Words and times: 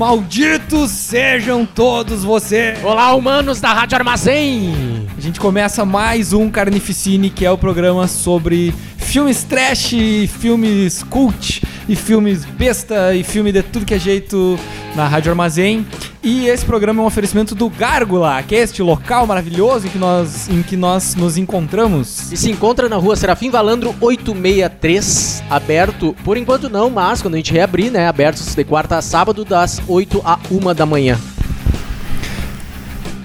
Malditos 0.00 0.90
sejam 0.92 1.66
todos 1.66 2.24
vocês! 2.24 2.82
Olá, 2.82 3.14
humanos 3.14 3.60
da 3.60 3.70
Rádio 3.74 3.98
Armazém! 3.98 5.06
A 5.14 5.20
gente 5.20 5.38
começa 5.38 5.84
mais 5.84 6.32
um 6.32 6.48
Carnificine, 6.50 7.28
que 7.28 7.44
é 7.44 7.50
o 7.50 7.58
programa 7.58 8.08
sobre 8.08 8.72
filmes 8.96 9.44
trash, 9.44 9.92
filmes 10.40 11.02
cult 11.02 11.62
e 11.86 11.94
filmes 11.94 12.46
besta 12.46 13.14
e 13.14 13.22
filme 13.22 13.52
de 13.52 13.62
tudo 13.62 13.84
que 13.84 13.92
é 13.92 13.98
jeito 13.98 14.58
na 14.96 15.06
Rádio 15.06 15.32
Armazém. 15.32 15.86
E 16.22 16.48
esse 16.48 16.66
programa 16.66 17.00
é 17.00 17.02
um 17.02 17.06
oferecimento 17.06 17.54
do 17.54 17.70
Gárgula, 17.70 18.42
que 18.42 18.54
é 18.54 18.58
este 18.58 18.82
local 18.82 19.26
maravilhoso 19.26 19.86
em 19.86 19.90
que 19.90 19.96
nós, 19.96 20.50
em 20.50 20.62
que 20.62 20.76
nós 20.76 21.14
nos 21.14 21.38
encontramos. 21.38 22.30
E 22.30 22.36
se 22.36 22.50
encontra 22.50 22.90
na 22.90 22.96
rua 22.96 23.16
Serafim 23.16 23.48
Valandro 23.48 23.94
863, 23.98 25.42
aberto, 25.48 26.14
por 26.22 26.36
enquanto 26.36 26.68
não, 26.68 26.90
mas 26.90 27.22
quando 27.22 27.34
a 27.34 27.36
gente 27.38 27.54
reabrir, 27.54 27.90
né, 27.90 28.06
aberto 28.06 28.38
de 28.38 28.64
quarta 28.64 28.98
a 28.98 29.02
sábado, 29.02 29.46
das 29.46 29.80
8 29.88 30.20
a 30.22 30.38
1 30.50 30.74
da 30.74 30.84
manhã. 30.84 31.18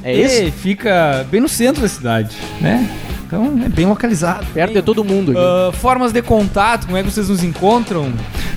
É 0.02 0.16
isso? 0.16 0.44
E 0.44 0.52
fica 0.52 1.28
bem 1.30 1.42
no 1.42 1.50
centro 1.50 1.82
da 1.82 1.90
cidade, 1.90 2.38
né? 2.62 2.90
Então 3.28 3.62
é 3.66 3.68
bem 3.68 3.88
localizado. 3.88 4.46
Perto 4.54 4.72
bem, 4.72 4.82
de 4.82 4.86
todo 4.86 5.04
mundo. 5.04 5.34
Uh, 5.34 5.74
formas 5.74 6.14
de 6.14 6.22
contato, 6.22 6.86
como 6.86 6.96
é 6.96 7.04
que 7.04 7.12
vocês 7.12 7.28
nos 7.28 7.44
encontram? 7.44 8.14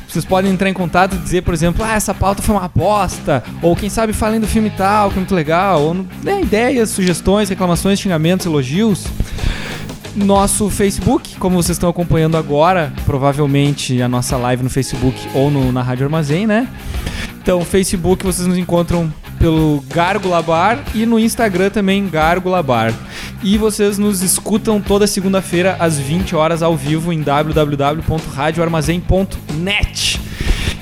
Vocês 0.09 0.25
podem 0.25 0.51
entrar 0.51 0.71
em 0.71 0.73
contato 0.73 1.15
e 1.15 1.19
dizer, 1.19 1.43
por 1.43 1.53
exemplo, 1.53 1.85
ah, 1.85 1.93
essa 1.93 2.15
pauta 2.15 2.41
foi 2.41 2.55
uma 2.55 2.67
bosta, 2.67 3.45
ou 3.61 3.77
quem 3.77 3.91
sabe 3.91 4.15
falem 4.15 4.41
do 4.41 4.47
filme 4.47 4.71
tal, 4.71 5.11
que 5.11 5.17
é 5.17 5.21
muito 5.21 5.35
legal, 5.35 5.83
ou 5.83 5.95
né, 5.95 6.41
ideias, 6.41 6.89
sugestões, 6.89 7.51
reclamações, 7.51 8.01
xingamentos, 8.01 8.47
elogios. 8.47 9.07
Nosso 10.17 10.71
Facebook, 10.71 11.37
como 11.37 11.63
vocês 11.63 11.77
estão 11.77 11.91
acompanhando 11.91 12.39
agora, 12.39 12.93
provavelmente 13.05 14.01
a 14.01 14.09
nossa 14.09 14.37
live 14.39 14.63
no 14.63 14.71
Facebook 14.71 15.15
ou 15.35 15.51
no, 15.51 15.71
na 15.71 15.83
Rádio 15.83 16.07
Armazém, 16.07 16.47
né? 16.47 16.67
Então, 17.41 17.63
Facebook 17.65 18.25
vocês 18.25 18.49
nos 18.49 18.59
encontram 18.59 19.13
pelo 19.39 19.83
Gárgula 19.89 20.43
Bar 20.43 20.83
e 20.95 21.07
no 21.07 21.19
Instagram 21.19 21.71
também 21.71 22.07
Gárgula 22.09 22.63
Bar. 22.63 22.93
E 23.43 23.57
vocês 23.57 23.97
nos 23.99 24.23
escutam 24.23 24.81
toda 24.81 25.07
segunda-feira 25.07 25.77
às 25.79 25.99
20 25.99 26.35
horas 26.35 26.63
ao 26.63 26.77
vivo 26.77 27.13
em 27.13 27.23
www.radioarmazém.net. 27.23 30.21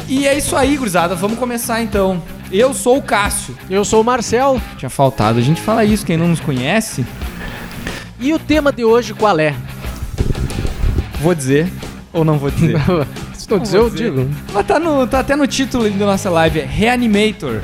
E 0.09 0.27
é 0.27 0.39
isso 0.39 0.57
aí, 0.57 0.77
gurizada. 0.77 1.15
Vamos 1.15 1.39
começar 1.39 1.83
então. 1.83 2.23
Eu 2.51 2.73
sou 2.73 2.97
o 2.99 3.03
Cássio. 3.03 3.55
Eu 3.69 3.85
sou 3.85 4.01
o 4.01 4.05
Marcel. 4.05 4.59
Tinha 4.79 4.89
faltado 4.89 5.39
a 5.39 5.43
gente 5.43 5.61
fala 5.61 5.85
isso, 5.85 6.07
quem 6.07 6.17
não 6.17 6.29
nos 6.29 6.41
conhece. 6.41 7.05
E 8.19 8.33
o 8.33 8.39
tema 8.39 8.73
de 8.73 8.83
hoje 8.85 9.13
qual 9.13 9.39
é? 9.39 9.55
Vou 11.21 11.35
dizer 11.35 11.71
ou 12.13 12.25
não 12.25 12.39
vou 12.39 12.51
dizer? 12.51 12.79
Se 13.37 13.51
não 13.51 13.59
dizer, 13.59 13.79
eu 13.79 13.91
digo. 13.91 14.31
Mas 14.53 14.67
tá, 14.67 14.81
no, 14.81 15.07
tá 15.07 15.21
até 15.21 15.37
no 15.37 15.47
título 15.47 15.89
da 15.91 16.07
nossa 16.07 16.31
live, 16.31 16.61
é 16.61 16.65
Reanimator. 16.65 17.61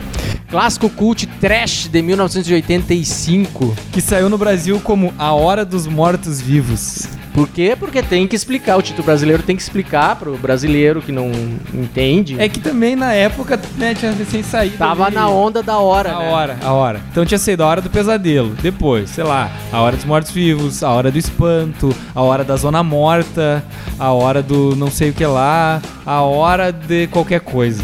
Clássico 0.52 0.90
cult 0.90 1.26
trash 1.40 1.88
de 1.88 2.02
1985. 2.02 3.74
Que 3.90 4.02
saiu 4.02 4.28
no 4.28 4.36
Brasil 4.36 4.78
como 4.84 5.14
A 5.18 5.32
Hora 5.32 5.64
dos 5.64 5.86
Mortos 5.86 6.42
Vivos. 6.42 7.08
Por 7.32 7.48
quê? 7.48 7.74
Porque 7.74 8.02
tem 8.02 8.28
que 8.28 8.36
explicar. 8.36 8.76
O 8.76 8.82
título 8.82 9.02
brasileiro 9.02 9.42
tem 9.42 9.56
que 9.56 9.62
explicar 9.62 10.14
pro 10.16 10.36
brasileiro 10.36 11.00
que 11.00 11.10
não 11.10 11.32
entende. 11.72 12.38
É 12.38 12.50
que 12.50 12.60
também 12.60 12.94
na 12.94 13.14
época, 13.14 13.58
né, 13.78 13.94
tinha 13.94 14.12
recém 14.12 14.42
saído. 14.42 14.76
Tava 14.76 15.06
ali. 15.06 15.14
na 15.14 15.26
onda 15.26 15.62
da 15.62 15.78
hora, 15.78 16.12
a 16.12 16.18
né? 16.18 16.30
hora, 16.30 16.58
a 16.62 16.72
hora. 16.74 17.00
Então 17.10 17.24
tinha 17.24 17.38
saído 17.38 17.62
a 17.62 17.66
hora 17.66 17.80
do 17.80 17.88
pesadelo. 17.88 18.50
Depois, 18.60 19.08
sei 19.08 19.24
lá, 19.24 19.50
a 19.72 19.80
hora 19.80 19.96
dos 19.96 20.04
mortos 20.04 20.32
vivos, 20.32 20.82
a 20.82 20.90
hora 20.90 21.10
do 21.10 21.16
espanto, 21.16 21.96
a 22.14 22.20
hora 22.20 22.44
da 22.44 22.56
zona 22.56 22.82
morta, 22.82 23.64
a 23.98 24.12
hora 24.12 24.42
do 24.42 24.76
não 24.76 24.90
sei 24.90 25.08
o 25.08 25.14
que 25.14 25.24
lá, 25.24 25.80
a 26.04 26.20
hora 26.20 26.70
de 26.70 27.06
qualquer 27.06 27.40
coisa. 27.40 27.82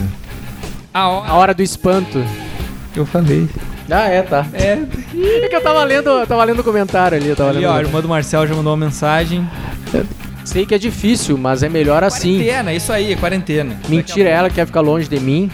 A 0.92 1.08
hora, 1.08 1.30
a 1.30 1.34
hora 1.34 1.54
do 1.54 1.62
espanto. 1.62 2.22
Eu 2.98 3.06
falei. 3.06 3.48
Ah, 3.90 4.08
é, 4.08 4.22
tá. 4.22 4.46
É. 4.52 4.78
é 5.44 5.48
que 5.48 5.54
eu 5.54 5.62
tava 5.62 5.82
lendo, 5.84 6.10
eu 6.10 6.26
tava 6.26 6.44
lendo 6.44 6.60
o 6.60 6.64
comentário 6.64 7.16
ali. 7.16 7.28
Eu 7.28 7.36
tava 7.36 7.50
ali, 7.50 7.60
lendo 7.60 7.70
ó, 7.70 7.76
a 7.76 7.80
irmã 7.80 8.00
do 8.00 8.08
Marcel 8.08 8.46
já 8.46 8.54
mandou 8.54 8.72
uma 8.72 8.84
mensagem. 8.86 9.48
Sei 10.44 10.64
que 10.66 10.74
é 10.74 10.78
difícil, 10.78 11.36
mas 11.36 11.62
é 11.62 11.68
melhor 11.68 12.02
assim. 12.02 12.38
Quarentena, 12.38 12.72
isso 12.72 12.92
aí, 12.92 13.12
é 13.12 13.16
quarentena. 13.16 13.76
Mentira, 13.88 14.30
ela 14.30 14.50
quer 14.50 14.66
ficar 14.66 14.80
longe 14.80 15.08
de 15.08 15.20
mim. 15.20 15.50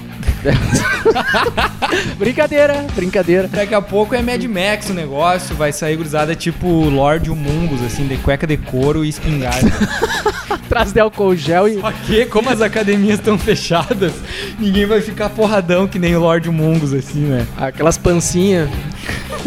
brincadeira, 2.18 2.86
brincadeira. 2.94 3.48
Daqui 3.48 3.74
a 3.74 3.82
pouco 3.82 4.14
é 4.14 4.22
Mad 4.22 4.42
Max 4.44 4.90
o 4.90 4.94
negócio, 4.94 5.54
vai 5.54 5.72
sair 5.72 5.96
gurizada 5.96 6.34
tipo 6.34 6.66
Lorde 6.66 7.30
Humungus, 7.30 7.82
assim, 7.82 8.06
de 8.06 8.16
cueca 8.18 8.46
de 8.46 8.56
couro 8.56 9.04
e 9.04 9.08
espingarda. 9.08 9.70
Traz 10.68 10.92
de 10.92 11.00
álcool 11.00 11.36
gel 11.36 11.68
e... 11.68 11.80
Só 11.80 11.92
que, 11.92 12.26
como 12.26 12.50
as 12.50 12.60
academias 12.60 13.18
estão 13.18 13.38
fechadas, 13.38 14.12
ninguém 14.58 14.86
vai 14.86 15.00
ficar 15.00 15.28
porradão 15.30 15.86
que 15.86 15.98
nem 15.98 16.16
o 16.16 16.20
Lorde 16.20 16.48
Humungus, 16.48 16.92
assim, 16.92 17.20
né? 17.20 17.46
Aquelas 17.56 17.98
pancinhas. 17.98 18.68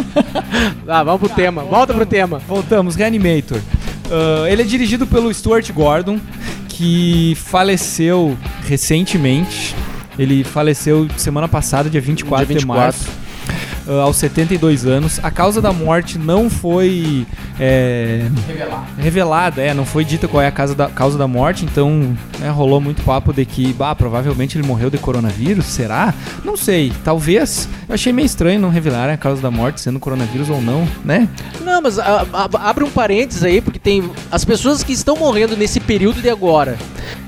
ah, 0.88 1.04
vamos 1.04 1.20
pro 1.20 1.30
tema, 1.30 1.64
volta 1.64 1.94
pro 1.94 2.06
tema. 2.06 2.40
Voltamos, 2.48 2.96
Reanimator. 2.96 3.58
Uh, 3.58 4.48
ele 4.48 4.62
é 4.62 4.66
dirigido 4.66 5.06
pelo 5.06 5.34
Stuart 5.34 5.70
Gordon, 5.72 6.20
que 6.70 7.36
faleceu 7.36 8.38
recentemente. 8.66 9.76
Ele 10.18 10.44
faleceu 10.44 11.08
semana 11.18 11.48
passada, 11.48 11.90
dia 11.90 12.02
24, 12.02 12.46
dia 12.46 12.56
24. 12.56 12.60
de 12.60 12.66
março. 12.68 13.28
Uh, 13.88 14.02
aos 14.02 14.18
72 14.18 14.86
anos. 14.86 15.18
A 15.24 15.32
causa 15.32 15.62
da 15.62 15.72
morte 15.72 16.18
não 16.18 16.50
foi 16.50 17.26
é, 17.58 18.30
revelada. 18.46 18.86
revelada, 18.98 19.62
é, 19.62 19.74
não 19.74 19.86
foi 19.86 20.04
dita 20.04 20.28
qual 20.28 20.44
é 20.44 20.48
a 20.48 20.52
causa 20.52 20.76
da, 20.76 20.90
causa 20.90 21.18
da 21.18 21.26
morte, 21.26 21.64
então 21.64 22.14
né, 22.38 22.50
rolou 22.50 22.82
muito 22.82 23.02
papo 23.04 23.32
de 23.32 23.46
que, 23.46 23.72
bah, 23.72 23.96
provavelmente 23.96 24.58
ele 24.58 24.68
morreu 24.68 24.90
de 24.90 24.98
coronavírus, 24.98 25.68
será? 25.68 26.14
Não 26.44 26.58
sei, 26.58 26.92
talvez. 27.06 27.70
Eu 27.88 27.96
achei 27.96 28.12
meio 28.12 28.26
estranho 28.26 28.60
não 28.60 28.70
revelar 28.70 29.10
a 29.10 29.16
causa 29.16 29.42
da 29.42 29.50
morte, 29.50 29.80
sendo 29.80 30.02
coronavírus 30.02 30.50
ou 30.50 30.62
não, 30.62 30.86
né? 31.06 31.30
Não, 31.62 31.82
mas 31.82 31.98
a, 31.98 32.28
a, 32.34 32.70
abre 32.70 32.84
um 32.84 32.90
parênteses 32.90 33.44
aí, 33.44 33.62
porque 33.62 33.80
tem 33.80 34.12
as 34.30 34.44
pessoas 34.44 34.84
que 34.84 34.92
estão 34.92 35.16
morrendo 35.16 35.56
nesse 35.56 35.80
período 35.80 36.22
de 36.22 36.30
agora, 36.30 36.78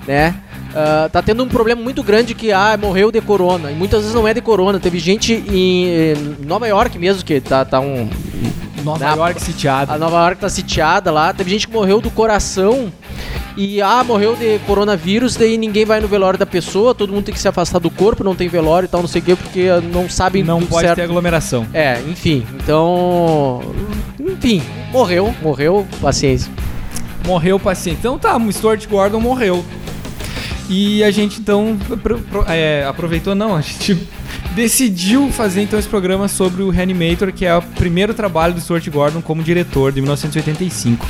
né? 0.05 0.35
Uh, 0.69 1.09
tá 1.09 1.21
tendo 1.21 1.43
um 1.43 1.47
problema 1.47 1.81
muito 1.81 2.03
grande 2.03 2.35
que 2.35 2.51
ah, 2.51 2.77
morreu 2.79 3.11
de 3.11 3.19
corona. 3.21 3.71
E 3.71 3.75
muitas 3.75 4.01
vezes 4.01 4.15
não 4.15 4.27
é 4.27 4.33
de 4.33 4.41
corona. 4.41 4.79
Teve 4.79 4.99
gente 4.99 5.33
em, 5.33 5.85
em 5.85 6.45
Nova 6.45 6.67
York 6.67 6.97
mesmo, 6.99 7.23
que 7.23 7.41
tá, 7.41 7.65
tá 7.65 7.79
um. 7.79 8.09
Nova 8.83 8.99
na, 8.99 9.13
York 9.13 9.41
sitiada. 9.41 9.93
A 9.93 9.97
Nova 9.97 10.17
York 10.17 10.39
tá 10.39 10.47
sitiada 10.47 11.11
lá. 11.11 11.33
Teve 11.33 11.49
gente 11.49 11.67
que 11.67 11.73
morreu 11.73 11.99
do 11.99 12.09
coração. 12.09 12.91
E 13.57 13.81
ah, 13.81 14.03
morreu 14.05 14.37
de 14.37 14.57
coronavírus, 14.59 15.35
daí 15.35 15.57
ninguém 15.57 15.83
vai 15.83 15.99
no 15.99 16.07
velório 16.07 16.39
da 16.39 16.45
pessoa, 16.45 16.95
todo 16.95 17.11
mundo 17.11 17.25
tem 17.25 17.33
que 17.33 17.39
se 17.41 17.47
afastar 17.47 17.79
do 17.79 17.89
corpo, 17.89 18.23
não 18.23 18.33
tem 18.33 18.47
velório 18.47 18.85
e 18.85 18.89
tal, 18.89 19.01
não 19.01 19.07
sei 19.07 19.21
o 19.21 19.25
quê, 19.25 19.35
porque 19.35 19.67
não 19.91 20.07
sabem 20.07 20.43
Não 20.43 20.61
pode 20.61 20.85
certo. 20.85 20.95
ter 20.95 21.01
aglomeração. 21.01 21.67
É, 21.73 21.99
enfim. 22.07 22.45
Então. 22.53 23.61
Enfim, 24.17 24.63
morreu, 24.93 25.35
morreu, 25.41 25.85
paciência. 25.99 26.49
Morreu 27.25 27.59
paciente. 27.59 27.97
Então 27.99 28.17
tá, 28.17 28.37
o 28.37 28.51
Stuart 28.51 28.87
Gordon 28.87 29.19
morreu. 29.19 29.65
E 30.69 31.03
a 31.03 31.09
gente 31.09 31.39
então 31.39 31.75
é, 32.47 32.85
aproveitou, 32.87 33.33
não, 33.33 33.55
a 33.55 33.61
gente 33.61 33.97
decidiu 34.55 35.31
fazer 35.31 35.63
então 35.63 35.79
esse 35.79 35.87
programa 35.87 36.27
sobre 36.27 36.61
o 36.61 36.69
Reanimator, 36.69 37.33
que 37.33 37.43
é 37.43 37.55
o 37.55 37.61
primeiro 37.61 38.13
trabalho 38.13 38.53
do 38.53 38.61
Stuart 38.61 38.87
Gordon 38.89 39.21
como 39.21 39.41
diretor, 39.41 39.91
de 39.91 39.99
1985. 39.99 41.07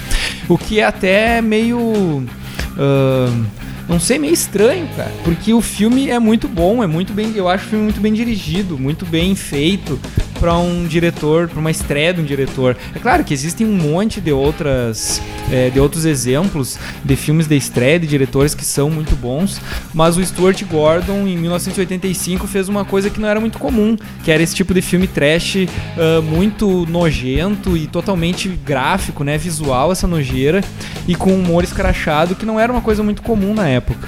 O 0.47 0.57
que 0.57 0.79
é 0.79 0.85
até 0.85 1.41
meio. 1.41 1.77
Uh, 1.77 3.45
não 3.89 3.99
sei, 3.99 4.17
meio 4.17 4.33
estranho, 4.33 4.87
cara. 4.95 5.11
Porque 5.23 5.53
o 5.53 5.61
filme 5.61 6.09
é 6.09 6.19
muito 6.19 6.47
bom, 6.47 6.81
é 6.81 6.87
muito 6.87 7.11
bem. 7.11 7.33
Eu 7.35 7.49
acho 7.49 7.65
o 7.65 7.69
filme 7.69 7.83
muito 7.85 7.99
bem 7.99 8.13
dirigido, 8.13 8.77
muito 8.77 9.05
bem 9.05 9.35
feito 9.35 9.99
para 10.39 10.57
um 10.57 10.85
diretor, 10.85 11.47
para 11.47 11.59
uma 11.59 11.71
estreia 11.71 12.13
de 12.13 12.21
um 12.21 12.23
diretor. 12.23 12.77
É 12.95 12.99
claro 12.99 13.23
que 13.23 13.33
existem 13.33 13.67
um 13.67 13.75
monte 13.75 14.21
de 14.21 14.31
outras, 14.31 15.21
é, 15.51 15.69
de 15.69 15.79
outros 15.79 16.05
exemplos 16.05 16.77
de 17.03 17.15
filmes 17.15 17.47
de 17.47 17.55
estreia 17.57 17.99
de 17.99 18.07
diretores 18.07 18.55
que 18.55 18.63
são 18.63 18.89
muito 18.89 19.15
bons, 19.15 19.61
mas 19.93 20.17
o 20.17 20.25
Stuart 20.25 20.63
Gordon 20.63 21.27
em 21.27 21.37
1985 21.37 22.47
fez 22.47 22.69
uma 22.69 22.85
coisa 22.85 23.09
que 23.09 23.19
não 23.19 23.27
era 23.27 23.39
muito 23.39 23.59
comum, 23.59 23.97
que 24.23 24.31
era 24.31 24.41
esse 24.41 24.55
tipo 24.55 24.73
de 24.73 24.81
filme 24.81 25.07
trash 25.07 25.55
uh, 25.55 26.21
muito 26.21 26.85
nojento 26.87 27.75
e 27.75 27.87
totalmente 27.87 28.47
gráfico, 28.47 29.23
né, 29.23 29.37
visual 29.37 29.91
essa 29.91 30.07
nojeira 30.07 30.63
e 31.07 31.15
com 31.15 31.33
humor 31.33 31.63
escrachado 31.63 32.35
que 32.35 32.45
não 32.45 32.59
era 32.59 32.71
uma 32.71 32.81
coisa 32.81 33.03
muito 33.03 33.21
comum 33.21 33.53
na 33.53 33.67
época. 33.67 34.07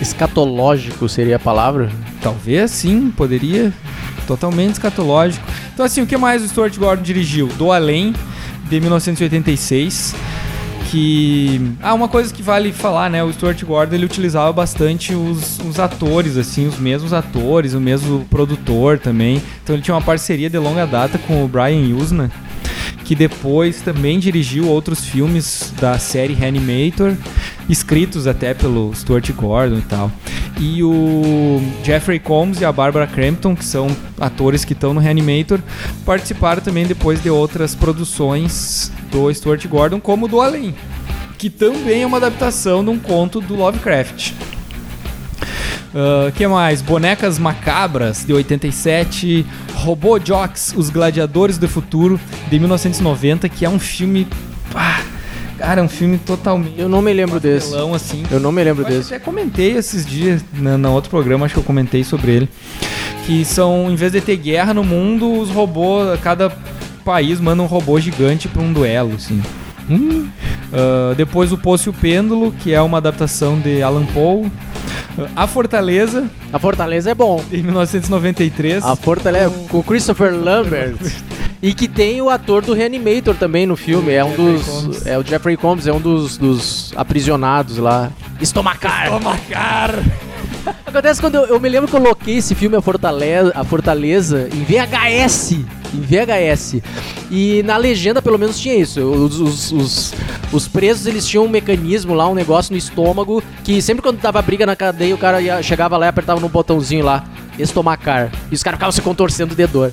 Escatológico 0.00 1.08
seria 1.08 1.36
a 1.36 1.38
palavra? 1.38 1.90
Talvez 2.26 2.72
sim, 2.72 3.12
poderia. 3.16 3.72
Totalmente 4.26 4.72
escatológico. 4.72 5.46
Então, 5.72 5.86
assim, 5.86 6.02
o 6.02 6.06
que 6.08 6.16
mais 6.16 6.42
o 6.42 6.48
Stuart 6.48 6.76
Gordon 6.76 7.04
dirigiu? 7.04 7.46
Do 7.56 7.70
Além, 7.70 8.12
de 8.68 8.80
1986. 8.80 10.12
Que. 10.90 11.60
Ah, 11.80 11.94
uma 11.94 12.08
coisa 12.08 12.34
que 12.34 12.42
vale 12.42 12.72
falar, 12.72 13.08
né? 13.08 13.22
O 13.22 13.32
Stuart 13.32 13.62
Gordon 13.62 13.94
ele 13.94 14.06
utilizava 14.06 14.52
bastante 14.52 15.14
os, 15.14 15.60
os 15.60 15.78
atores, 15.78 16.36
assim, 16.36 16.66
os 16.66 16.80
mesmos 16.80 17.12
atores, 17.12 17.74
o 17.74 17.80
mesmo 17.80 18.24
produtor 18.28 18.98
também. 18.98 19.40
Então 19.62 19.76
ele 19.76 19.82
tinha 19.84 19.94
uma 19.94 20.02
parceria 20.02 20.50
de 20.50 20.58
longa 20.58 20.84
data 20.84 21.18
com 21.18 21.44
o 21.44 21.46
Brian 21.46 21.94
Usna 21.94 22.28
que 23.06 23.14
depois 23.14 23.80
também 23.82 24.18
dirigiu 24.18 24.66
outros 24.66 25.04
filmes 25.04 25.72
da 25.80 25.96
série 25.96 26.34
Reanimator, 26.34 27.14
escritos 27.68 28.26
até 28.26 28.52
pelo 28.52 28.92
Stuart 28.92 29.30
Gordon 29.30 29.78
e 29.78 29.82
tal. 29.82 30.10
E 30.58 30.82
o 30.82 31.60
Jeffrey 31.84 32.18
Combs 32.18 32.60
e 32.60 32.64
a 32.64 32.72
Barbara 32.72 33.06
Crampton, 33.06 33.54
que 33.54 33.64
são 33.64 33.94
atores 34.18 34.64
que 34.64 34.72
estão 34.72 34.94
no 34.94 35.00
Reanimator, 35.00 35.60
participaram 36.04 36.62
também 36.62 36.86
depois 36.86 37.22
de 37.22 37.30
outras 37.30 37.74
produções 37.74 38.90
do 39.10 39.32
Stuart 39.32 39.66
Gordon, 39.66 40.00
como 40.00 40.26
do 40.26 40.40
Além, 40.40 40.74
que 41.38 41.50
também 41.50 42.02
é 42.02 42.06
uma 42.06 42.16
adaptação 42.16 42.82
de 42.82 42.90
um 42.90 42.98
conto 42.98 43.40
do 43.40 43.54
Lovecraft. 43.54 44.32
Uh, 45.96 46.30
que 46.32 46.46
mais? 46.46 46.82
Bonecas 46.82 47.38
Macabras, 47.38 48.22
de 48.22 48.32
87. 48.32 49.46
Robô 49.76 50.18
Jocks, 50.18 50.74
Os 50.76 50.90
Gladiadores 50.90 51.56
do 51.56 51.66
Futuro, 51.66 52.20
de 52.50 52.58
1990, 52.58 53.48
que 53.48 53.64
é 53.64 53.70
um 53.70 53.78
filme. 53.78 54.26
Cara, 55.66 55.80
é 55.80 55.84
um 55.84 55.88
filme 55.88 56.16
totalmente. 56.16 56.74
Eu 56.78 56.88
não 56.88 57.02
me 57.02 57.12
lembro 57.12 57.40
desse. 57.40 57.74
assim. 57.92 58.22
Eu 58.30 58.38
não 58.38 58.52
me 58.52 58.62
lembro 58.62 58.84
Eu 58.84 58.88
desse. 58.88 59.12
até 59.12 59.24
comentei 59.24 59.72
esses 59.76 60.06
dias, 60.06 60.44
na, 60.52 60.78
na 60.78 60.90
outro 60.90 61.10
programa, 61.10 61.44
acho 61.44 61.54
que 61.54 61.58
eu 61.60 61.64
comentei 61.64 62.04
sobre 62.04 62.30
ele. 62.30 62.48
Que 63.26 63.44
são, 63.44 63.90
em 63.90 63.96
vez 63.96 64.12
de 64.12 64.20
ter 64.20 64.36
guerra 64.36 64.72
no 64.72 64.84
mundo, 64.84 65.28
os 65.40 65.50
robôs, 65.50 66.20
cada 66.20 66.52
país 67.04 67.40
manda 67.40 67.64
um 67.64 67.66
robô 67.66 67.98
gigante 67.98 68.46
pra 68.46 68.62
um 68.62 68.72
duelo, 68.72 69.14
assim. 69.16 69.42
Ah, 70.72 71.14
depois 71.16 71.50
o 71.50 71.58
Poço 71.58 71.88
e 71.88 71.90
o 71.90 71.92
Pêndulo, 71.92 72.52
que 72.60 72.72
é 72.72 72.80
uma 72.80 72.98
adaptação 72.98 73.58
de 73.58 73.82
Alan 73.82 74.06
Poe. 74.06 74.46
Ah, 75.34 75.42
a 75.44 75.46
Fortaleza, 75.48 76.30
A 76.52 76.60
Fortaleza 76.60 77.10
é 77.10 77.14
bom. 77.14 77.42
em 77.52 77.62
1993. 77.62 78.84
A 78.84 78.94
Fortaleza 78.94 79.50
com 79.68 79.78
o 79.78 79.82
Christopher 79.82 80.32
Lambert. 80.32 80.94
E 81.62 81.72
que 81.72 81.88
tem 81.88 82.20
o 82.20 82.28
ator 82.28 82.62
do 82.64 82.74
Reanimator 82.74 83.34
também 83.34 83.66
no 83.66 83.76
filme. 83.76 84.12
É 84.12 84.24
um 84.24 84.34
dos. 84.34 85.06
É 85.06 85.18
o 85.18 85.22
Jeffrey 85.24 85.56
Combs, 85.56 85.86
é 85.86 85.92
um 85.92 86.00
dos, 86.00 86.36
dos 86.36 86.92
aprisionados 86.96 87.78
lá. 87.78 88.10
Estomacar! 88.40 89.08
Tomacar! 89.10 89.94
Acontece 90.84 91.20
quando 91.20 91.36
eu, 91.36 91.44
eu 91.46 91.60
me 91.60 91.68
lembro 91.68 91.88
que 91.88 91.94
eu 91.96 92.00
coloquei 92.00 92.36
esse 92.38 92.54
filme 92.54 92.76
A 92.76 92.80
Fortaleza, 92.80 93.52
a 93.54 93.64
Fortaleza 93.64 94.48
em 94.52 94.64
VHS. 94.64 95.52
Em 95.52 96.00
VHS. 96.00 96.76
E 97.30 97.62
na 97.64 97.76
legenda, 97.76 98.20
pelo 98.20 98.38
menos, 98.38 98.58
tinha 98.58 98.74
isso. 98.74 99.00
Os, 99.00 99.38
os, 99.40 99.72
os, 99.72 100.14
os 100.52 100.68
presos, 100.68 101.06
eles 101.06 101.26
tinham 101.26 101.44
um 101.44 101.48
mecanismo 101.48 102.14
lá, 102.14 102.28
um 102.28 102.34
negócio 102.34 102.72
no 102.72 102.78
estômago, 102.78 103.42
que 103.64 103.80
sempre 103.80 104.02
quando 104.02 104.20
dava 104.20 104.40
briga 104.42 104.66
na 104.66 104.74
cadeia, 104.76 105.14
o 105.14 105.18
cara 105.18 105.40
ia- 105.40 105.62
chegava 105.62 105.96
lá 105.96 106.06
e 106.06 106.08
apertava 106.08 106.40
no 106.40 106.48
botãozinho 106.48 107.04
lá, 107.04 107.24
estomacar. 107.58 108.30
E 108.50 108.54
os 108.54 108.62
caras 108.62 108.76
ficavam 108.78 108.92
se 108.92 109.02
contorcendo 109.02 109.54
de 109.54 109.66
dor. 109.66 109.92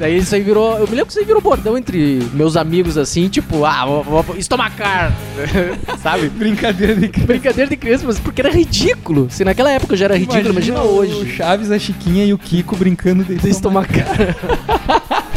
Daí 0.00 0.16
isso 0.16 0.34
aí 0.34 0.40
virou. 0.40 0.78
Eu 0.78 0.86
me 0.86 0.92
lembro 0.92 1.04
que 1.04 1.10
isso 1.12 1.18
aí 1.18 1.26
virou 1.26 1.42
bordão 1.42 1.76
entre 1.76 2.26
meus 2.32 2.56
amigos 2.56 2.96
assim, 2.96 3.28
tipo, 3.28 3.66
ah, 3.66 3.84
vou, 3.84 4.02
vou 4.02 4.36
estomacar. 4.38 5.12
Sabe? 6.02 6.30
Brincadeira 6.30 6.94
de 6.94 7.06
criança. 7.06 7.26
Brincadeira 7.26 7.68
de 7.68 7.76
criança, 7.76 8.04
mas 8.06 8.18
porque 8.18 8.40
era 8.40 8.50
ridículo. 8.50 9.28
Se 9.30 9.44
naquela 9.44 9.70
época 9.70 9.94
já 9.98 10.06
era 10.06 10.16
ridículo, 10.16 10.52
imagina, 10.52 10.80
o 10.80 10.96
hoje. 10.96 11.30
Chaves, 11.36 11.70
a 11.70 11.78
Chiquinha 11.78 12.24
e 12.24 12.32
o 12.32 12.38
Kiko 12.38 12.74
brincando 12.76 13.22
de 13.22 13.34
De 13.34 13.50
estomacar. 13.50 14.06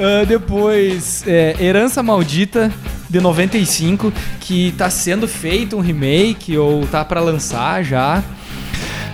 Ah, 0.00 0.24
depois, 0.24 1.24
é, 1.26 1.56
Herança 1.58 2.04
Maldita, 2.04 2.72
de 3.10 3.20
95, 3.20 4.12
que 4.38 4.72
tá 4.78 4.88
sendo 4.88 5.26
feito 5.26 5.76
um 5.76 5.80
remake 5.80 6.56
ou 6.56 6.86
tá 6.86 7.04
pra 7.04 7.20
lançar 7.20 7.82
já. 7.82 8.22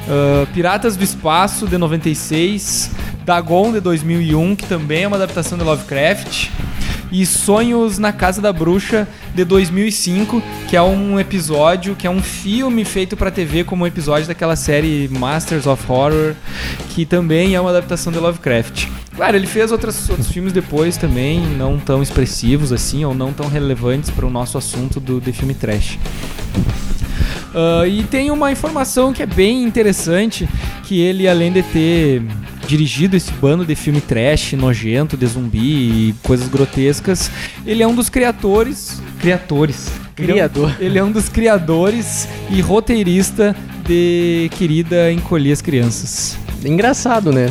Ah, 0.09 0.47
Piratas 0.53 0.97
do 0.97 1.05
Espaço, 1.05 1.67
de 1.67 1.79
96. 1.79 2.91
Dagon, 3.25 3.73
de 3.73 3.81
2001, 3.81 4.55
que 4.55 4.67
também 4.67 5.05
é 5.05 5.09
uma 5.09 5.17
adaptação 5.17 5.57
de 5.57 5.65
Lovecraft. 5.65 6.51
E 7.11 7.25
Sonhos 7.25 7.97
na 7.97 8.13
Casa 8.13 8.43
da 8.43 8.53
Bruxa, 8.53 9.07
de 9.35 9.45
2005, 9.45 10.43
que 10.69 10.77
é 10.77 10.83
um 10.83 11.19
episódio, 11.21 11.95
que 11.95 12.07
é 12.07 12.11
um 12.11 12.21
filme 12.21 12.85
feito 12.85 13.17
pra 13.17 13.31
TV 13.31 13.63
como 13.63 13.85
um 13.85 13.87
episódio 13.87 14.27
daquela 14.27 14.57
série 14.57 15.09
Masters 15.09 15.65
of 15.67 15.85
Horror, 15.89 16.35
que 16.91 17.07
também 17.07 17.55
é 17.55 17.61
uma 17.61 17.71
adaptação 17.71 18.13
de 18.13 18.19
Lovecraft. 18.19 18.89
Claro, 19.15 19.37
ele 19.37 19.47
fez 19.47 19.71
outros 19.71 20.09
filmes 20.33 20.53
depois 20.53 20.97
também, 20.97 21.41
não 21.41 21.79
tão 21.79 22.03
expressivos 22.03 22.73
assim, 22.73 23.05
ou 23.05 23.15
não 23.15 23.33
tão 23.33 23.49
relevantes 23.49 24.11
para 24.11 24.27
o 24.27 24.31
nosso 24.31 24.59
assunto 24.59 24.99
do 24.99 25.21
de 25.21 25.31
filme 25.31 25.55
trash. 25.55 25.99
Ah, 27.55 27.87
e 27.87 28.03
tem 28.05 28.31
uma 28.31 28.51
informação 28.51 29.13
que 29.13 29.23
é 29.23 29.27
bem 29.27 29.63
interessante, 29.63 30.49
que 30.83 31.01
ele, 31.01 31.29
além 31.29 31.53
de 31.53 31.63
ter 31.63 32.23
dirigido 32.67 33.15
esse 33.17 33.31
bando 33.33 33.65
de 33.65 33.75
filme 33.75 34.01
trash, 34.01 34.55
nojento, 34.55 35.17
de 35.17 35.27
zumbi 35.27 35.59
e 36.11 36.15
coisas 36.23 36.49
grotescas, 36.49 37.31
ele 37.67 37.83
é 37.83 37.87
um 37.87 37.95
dos 37.95 38.09
criadores... 38.09 39.01
Criadores. 39.21 39.89
Ele 40.19 40.31
é 40.31 40.33
um- 40.33 40.37
Criador. 40.37 40.77
Ele 40.81 40.99
é 40.99 41.05
um 41.05 41.11
dos 41.13 41.29
criadores 41.29 42.29
e 42.51 42.61
roteirista 42.61 43.55
de 43.87 44.51
Querida 44.57 45.13
Encolher 45.13 45.53
as 45.53 45.61
Crianças. 45.63 46.39
Engraçado, 46.65 47.31
né? 47.33 47.51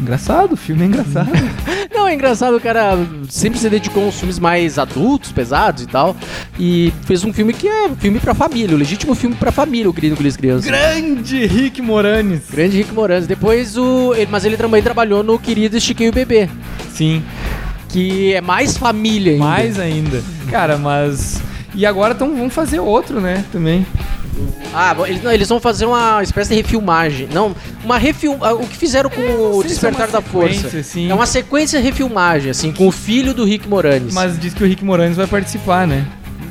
Engraçado, 0.00 0.52
o 0.52 0.56
filme 0.56 0.82
é 0.82 0.86
engraçado. 0.86 1.30
É 2.12 2.14
engraçado, 2.14 2.54
o 2.56 2.60
cara 2.60 2.94
sempre 3.30 3.58
se 3.58 3.70
dedicou 3.70 4.04
a 4.04 4.06
uns 4.08 4.16
filmes 4.18 4.38
mais 4.38 4.78
adultos, 4.78 5.32
pesados 5.32 5.82
e 5.82 5.86
tal. 5.86 6.14
E 6.58 6.92
fez 7.06 7.24
um 7.24 7.32
filme 7.32 7.54
que 7.54 7.66
é 7.66 7.88
filme 7.98 8.20
pra 8.20 8.34
família, 8.34 8.76
o 8.76 8.78
legítimo 8.78 9.14
filme 9.14 9.34
pra 9.34 9.50
família, 9.50 9.88
o 9.88 9.94
querido 9.94 10.14
Crianças 10.16 10.36
Crianças. 10.36 10.66
Grande 10.66 11.46
Rick 11.46 11.80
Moranis. 11.80 12.42
Grande 12.50 12.76
Rick 12.76 12.92
Moranis. 12.92 13.26
Depois 13.26 13.78
o. 13.78 14.12
ele- 14.14 14.28
mas 14.30 14.44
ele 14.44 14.58
também 14.58 14.82
trabalhou 14.82 15.22
no 15.22 15.38
querido 15.38 15.80
Chiquinho 15.80 16.08
e 16.08 16.12
Bebê. 16.12 16.50
Sim, 16.92 17.22
Que 17.88 18.34
é 18.34 18.40
mais 18.42 18.76
família 18.76 19.32
ainda. 19.32 19.44
mais 19.44 19.78
ainda. 19.80 20.22
Cara, 20.50 20.76
mas. 20.76 21.40
E 21.74 21.86
agora 21.86 22.14
tão, 22.14 22.36
vão 22.36 22.50
fazer 22.50 22.78
outro, 22.80 23.20
né? 23.22 23.42
Também. 23.50 23.86
Ah, 24.74 24.96
eles, 25.06 25.22
não, 25.22 25.30
eles 25.32 25.48
vão 25.48 25.60
fazer 25.60 25.84
uma 25.86 26.22
espécie 26.22 26.50
de 26.50 26.56
refilmagem. 26.56 27.28
Não, 27.32 27.54
uma 27.84 27.98
refil... 27.98 28.38
ah, 28.40 28.54
O 28.54 28.66
que 28.66 28.76
fizeram 28.76 29.10
com 29.10 29.20
o 29.20 29.24
sei 29.62 29.70
se 29.70 29.86
é 29.86 29.90
Despertar 29.90 30.08
uma 30.08 30.12
da 30.12 30.20
Força. 30.22 30.78
assim. 30.78 31.10
É 31.10 31.14
uma 31.14 31.26
sequência 31.26 31.78
refilmagem, 31.80 32.50
assim, 32.50 32.72
com 32.72 32.86
o 32.88 32.92
filho 32.92 33.34
do 33.34 33.44
Rick 33.44 33.68
Moranis. 33.68 34.14
Mas 34.14 34.38
diz 34.38 34.54
que 34.54 34.64
o 34.64 34.66
Rick 34.66 34.84
Moranis 34.84 35.16
vai 35.16 35.26
participar, 35.26 35.86
né? 35.86 36.06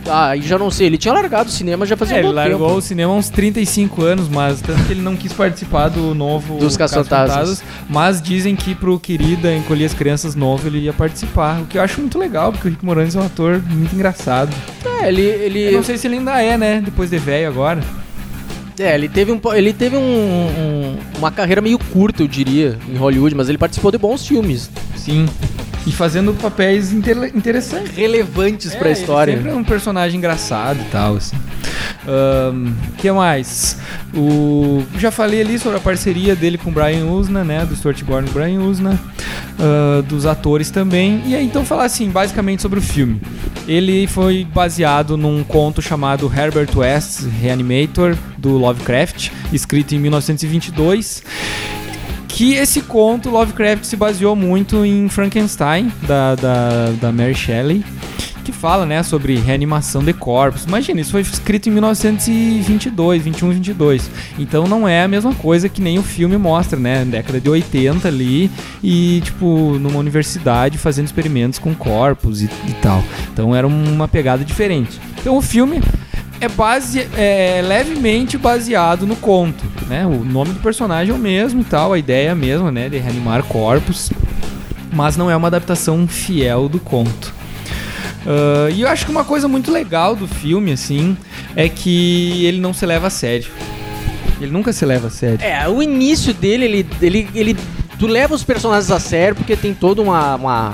Ah, 0.07 0.35
já 0.37 0.57
não 0.57 0.71
sei. 0.71 0.87
Ele 0.87 0.97
tinha 0.97 1.13
largado 1.13 1.49
o 1.49 1.51
cinema 1.51 1.85
já 1.85 1.95
fazia 1.95 2.17
É, 2.17 2.21
um 2.21 2.25
ele 2.25 2.33
largou 2.33 2.67
tempo. 2.67 2.79
o 2.79 2.81
cinema 2.81 3.13
há 3.13 3.15
uns 3.15 3.29
35 3.29 4.01
anos, 4.03 4.27
mas 4.27 4.59
tanto 4.61 4.83
que 4.85 4.93
ele 4.93 5.01
não 5.01 5.15
quis 5.15 5.31
participar 5.31 5.89
do 5.89 6.13
novo 6.15 6.57
Dos. 6.57 6.75
Caça-Fantasmas, 6.75 7.63
Mas 7.89 8.21
dizem 8.21 8.55
que 8.55 8.73
pro 8.73 8.99
Querida 8.99 9.53
Encolher 9.55 9.85
as 9.85 9.93
Crianças 9.93 10.33
novo 10.35 10.67
ele 10.67 10.79
ia 10.79 10.93
participar. 10.93 11.61
O 11.61 11.65
que 11.65 11.77
eu 11.77 11.81
acho 11.81 12.01
muito 12.01 12.17
legal, 12.17 12.51
porque 12.51 12.67
o 12.67 12.71
Rick 12.71 12.83
Moranis 12.85 13.15
é 13.15 13.19
um 13.19 13.25
ator 13.25 13.61
muito 13.69 13.93
engraçado. 13.95 14.53
É, 15.01 15.07
ele. 15.07 15.21
ele... 15.21 15.59
Eu 15.67 15.73
não 15.73 15.83
sei 15.83 15.97
se 15.97 16.07
ele 16.07 16.15
ainda 16.17 16.41
é, 16.41 16.57
né? 16.57 16.81
Depois 16.83 17.09
de 17.09 17.17
velho 17.17 17.47
agora. 17.47 17.79
É, 18.79 18.95
ele 18.95 19.07
teve, 19.07 19.31
um, 19.31 19.39
ele 19.53 19.73
teve 19.73 19.95
um- 19.95 19.99
um- 20.01 20.97
uma 21.19 21.29
carreira 21.29 21.61
meio 21.61 21.77
curta, 21.77 22.23
eu 22.23 22.27
diria, 22.27 22.79
em 22.89 22.95
Hollywood, 22.97 23.35
mas 23.35 23.47
ele 23.47 23.57
participou 23.59 23.91
de 23.91 23.97
bons 23.99 24.25
filmes. 24.25 24.71
Sim. 24.95 25.27
E 25.85 25.91
fazendo 25.91 26.33
papéis 26.35 26.91
inter- 26.93 27.31
interessantes. 27.35 27.95
Relevantes 27.95 28.75
pra 28.75 28.89
É, 28.89 28.91
história. 28.91 29.31
Ele 29.31 29.41
sempre 29.41 29.55
é 29.55 29.59
um 29.59 29.63
personagem 29.63 30.17
engraçado 30.17 30.79
e 30.79 30.85
tal, 30.91 31.15
assim. 31.15 31.35
O 32.05 32.91
que 32.97 33.11
mais? 33.11 33.77
O, 34.13 34.83
já 34.97 35.11
falei 35.11 35.41
ali 35.41 35.57
sobre 35.57 35.77
a 35.77 35.81
parceria 35.81 36.35
dele 36.35 36.57
com 36.57 36.69
o 36.69 36.73
Brian 36.73 37.05
Usna, 37.05 37.43
né? 37.43 37.65
Do 37.65 37.75
Stuart 37.75 38.01
Gordon 38.03 38.29
e 38.29 38.33
Brian 38.33 38.59
Usna. 38.61 38.99
ah, 39.59 40.01
dos 40.07 40.25
atores 40.25 40.69
também. 40.69 41.21
E 41.25 41.35
aí, 41.35 41.45
então, 41.45 41.65
falar 41.65 41.85
assim, 41.85 42.09
basicamente 42.09 42.61
sobre 42.61 42.79
o 42.79 42.81
filme. 42.81 43.21
Ele 43.67 44.07
foi 44.07 44.45
baseado 44.53 45.15
num 45.17 45.43
conto 45.43 45.81
chamado 45.81 46.31
Herbert 46.35 46.69
West's 46.75 47.27
Reanimator, 47.41 48.15
do 48.37 48.57
Lovecraft, 48.57 49.29
escrito 49.53 49.93
em 49.95 49.99
1922 49.99 51.23
que 52.41 52.55
esse 52.55 52.81
conto 52.81 53.29
Lovecraft 53.29 53.83
se 53.83 53.95
baseou 53.95 54.35
muito 54.35 54.83
em 54.83 55.07
Frankenstein 55.07 55.91
da, 56.07 56.33
da, 56.33 56.89
da 56.99 57.11
Mary 57.11 57.35
Shelley 57.35 57.85
que 58.43 58.51
fala 58.51 58.83
né 58.83 59.03
sobre 59.03 59.35
reanimação 59.35 60.03
de 60.03 60.11
corpos. 60.11 60.63
Imagina 60.63 60.99
isso 60.99 61.11
foi 61.11 61.21
escrito 61.21 61.69
em 61.69 61.73
1922 61.73 63.21
21 63.21 63.51
22 63.51 64.11
então 64.39 64.67
não 64.67 64.87
é 64.87 65.03
a 65.03 65.07
mesma 65.07 65.35
coisa 65.35 65.69
que 65.69 65.79
nem 65.79 65.99
o 65.99 66.01
filme 66.01 66.35
mostra 66.35 66.79
né? 66.79 67.05
Década 67.05 67.39
de 67.39 67.47
80 67.47 68.07
ali 68.07 68.49
e 68.83 69.21
tipo 69.23 69.77
numa 69.79 69.99
universidade 69.99 70.79
fazendo 70.79 71.05
experimentos 71.05 71.59
com 71.59 71.75
corpos 71.75 72.41
e, 72.41 72.45
e 72.45 72.73
tal. 72.81 73.03
Então 73.31 73.55
era 73.55 73.67
uma 73.67 74.07
pegada 74.07 74.43
diferente. 74.43 74.99
Então 75.19 75.37
o 75.37 75.43
filme 75.43 75.79
é, 76.41 76.49
base, 76.49 77.07
é 77.15 77.61
levemente 77.63 78.37
baseado 78.37 79.07
no 79.07 79.15
conto, 79.15 79.63
né? 79.87 80.05
O 80.05 80.25
nome 80.25 80.51
do 80.51 80.59
personagem 80.59 81.13
é 81.13 81.17
o 81.17 81.19
mesmo 81.19 81.61
e 81.61 81.63
tal, 81.63 81.93
a 81.93 81.99
ideia 81.99 82.27
é 82.27 82.31
a 82.31 82.35
mesma, 82.35 82.71
né? 82.71 82.89
De 82.89 82.97
reanimar 82.97 83.43
corpos, 83.43 84.11
mas 84.91 85.15
não 85.15 85.29
é 85.29 85.35
uma 85.35 85.47
adaptação 85.47 86.07
fiel 86.07 86.67
do 86.67 86.79
conto. 86.79 87.41
Ah, 88.25 88.69
e 88.71 88.81
eu 88.81 88.87
acho 88.87 89.05
que 89.05 89.11
uma 89.11 89.23
coisa 89.23 89.47
muito 89.47 89.71
legal 89.71 90.15
do 90.15 90.27
filme, 90.27 90.71
assim, 90.71 91.17
é 91.55 91.67
que 91.69 92.45
ele 92.45 92.59
não 92.59 92.73
se 92.73 92.85
leva 92.85 93.07
a 93.07 93.09
sério. 93.09 93.49
Ele 94.39 94.51
nunca 94.51 94.73
se 94.73 94.85
leva 94.85 95.07
a 95.07 95.11
sério. 95.11 95.39
É, 95.41 95.67
o 95.67 95.83
início 95.83 96.33
dele, 96.33 96.65
ele, 96.65 96.87
ele, 97.01 97.29
ele. 97.35 97.57
Tu 97.99 98.07
leva 98.07 98.33
os 98.33 98.43
personagens 98.43 98.89
a 98.89 98.99
sério 98.99 99.35
porque 99.35 99.55
tem 99.55 99.73
toda 99.73 100.01
uma. 100.01 100.35
uma 100.35 100.73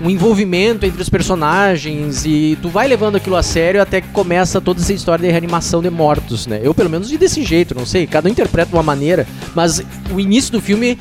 um 0.00 0.10
envolvimento 0.10 0.84
entre 0.84 1.00
os 1.00 1.08
personagens 1.08 2.24
e 2.26 2.58
tu 2.60 2.68
vai 2.68 2.86
levando 2.86 3.16
aquilo 3.16 3.36
a 3.36 3.42
sério 3.42 3.80
até 3.80 4.00
que 4.00 4.08
começa 4.08 4.60
toda 4.60 4.80
essa 4.80 4.92
história 4.92 5.24
de 5.26 5.30
reanimação 5.30 5.80
de 5.80 5.90
mortos, 5.90 6.46
né? 6.46 6.60
Eu 6.62 6.74
pelo 6.74 6.90
menos 6.90 7.10
vi 7.10 7.16
desse 7.16 7.42
jeito, 7.42 7.74
não 7.74 7.86
sei, 7.86 8.06
cada 8.06 8.28
um 8.28 8.32
interpreta 8.32 8.70
de 8.70 8.76
uma 8.76 8.82
maneira, 8.82 9.26
mas 9.54 9.82
o 10.12 10.20
início 10.20 10.52
do 10.52 10.60
filme 10.60 10.98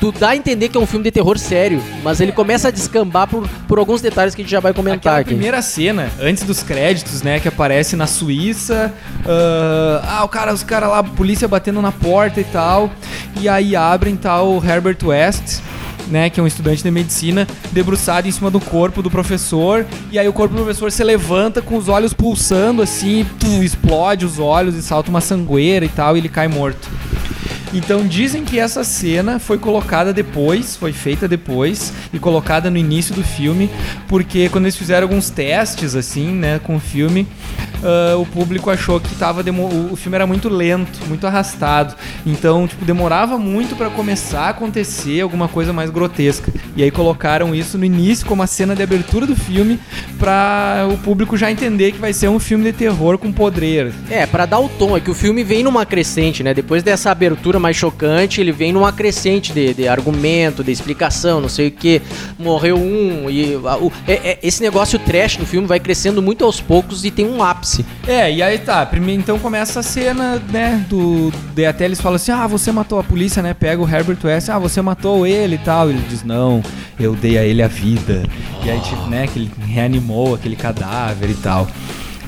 tu 0.00 0.12
dá 0.12 0.30
a 0.30 0.36
entender 0.36 0.68
que 0.68 0.76
é 0.76 0.80
um 0.80 0.86
filme 0.86 1.04
de 1.04 1.10
terror 1.10 1.38
sério, 1.38 1.82
mas 2.02 2.20
ele 2.20 2.32
começa 2.32 2.68
a 2.68 2.70
descambar 2.70 3.26
por, 3.26 3.48
por 3.66 3.78
alguns 3.78 4.00
detalhes 4.00 4.34
que 4.34 4.42
a 4.42 4.44
gente 4.44 4.52
já 4.52 4.60
vai 4.60 4.72
comentar 4.72 4.98
Aquela 4.98 5.18
aqui. 5.18 5.30
primeira 5.30 5.62
cena, 5.62 6.10
antes 6.20 6.42
dos 6.44 6.62
créditos, 6.62 7.22
né, 7.22 7.40
que 7.40 7.48
aparece 7.48 7.96
na 7.96 8.06
Suíça, 8.06 8.92
ah, 9.26 10.18
ah, 10.18 10.24
o 10.24 10.28
cara, 10.28 10.52
os 10.52 10.62
caras 10.62 10.90
lá, 10.90 10.98
a 10.98 11.04
polícia 11.04 11.48
batendo 11.48 11.80
na 11.80 11.92
porta 11.92 12.40
e 12.40 12.44
tal, 12.44 12.90
e 13.40 13.48
aí 13.48 13.74
abrem 13.74 14.16
tal 14.16 14.62
Herbert 14.64 14.98
West, 15.02 15.60
né, 16.08 16.30
que 16.30 16.40
é 16.40 16.42
um 16.42 16.46
estudante 16.46 16.82
de 16.82 16.90
medicina, 16.90 17.46
debruçado 17.72 18.28
em 18.28 18.32
cima 18.32 18.50
do 18.50 18.60
corpo 18.60 19.02
do 19.02 19.10
professor, 19.10 19.86
e 20.10 20.18
aí 20.18 20.28
o 20.28 20.32
corpo 20.32 20.54
do 20.54 20.62
professor 20.62 20.90
se 20.90 21.02
levanta 21.02 21.60
com 21.60 21.76
os 21.76 21.88
olhos 21.88 22.12
pulsando 22.12 22.82
assim, 22.82 23.26
explode 23.62 24.24
os 24.24 24.38
olhos 24.38 24.74
e 24.74 24.82
salta 24.82 25.10
uma 25.10 25.20
sangueira 25.20 25.84
e 25.84 25.88
tal, 25.88 26.16
e 26.16 26.20
ele 26.20 26.28
cai 26.28 26.48
morto. 26.48 26.88
Então 27.74 28.06
dizem 28.06 28.44
que 28.44 28.58
essa 28.58 28.84
cena 28.84 29.38
foi 29.38 29.58
colocada 29.58 30.12
depois, 30.12 30.76
foi 30.76 30.92
feita 30.92 31.26
depois 31.26 31.92
e 32.12 32.18
colocada 32.18 32.70
no 32.70 32.78
início 32.78 33.14
do 33.14 33.22
filme, 33.22 33.68
porque 34.08 34.48
quando 34.48 34.64
eles 34.64 34.76
fizeram 34.76 35.06
alguns 35.06 35.30
testes 35.30 35.94
assim, 35.94 36.28
né, 36.28 36.58
com 36.58 36.76
o 36.76 36.80
filme, 36.80 37.26
ah, 37.82 38.16
o 38.16 38.26
público 38.26 38.70
achou 38.70 38.98
que 39.00 39.14
tava 39.14 39.42
o 39.92 39.96
filme 39.96 40.14
era 40.16 40.26
muito 40.26 40.48
lento, 40.48 40.98
muito 41.08 41.26
arrastado. 41.26 41.94
Então, 42.24 42.66
tipo, 42.66 42.84
demorava 42.84 43.38
muito 43.38 43.76
pra 43.76 43.90
começar 43.90 44.42
a 44.42 44.48
acontecer 44.50 45.20
alguma 45.20 45.48
coisa 45.48 45.72
mais 45.72 45.90
grotesca. 45.90 46.52
E 46.76 46.82
aí 46.82 46.90
colocaram 46.90 47.54
isso 47.54 47.78
no 47.78 47.84
início 47.84 48.26
como 48.26 48.42
a 48.42 48.46
cena 48.46 48.74
de 48.74 48.82
abertura 48.82 49.26
do 49.26 49.36
filme 49.36 49.78
pra 50.18 50.88
o 50.92 50.98
público 50.98 51.36
já 51.36 51.50
entender 51.50 51.92
que 51.92 51.98
vai 51.98 52.12
ser 52.12 52.28
um 52.28 52.38
filme 52.38 52.64
de 52.64 52.72
terror 52.72 53.18
com 53.18 53.32
podreira. 53.32 53.92
É, 54.10 54.26
pra 54.26 54.46
dar 54.46 54.58
o 54.60 54.68
tom, 54.68 54.96
é 54.96 55.00
que 55.00 55.10
o 55.10 55.14
filme 55.14 55.42
vem 55.44 55.62
numa 55.62 55.84
crescente, 55.86 56.42
né? 56.42 56.52
Depois 56.54 56.82
dessa 56.82 57.10
abertura 57.10 57.58
mais 57.58 57.76
chocante, 57.76 58.40
ele 58.40 58.52
vem 58.52 58.72
numa 58.72 58.92
crescente 58.92 59.52
de, 59.52 59.74
de 59.74 59.88
argumento, 59.88 60.62
de 60.64 60.72
explicação, 60.72 61.40
não 61.40 61.48
sei 61.48 61.68
o 61.68 61.70
que. 61.70 62.00
Morreu 62.38 62.76
um, 62.76 63.28
e 63.30 63.54
a- 63.64 63.76
o- 63.76 63.92
é- 64.06 64.30
é- 64.32 64.38
esse 64.42 64.62
negócio 64.62 64.98
trash 64.98 65.38
no 65.38 65.46
filme 65.46 65.66
vai 65.66 65.78
crescendo 65.80 66.20
muito 66.22 66.44
aos 66.44 66.60
poucos 66.60 67.04
e 67.04 67.10
tem 67.10 67.26
um 67.26 67.42
ápice. 67.42 67.65
É, 68.06 68.32
e 68.32 68.42
aí 68.42 68.58
tá, 68.58 68.84
primeiro 68.86 69.20
então 69.20 69.38
começa 69.38 69.80
a 69.80 69.82
cena, 69.82 70.40
né, 70.50 70.84
do... 70.88 71.32
De 71.54 71.66
até 71.66 71.84
eles 71.84 72.00
falam 72.00 72.16
assim, 72.16 72.32
ah, 72.32 72.46
você 72.46 72.70
matou 72.70 72.98
a 72.98 73.04
polícia, 73.04 73.42
né, 73.42 73.54
pega 73.54 73.82
o 73.82 73.88
Herbert 73.88 74.18
West, 74.22 74.48
ah, 74.48 74.58
você 74.58 74.80
matou 74.80 75.26
ele 75.26 75.56
e 75.56 75.58
tal. 75.58 75.90
Ele 75.90 76.02
diz, 76.08 76.22
não, 76.22 76.62
eu 76.98 77.14
dei 77.14 77.38
a 77.38 77.44
ele 77.44 77.62
a 77.62 77.68
vida. 77.68 78.22
E 78.64 78.70
aí, 78.70 78.80
tipo, 78.80 79.06
né, 79.08 79.26
que 79.26 79.38
ele 79.38 79.50
reanimou 79.66 80.34
aquele 80.34 80.56
cadáver 80.56 81.30
e 81.30 81.34
tal. 81.34 81.66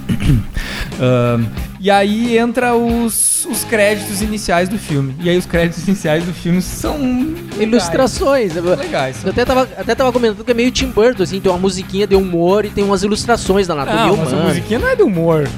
Ahn, 1.01 1.45
e 1.81 1.91
aí 1.91 2.37
entra 2.37 2.75
os, 2.75 3.47
os 3.47 3.65
créditos 3.65 4.21
iniciais 4.21 4.69
do 4.69 4.79
filme. 4.79 5.15
E 5.21 5.31
aí 5.31 5.37
os 5.37 5.47
créditos 5.47 5.87
iniciais 5.87 6.25
do 6.25 6.33
filme 6.33 6.61
são 6.61 6.99
legais. 6.99 7.61
Ilustrações. 7.61 8.53
São 8.53 8.65
legais. 8.65 9.25
Eu 9.25 9.31
até 9.31 9.45
tava, 9.45 9.69
até 9.77 9.95
tava 9.95 10.13
comentando 10.13 10.45
que 10.45 10.51
é 10.51 10.55
meio 10.55 10.71
Tim 10.71 10.89
Burton, 10.89 11.23
assim, 11.23 11.41
tem 11.41 11.51
uma 11.51 11.59
musiquinha 11.59 12.07
de 12.07 12.17
humor 12.17 12.65
e 12.65 12.71
tem 12.71 12.83
umas 12.83 13.03
ilustrações 13.03 13.67
da 13.67 13.75
anatomia 13.75 14.07
Não, 14.07 14.17
mas 14.17 14.33
a 14.33 14.37
musiquinha 14.37 14.79
não 14.79 14.89
é 14.89 14.97
de 14.97 15.03
humor. 15.03 15.49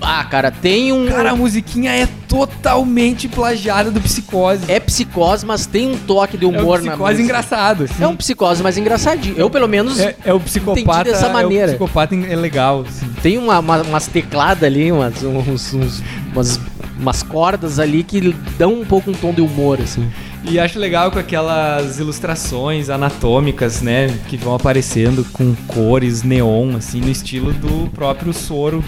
Ah, 0.00 0.24
cara, 0.24 0.50
tem 0.50 0.92
um. 0.92 1.06
Cara, 1.08 1.32
a 1.32 1.36
musiquinha 1.36 1.92
é 1.92 2.08
totalmente 2.28 3.28
plagiada 3.28 3.90
do 3.90 4.00
Psicose. 4.00 4.62
é 4.68 4.80
psicose, 4.80 5.44
mas 5.44 5.66
tem 5.66 5.88
um 5.92 5.96
toque 5.98 6.38
de 6.38 6.44
É 6.44 6.48
um 6.48 6.52
humor 6.58 6.80
na 6.82 6.92
psicose 6.92 7.22
engraçado, 7.22 7.84
assim. 7.84 8.02
É 8.02 8.06
um 8.08 8.16
psicose 8.16 8.62
mais 8.62 8.78
engraçadinho. 8.78 9.34
Eu, 9.36 9.50
pelo 9.50 9.68
menos, 9.68 9.98
É, 10.00 10.16
é 10.24 10.32
o 10.32 10.40
psicopata. 10.40 11.10
Dessa 11.10 11.26
É 11.26 11.32
maneira. 11.32 11.66
o 11.66 11.68
psicopata 11.70 12.14
é 12.14 12.36
legal, 12.36 12.84
assim. 12.88 13.06
tem 13.22 13.36
uma, 13.38 13.58
uma- 13.58 13.82
umas 13.82 14.06
tecladas 14.06 14.62
ali, 14.64 14.90
umas, 14.90 15.22
uns- 15.22 15.74
uns- 15.74 16.02
umas, 16.32 16.60
umas 16.98 17.22
cordas 17.22 17.78
ali 17.78 18.02
que 18.02 18.34
dão 18.58 18.80
um 18.80 18.84
pouco 18.84 19.10
um 19.10 19.14
tom 19.14 19.32
de 19.32 19.40
humor, 19.40 19.78
assim. 19.82 20.10
E 20.44 20.58
acho 20.58 20.78
legal 20.78 21.10
com 21.10 21.18
aquelas 21.18 21.98
ilustrações 21.98 22.88
anatômicas, 22.88 23.82
né? 23.82 24.08
Que 24.28 24.36
vão 24.36 24.54
aparecendo 24.54 25.24
com 25.32 25.54
cores 25.66 26.22
neon, 26.22 26.76
assim, 26.76 27.00
no 27.00 27.10
estilo 27.10 27.52
do 27.52 27.90
próprio 27.90 28.32
soro 28.32 28.82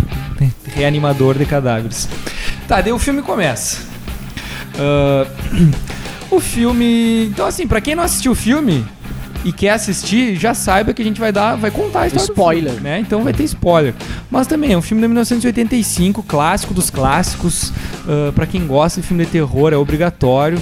reanimador 0.75 1.37
de 1.37 1.45
cadáveres. 1.45 2.09
Tá, 2.67 2.81
daí 2.81 2.93
o 2.93 2.99
filme 2.99 3.23
começa. 3.23 3.83
Ah, 4.79 5.27
o 6.31 6.41
filme. 6.41 7.27
Então, 7.27 7.47
assim, 7.47 7.67
pra 7.67 7.81
quem 7.81 7.95
não 7.95 8.03
assistiu 8.03 8.33
o 8.33 8.35
filme 8.37 8.85
e 9.45 9.53
quer 9.53 9.71
assistir, 9.71 10.37
já 10.37 10.55
saiba 10.55 10.95
que 10.95 11.03
a 11.03 11.05
gente 11.05 11.21
vai 11.21 11.33
dar, 11.33 11.57
vai 11.57 11.71
contar 11.71 12.03
a 12.03 12.07
história 12.07 12.31
Spoiler. 12.31 12.73
filme, 12.73 12.89
né? 12.89 12.99
Então 13.01 13.23
vai 13.23 13.33
ter 13.33 13.45
spoiler. 13.45 13.93
Mas 14.31 14.47
também 14.47 14.73
é 14.73 14.79
um 14.79 14.83
filme 14.83 15.03
de 15.03 15.09
1985, 15.09 16.23
clássico 16.23 16.73
dos 16.73 16.91
clássicos. 16.91 17.73
Ah, 18.09 18.33
pra 18.35 18.47
quem 18.47 18.67
gosta 18.67 19.01
de 19.01 19.07
filme 19.07 19.25
de 19.25 19.31
terror, 19.31 19.73
é 19.73 19.77
obrigatório. 19.77 20.59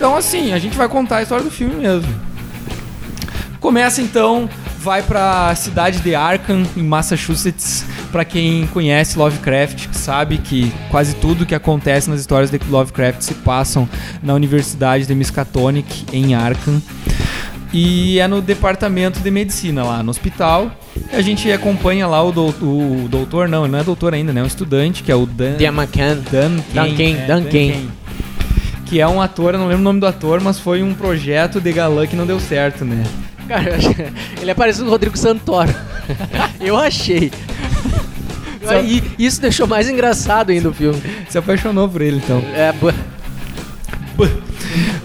Então, 0.00 0.16
assim, 0.16 0.54
a 0.54 0.58
gente 0.58 0.78
vai 0.78 0.88
contar 0.88 1.18
a 1.18 1.22
história 1.22 1.44
do 1.44 1.50
filme 1.50 1.74
mesmo. 1.74 2.08
Começa 3.60 4.00
então, 4.00 4.48
vai 4.78 5.02
pra 5.02 5.54
cidade 5.54 5.98
de 6.00 6.14
Arkham, 6.14 6.62
em 6.74 6.82
Massachusetts. 6.82 7.84
Pra 8.10 8.24
quem 8.24 8.66
conhece 8.68 9.18
Lovecraft, 9.18 9.88
sabe 9.92 10.38
que 10.38 10.72
quase 10.90 11.16
tudo 11.16 11.44
que 11.44 11.54
acontece 11.54 12.08
nas 12.08 12.18
histórias 12.18 12.50
de 12.50 12.58
Lovecraft 12.66 13.20
se 13.20 13.34
passam 13.34 13.86
na 14.22 14.32
Universidade 14.32 15.04
de 15.04 15.14
Miskatonic, 15.14 16.06
em 16.14 16.34
Arkham. 16.34 16.80
E 17.70 18.18
é 18.18 18.26
no 18.26 18.40
departamento 18.40 19.20
de 19.20 19.30
medicina 19.30 19.84
lá, 19.84 20.02
no 20.02 20.08
hospital. 20.10 20.72
A 21.12 21.20
gente 21.20 21.52
acompanha 21.52 22.06
lá 22.06 22.22
o, 22.22 22.32
dou- 22.32 22.54
o 22.62 23.06
doutor, 23.10 23.50
não, 23.50 23.64
ele 23.64 23.72
não 23.72 23.78
é 23.80 23.84
doutor 23.84 24.14
ainda, 24.14 24.32
né? 24.32 24.40
É 24.40 24.44
um 24.44 24.46
estudante, 24.46 25.02
que 25.02 25.12
é 25.12 25.14
o 25.14 25.26
Dan. 25.26 25.56
A 25.66 25.72
McCann. 25.72 26.22
Dan 26.32 26.56
Dan 26.72 26.84
Cain, 26.86 26.96
Cain, 26.96 27.16
é, 27.16 27.26
Dan 27.26 27.42
Cain. 27.44 27.90
Que 28.90 29.00
é 29.00 29.06
um 29.08 29.22
ator, 29.22 29.54
eu 29.54 29.60
não 29.60 29.66
lembro 29.68 29.80
o 29.80 29.84
nome 29.84 30.00
do 30.00 30.06
ator, 30.06 30.40
mas 30.40 30.58
foi 30.58 30.82
um 30.82 30.92
projeto 30.92 31.60
de 31.60 31.72
galã 31.72 32.06
que 32.06 32.16
não 32.16 32.26
deu 32.26 32.38
certo, 32.40 32.84
né? 32.84 33.02
Cara, 33.46 33.78
ele 34.42 34.50
é 34.50 34.54
parecido 34.54 34.84
com 34.84 34.88
o 34.90 34.92
Rodrigo 34.92 35.16
Santoro. 35.16 35.72
eu 36.60 36.76
achei. 36.76 37.30
E 38.84 39.02
isso 39.18 39.40
deixou 39.40 39.66
mais 39.66 39.88
engraçado 39.88 40.50
ainda 40.50 40.68
o 40.68 40.74
filme. 40.74 41.00
Se 41.28 41.38
apaixonou 41.38 41.88
por 41.88 42.02
ele, 42.02 42.16
então. 42.18 42.42
É, 42.54 42.72
bu- 42.72 42.92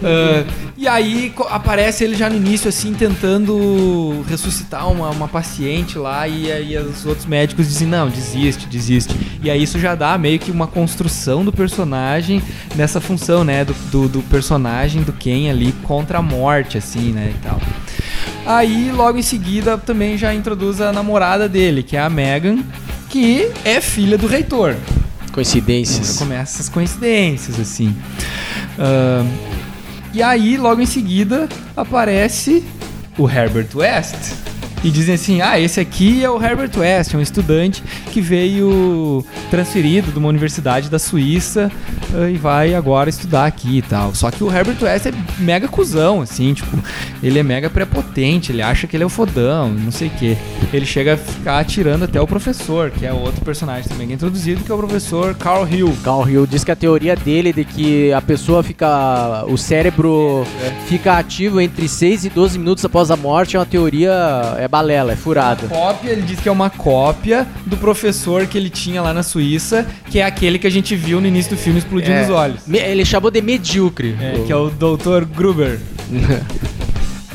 Ah, 0.03 0.43
e 0.77 0.88
aí 0.88 1.34
aparece 1.50 2.03
ele 2.03 2.15
já 2.15 2.29
no 2.29 2.36
início, 2.36 2.67
assim, 2.67 2.94
tentando 2.94 4.25
ressuscitar 4.27 4.91
uma, 4.91 5.10
uma 5.10 5.27
paciente 5.27 5.98
lá, 5.98 6.27
e 6.27 6.51
aí 6.51 6.77
os 6.77 7.05
outros 7.05 7.25
médicos 7.25 7.67
dizem, 7.67 7.88
não, 7.88 8.10
desiste, 8.10 8.67
desiste. 8.67 9.15
E 9.41 9.50
aí 9.50 9.63
isso 9.63 9.79
já 9.79 9.96
dá 9.96 10.17
meio 10.17 10.38
que 10.38 10.51
uma 10.51 10.67
construção 10.67 11.46
do 11.46 11.51
personagem 11.51 12.41
nessa 12.75 13.00
função, 13.00 13.44
né? 13.44 13.63
Do, 13.63 13.74
do, 13.89 14.10
do 14.10 14.22
personagem 14.24 15.01
do 15.01 15.13
Ken 15.13 15.50
ali 15.50 15.72
contra 15.84 16.17
a 16.17 16.22
morte, 16.22 16.77
assim, 16.77 17.12
né? 17.12 17.34
E 17.34 17.44
tal. 17.44 17.62
Aí, 18.46 18.91
logo 18.91 19.17
em 19.17 19.24
seguida, 19.24 19.77
também 19.77 20.17
já 20.17 20.34
introduz 20.34 20.82
a 20.82 20.91
namorada 20.91 21.48
dele, 21.48 21.84
que 21.84 21.96
é 21.96 22.01
a 22.01 22.10
Megan, 22.10 22.60
que 23.10 23.50
é 23.63 23.79
filha 23.79 24.17
do 24.17 24.27
reitor. 24.27 24.75
Coincidências. 25.32 26.17
Começa 26.17 26.58
essas 26.58 26.70
coincidências, 26.70 27.60
assim. 27.60 27.96
Ahn, 28.77 29.25
e 30.15 30.24
aí, 30.24 30.55
logo 30.55 30.81
em 30.81 30.86
seguida, 30.86 31.50
aparece 31.75 32.63
o 33.17 33.29
Herbert 33.29 33.67
West. 33.75 34.54
E 34.84 34.91
dizem 34.91 35.15
assim: 35.15 35.41
ah, 35.41 35.60
esse 35.60 35.79
aqui 35.79 36.24
é 36.24 36.29
o 36.29 36.41
Herbert 36.41 36.72
West, 36.77 37.13
é 37.13 37.17
um 37.17 37.22
estudante 37.22 37.84
que 38.12 38.22
veio 38.22 39.25
transferido 39.50 40.12
de 40.12 40.20
uma 40.20 40.29
universidade 40.29 40.89
da 40.89 41.00
Suíça 41.00 41.72
ah, 42.13 42.29
e 42.29 42.38
vai 42.38 42.74
agora 42.74 43.10
estudar 43.10 43.46
aqui 43.46 43.79
e 43.79 43.82
tal. 43.82 44.13
Só 44.13 44.29
que 44.32 44.44
o 44.44 44.51
Herbert 44.51 44.77
West 44.82 45.05
é 45.08 45.13
mega 45.39 45.67
cuzão, 45.67 46.22
assim, 46.22 46.53
tipo, 46.53 46.77
ele 47.24 47.39
é 47.39 47.44
mega 47.44 47.70
prepotente, 47.70 48.51
ele 48.51 48.62
acha 48.62 48.88
que 48.88 48.96
ele 48.96 49.03
é 49.03 49.05
o 49.05 49.10
fodão, 49.10 49.70
não 49.70 49.91
sei 49.91 50.08
o 50.08 50.12
quê. 50.12 50.38
Ele 50.72 50.86
chega 50.86 51.15
a 51.15 51.17
ficar 51.17 51.60
atirando 51.60 52.05
até 52.05 52.20
o 52.22 52.27
professor, 52.27 52.91
que 52.91 53.05
é 53.05 53.13
outro 53.13 53.44
personagem 53.44 53.88
também 53.89 54.08
que 54.08 54.13
é 54.13 54.15
introduzido, 54.15 54.63
que 54.63 54.72
é 54.72 54.75
o 54.75 54.77
professor 54.77 55.36
Carl 55.36 55.67
Hill. 55.67 55.96
Carl 56.03 56.29
Hill 56.29 56.46
diz 56.46 56.63
que 56.63 56.72
a 56.72 56.75
teoria 56.75 57.15
dele 57.15 57.51
de 57.51 57.63
que 57.63 58.13
a 58.13 58.22
pessoa 58.22 58.62
fica. 58.63 59.46
o 59.48 59.58
cérebro 59.58 60.46
fica 60.88 61.17
ativo 61.17 61.60
entre 61.60 61.88
6 61.88 62.25
e 62.25 62.29
12 62.29 62.60
minutos 62.60 62.86
após 62.86 63.12
a 63.12 63.15
morte 63.15 63.55
é 63.55 63.60
uma 63.60 63.65
teoria. 63.65 64.12
É 64.65 64.67
balela, 64.67 65.13
é 65.13 65.15
furada. 65.15 65.67
Cópia, 65.67 66.10
ele 66.12 66.22
diz 66.24 66.39
que 66.39 66.50
é 66.50 66.51
uma 66.51 66.69
cópia 66.69 67.48
do 67.65 67.77
professor 67.77 68.45
que 68.48 68.57
ele 68.57 68.69
tinha 68.69 69.01
lá 69.01 69.13
na 69.13 69.24
Suíça, 69.24 69.86
que 70.10 70.19
é 70.19 70.24
aquele 70.25 70.60
que 70.60 70.67
a 70.67 70.69
gente 70.72 70.95
viu 70.95 71.22
no 71.22 71.27
início 71.27 71.55
do 71.55 71.57
filme 71.57 71.79
explodindo 71.79 72.13
É. 72.17 72.24
os 72.24 72.29
olhos. 72.29 72.62
Me- 72.67 72.79
Ele 72.79 73.05
chamou 73.05 73.31
de 73.31 73.41
medíocre. 73.41 74.15
É, 74.19 74.43
que 74.45 74.51
é 74.51 74.55
o 74.55 74.69
Dr. 74.69 75.25
Gruber. 75.25 75.79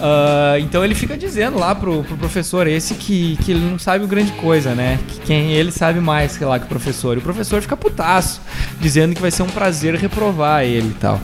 Ah, 0.03 0.59
então 0.59 0.83
ele 0.83 0.95
fica 0.95 1.15
dizendo 1.15 1.59
lá 1.59 1.75
pro, 1.75 2.03
pro 2.05 2.17
professor 2.17 2.67
esse 2.67 2.95
que, 2.95 3.37
que 3.45 3.51
ele 3.53 3.61
não 3.61 3.79
sabe 3.79 4.03
o 4.03 4.09
grande 4.09 4.33
coisa, 4.33 4.75
né? 4.75 4.99
Que 5.07 5.21
quem 5.21 5.53
ele 5.53 5.71
sabe 5.71 6.01
mais 6.01 6.33
sei 6.33 6.47
lá, 6.47 6.59
que 6.59 6.65
o 6.65 6.69
professor. 6.69 7.17
E 7.17 7.19
o 7.19 7.23
professor 7.23 7.61
fica 7.61 7.77
putaço, 7.77 8.41
dizendo 8.81 9.15
que 9.15 9.21
vai 9.21 9.31
ser 9.31 9.43
um 9.43 9.49
prazer 9.49 9.95
reprovar 9.97 10.65
ele 10.65 10.89
e 10.89 10.95
tal. 10.99 11.21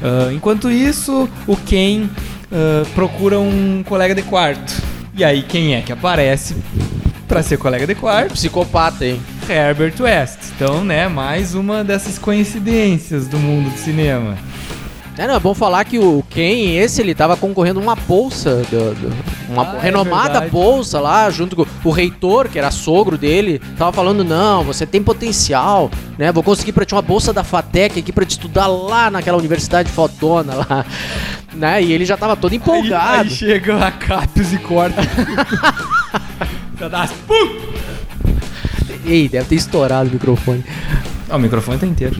Ah, 0.00 0.32
enquanto 0.32 0.70
isso, 0.70 1.28
o 1.48 1.56
Ken 1.56 2.08
ah, 2.52 2.84
procura 2.94 3.40
um 3.40 3.82
colega 3.84 4.14
de 4.14 4.22
quarto. 4.22 4.72
E 5.18 5.24
aí, 5.24 5.42
quem 5.42 5.74
é 5.74 5.80
que 5.80 5.90
aparece 5.90 6.54
pra 7.26 7.42
ser 7.42 7.56
colega 7.56 7.86
de 7.86 7.94
quarto? 7.94 8.34
Psicopata, 8.34 9.02
hein? 9.06 9.18
Herbert 9.48 9.94
West. 9.98 10.36
Então, 10.54 10.84
né, 10.84 11.08
mais 11.08 11.54
uma 11.54 11.82
dessas 11.82 12.18
coincidências 12.18 13.26
do 13.26 13.38
mundo 13.38 13.70
do 13.70 13.78
cinema. 13.78 14.36
É, 15.18 15.26
não, 15.26 15.34
é 15.34 15.40
bom 15.40 15.54
falar 15.54 15.82
que 15.84 15.98
o 15.98 16.22
Ken, 16.28 16.76
esse, 16.76 17.00
ele 17.00 17.14
tava 17.14 17.36
concorrendo 17.38 17.80
a 17.80 17.82
uma 17.82 17.96
bolsa, 17.96 18.56
do- 18.70 18.94
do- 18.94 19.12
uma 19.48 19.62
Ah, 19.72 19.76
é 19.76 19.80
renomada 19.80 20.32
verdade. 20.32 20.50
bolsa 20.50 21.00
lá, 21.00 21.30
junto 21.30 21.56
com 21.56 21.64
o 21.84 21.90
reitor, 21.90 22.48
que 22.50 22.58
era 22.58 22.70
sogro 22.70 23.16
dele, 23.16 23.58
tava 23.78 23.92
falando, 23.92 24.22
não, 24.22 24.62
você 24.62 24.84
tem 24.84 25.02
potencial, 25.02 25.90
né, 26.18 26.30
vou 26.30 26.42
conseguir 26.42 26.72
pra 26.72 26.84
ti 26.84 26.94
uma 26.94 27.00
bolsa 27.00 27.32
da 27.32 27.42
FATEC 27.42 28.00
aqui 28.00 28.12
pra 28.12 28.26
te 28.26 28.32
estudar 28.32 28.66
lá 28.66 29.10
naquela 29.10 29.38
universidade 29.38 29.90
fodona 29.90 30.52
lá, 30.54 30.84
né, 31.54 31.82
e 31.82 31.92
ele 31.94 32.04
já 32.04 32.18
tava 32.18 32.36
todo 32.36 32.52
Aí, 32.52 32.58
empolgado. 32.58 33.22
aí 33.22 33.30
chega 33.30 33.86
a 33.86 33.90
Capios 33.90 34.52
e 34.52 34.58
corta. 34.58 35.00
Pedaço. 36.78 37.14
Pum! 37.26 37.56
Ei, 39.06 39.28
deve 39.30 39.46
ter 39.46 39.54
estourado 39.54 40.10
o 40.10 40.12
microfone. 40.12 40.62
Ah, 41.28 41.36
o 41.36 41.40
microfone 41.40 41.78
tá 41.78 41.86
inteiro. 41.86 42.16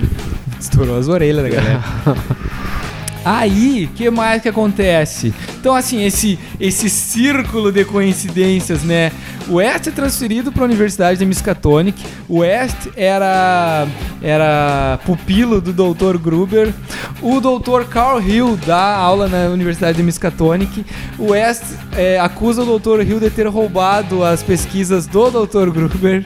Estourou 0.58 0.98
as 0.98 1.08
orelhas 1.08 1.42
da 1.42 1.48
galera. 1.48 1.82
Aí, 3.26 3.86
o 3.86 3.96
que 3.96 4.08
mais 4.08 4.40
que 4.40 4.48
acontece? 4.48 5.34
Então, 5.58 5.74
assim, 5.74 6.04
esse, 6.04 6.38
esse 6.60 6.88
círculo 6.88 7.72
de 7.72 7.84
coincidências, 7.84 8.84
né? 8.84 9.10
O 9.48 9.54
West 9.54 9.88
é 9.88 9.90
transferido 9.90 10.52
para 10.52 10.62
a 10.62 10.66
Universidade 10.66 11.18
de 11.18 11.26
Miskatonic. 11.26 12.00
O 12.28 12.38
West 12.38 12.86
era, 12.94 13.88
era 14.22 15.00
pupilo 15.04 15.60
do 15.60 15.72
Dr. 15.72 16.18
Gruber. 16.18 16.72
O 17.20 17.40
Dr. 17.40 17.88
Carl 17.90 18.20
Hill 18.20 18.56
dá 18.64 18.94
aula 18.94 19.26
na 19.26 19.48
Universidade 19.48 19.96
de 19.96 20.04
Miskatonic. 20.04 20.86
O 21.18 21.32
West 21.32 21.64
é, 21.96 22.20
acusa 22.20 22.62
o 22.62 22.78
Dr. 22.78 23.00
Hill 23.00 23.18
de 23.18 23.30
ter 23.30 23.48
roubado 23.48 24.22
as 24.22 24.40
pesquisas 24.40 25.04
do 25.08 25.30
Dr. 25.32 25.70
Gruber. 25.70 26.24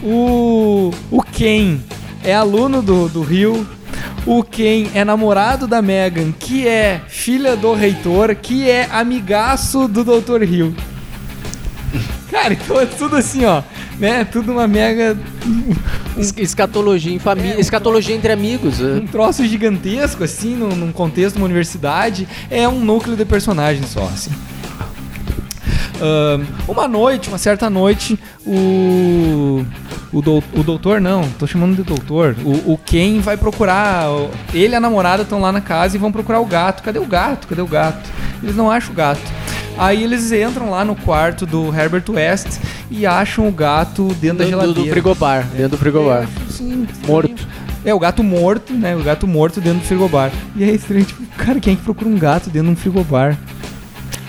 O, 0.00 0.92
o 1.10 1.22
Ken 1.22 1.80
é 2.24 2.34
aluno 2.34 2.82
do, 2.82 3.08
do 3.08 3.32
Hill. 3.32 3.66
O 4.26 4.42
Ken 4.42 4.88
é 4.94 5.04
namorado 5.04 5.66
da 5.66 5.80
Megan, 5.82 6.32
que 6.32 6.66
é 6.68 7.00
filha 7.08 7.56
do 7.56 7.72
reitor, 7.74 8.34
que 8.34 8.68
é 8.68 8.88
amigaço 8.92 9.88
do 9.88 10.04
Dr. 10.04 10.42
Hill. 10.42 10.74
Cara, 12.30 12.54
então 12.54 12.80
é 12.80 12.86
tudo 12.86 13.16
assim, 13.16 13.44
ó. 13.44 13.62
Né? 13.98 14.24
Tudo 14.24 14.52
uma 14.52 14.66
mega. 14.68 15.18
Es- 16.16 16.32
Escatologia 16.36 17.12
em 17.12 17.18
família, 17.18 17.54
É, 17.56 17.60
escatologia 17.60 18.14
entre 18.14 18.30
amigos. 18.32 18.80
é. 18.80 18.84
Um 18.84 19.06
troço 19.06 19.44
gigantesco, 19.44 20.22
assim, 20.22 20.54
num, 20.54 20.68
num 20.76 20.92
contexto 20.92 21.34
de 21.34 21.40
uma 21.42 21.46
universidade. 21.46 22.28
É 22.50 22.68
um 22.68 22.80
núcleo 22.80 23.16
de 23.16 23.24
personagem 23.24 23.82
só, 23.82 24.04
assim. 24.04 24.30
Uma 26.68 26.86
noite, 26.88 27.28
uma 27.28 27.38
certa 27.38 27.68
noite, 27.70 28.18
o. 28.46 29.64
O, 30.12 30.20
dou, 30.20 30.42
o 30.54 30.64
doutor, 30.64 31.00
não, 31.00 31.22
tô 31.38 31.46
chamando 31.46 31.76
de 31.76 31.84
doutor. 31.84 32.34
O, 32.44 32.72
o 32.72 32.78
Ken 32.78 33.20
vai 33.20 33.36
procurar. 33.36 34.06
Ele 34.52 34.74
e 34.74 34.76
a 34.76 34.80
namorada 34.80 35.22
estão 35.22 35.40
lá 35.40 35.52
na 35.52 35.60
casa 35.60 35.94
e 35.96 36.00
vão 36.00 36.10
procurar 36.10 36.40
o 36.40 36.46
gato. 36.46 36.82
Cadê 36.82 36.98
o 36.98 37.06
gato? 37.06 37.46
Cadê 37.46 37.62
o 37.62 37.66
gato? 37.66 38.10
Eles 38.42 38.56
não 38.56 38.68
acham 38.68 38.92
o 38.92 38.94
gato. 38.96 39.20
Aí 39.78 40.02
eles 40.02 40.32
entram 40.32 40.68
lá 40.68 40.84
no 40.84 40.96
quarto 40.96 41.46
do 41.46 41.68
Herbert 41.72 42.02
West 42.10 42.58
e 42.90 43.06
acham 43.06 43.46
o 43.48 43.52
gato 43.52 44.08
dentro 44.20 44.38
da 44.38 44.44
Do, 44.44 44.50
do, 44.50 44.50
geladeira. 44.50 44.82
do 44.82 44.90
frigobar, 44.90 45.46
dentro 45.56 45.68
do 45.70 45.78
frigobar. 45.78 46.28
Sim, 46.50 46.88
Morto. 47.06 47.46
É, 47.84 47.94
o 47.94 47.98
gato 47.98 48.22
morto, 48.24 48.72
né? 48.74 48.94
O 48.96 49.02
gato 49.02 49.26
morto 49.28 49.60
dentro 49.60 49.78
do 49.78 49.84
frigobar. 49.86 50.32
E 50.56 50.64
é 50.64 50.70
estranho, 50.72 51.04
tipo, 51.04 51.22
cara, 51.38 51.60
quem 51.60 51.74
é 51.74 51.76
que 51.76 51.82
procura 51.82 52.10
um 52.10 52.18
gato 52.18 52.50
dentro 52.50 52.66
de 52.66 52.72
um 52.74 52.76
frigobar? 52.76 53.38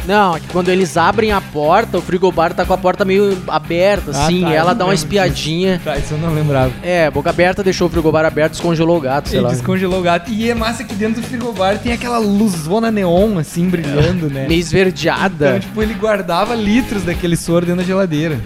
Não, 0.07 0.35
é 0.35 0.39
que 0.39 0.47
quando 0.47 0.69
eles 0.69 0.97
abrem 0.97 1.31
a 1.31 1.39
porta, 1.39 1.97
o 1.97 2.01
frigobar 2.01 2.53
tá 2.53 2.65
com 2.65 2.73
a 2.73 2.77
porta 2.77 3.05
meio 3.05 3.37
aberta, 3.47 4.11
Ah, 4.13 4.25
assim, 4.25 4.41
tá, 4.41 4.49
e 4.49 4.53
ela 4.53 4.73
dá 4.73 4.85
uma 4.85 4.93
espiadinha. 4.93 5.79
Tá, 5.83 5.97
isso 5.97 6.13
eu 6.13 6.17
não 6.17 6.33
lembrava. 6.33 6.71
É, 6.81 7.09
boca 7.11 7.29
aberta, 7.29 7.63
deixou 7.63 7.87
o 7.87 7.89
frigobar 7.89 8.25
aberto, 8.25 8.53
descongelou 8.53 8.97
o 8.97 9.01
gato, 9.01 9.29
sei 9.29 9.37
Ele 9.39 9.45
lá. 9.45 9.51
descongelou 9.51 9.99
o 9.99 10.03
gato. 10.03 10.31
E 10.31 10.49
é 10.49 10.53
massa 10.55 10.83
que 10.83 10.95
dentro 10.95 11.21
do 11.21 11.27
frigobar 11.27 11.77
tem 11.79 11.93
aquela 11.93 12.17
luzona 12.17 12.89
neon, 12.91 13.37
assim, 13.37 13.69
brilhando, 13.69 14.29
né? 14.29 14.47
Meio 14.47 14.59
esverdeada. 14.59 15.49
Então, 15.49 15.59
tipo, 15.59 15.81
ele 15.81 15.93
guardava 15.93 16.55
litros 16.55 17.03
daquele 17.03 17.35
soro 17.37 17.65
dentro 17.65 17.81
da 17.81 17.87
geladeira. 17.87 18.39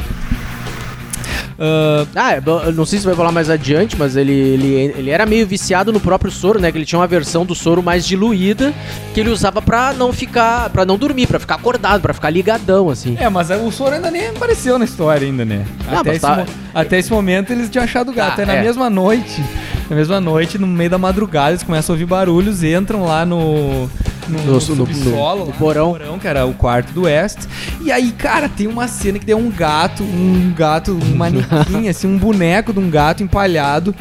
Ah, 1.60 2.06
Ah, 2.16 2.34
é, 2.34 2.42
eu 2.66 2.74
não 2.74 2.86
sei 2.86 3.00
se 3.00 3.06
vai 3.06 3.16
falar 3.16 3.32
mais 3.32 3.50
adiante, 3.50 3.96
mas 3.98 4.16
ele, 4.16 4.32
ele, 4.34 4.74
ele 4.98 5.10
era 5.10 5.26
meio 5.26 5.46
viciado 5.48 5.92
no 5.94 6.00
próprio 6.00 6.32
soro, 6.32 6.60
né? 6.60 6.72
Que 6.72 6.78
ele 6.78 6.86
tinha 6.86 7.00
uma 7.00 7.08
versão 7.08 7.46
do 7.46 7.56
soro 7.56 7.82
mais 7.82 8.06
diluída 8.06 8.74
que 9.14 9.20
ele 9.20 9.30
usava 9.30 9.62
pra 9.62 9.94
não 9.94 10.12
ficar, 10.12 10.70
para 10.70 10.86
não 10.86 10.98
dormir, 10.98 11.28
pra 11.28 11.40
ficar 11.40 11.56
acordado, 11.56 12.02
pra 12.02 12.14
ficar 12.14 12.30
ligadão, 12.30 12.90
assim. 12.90 13.16
é, 13.20 13.30
mas 13.30 13.50
o 13.52 13.72
soro 13.72 13.96
ainda 13.96 14.12
nem 14.12 14.28
apareceu 14.28 14.78
na 14.78 14.86
história 14.86 15.26
ainda, 15.28 15.46
né? 15.46 15.66
Não, 15.90 16.00
até, 16.00 16.12
esse 16.12 16.20
tá- 16.22 16.36
mo- 16.38 16.46
até 16.74 17.00
esse 17.00 17.12
momento 17.12 17.52
eles 17.52 17.70
tinham 17.70 17.84
achado 17.84 18.12
o 18.12 18.14
gato. 18.14 18.36
Tá, 18.38 18.42
é 18.42 18.46
na 18.46 18.56
é. 18.56 18.62
mesma 18.62 18.90
noite, 18.90 19.44
na 19.90 19.96
mesma 19.96 20.20
noite, 20.20 20.58
no 20.58 20.68
meio 20.68 20.90
da 20.90 20.98
madrugada, 20.98 21.52
eles 21.52 21.64
começam 21.64 21.94
a 21.94 21.96
ouvir 21.96 22.06
barulhos, 22.06 22.64
entram 22.64 23.06
lá 23.06 23.26
no... 23.26 23.90
No, 24.28 24.40
No- 24.40 24.54
no- 24.54 24.62
subsolo, 24.62 25.40
no- 25.40 25.46
no 25.46 25.52
lá, 25.52 25.58
porão. 25.98 26.20
que 26.20 26.28
era 26.28 26.46
o 26.46 26.54
quarto 26.54 26.92
do 26.94 27.04
West. 27.04 27.40
E 27.82 27.92
aí, 27.92 28.12
cara, 28.12 28.50
tem 28.50 28.68
uma 28.68 28.88
cena 28.88 29.20
que 29.20 29.26
tem 29.26 29.36
um 29.36 29.50
gato, 29.52 30.04
um 30.04 30.54
gato, 30.56 30.92
um 30.94 31.14
manequim, 31.16 31.88
assim, 31.88 32.08
um 32.08 32.18
boneco 32.18 32.74
de 32.74 32.80
um 32.80 32.90
gato 32.90 33.22
empalhado, 33.24 33.94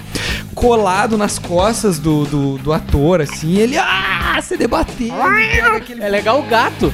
colado 0.54 1.18
nas 1.18 1.38
costas 1.38 1.98
do, 1.98 2.24
do, 2.24 2.58
do 2.58 2.72
ator, 2.72 3.20
assim, 3.20 3.48
e 3.54 3.60
ele, 3.60 3.76
ah, 3.76 4.38
se 4.42 4.56
aquele 5.76 6.02
É 6.02 6.08
legal 6.08 6.40
o 6.40 6.42
gato. 6.44 6.92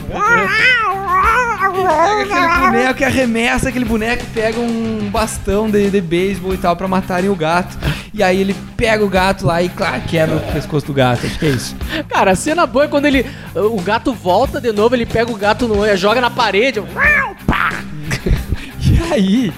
Pega 1.86 2.22
aquele 2.22 2.60
boneco 2.60 3.00
e 3.00 3.04
arremessa 3.04 3.68
aquele 3.68 3.84
boneco 3.84 4.22
e 4.22 4.26
pega 4.26 4.60
um 4.60 5.08
bastão 5.10 5.70
de, 5.70 5.90
de 5.90 6.00
beisebol 6.00 6.54
e 6.54 6.58
tal 6.58 6.76
pra 6.76 6.88
matarem 6.88 7.30
o 7.30 7.36
gato. 7.36 7.76
E 8.12 8.22
aí 8.22 8.40
ele 8.40 8.54
pega 8.76 9.04
o 9.04 9.08
gato 9.08 9.46
lá 9.46 9.62
e, 9.62 9.68
claro, 9.68 10.02
quebra 10.02 10.36
o 10.36 10.52
pescoço 10.52 10.86
do 10.86 10.92
gato. 10.92 11.26
Acho 11.26 11.38
que 11.38 11.46
é 11.46 11.50
isso. 11.50 11.76
Cara, 12.08 12.32
a 12.32 12.36
cena 12.36 12.66
boa 12.66 12.84
é 12.84 12.88
quando 12.88 13.06
ele. 13.06 13.24
O 13.54 13.80
gato 13.80 14.12
volta 14.12 14.60
de 14.60 14.72
novo, 14.72 14.94
ele 14.94 15.06
pega 15.06 15.30
o 15.30 15.36
gato 15.36 15.68
no. 15.68 15.96
joga 15.96 16.20
na 16.20 16.30
parede. 16.30 16.82
E 18.82 19.12
aí. 19.12 19.52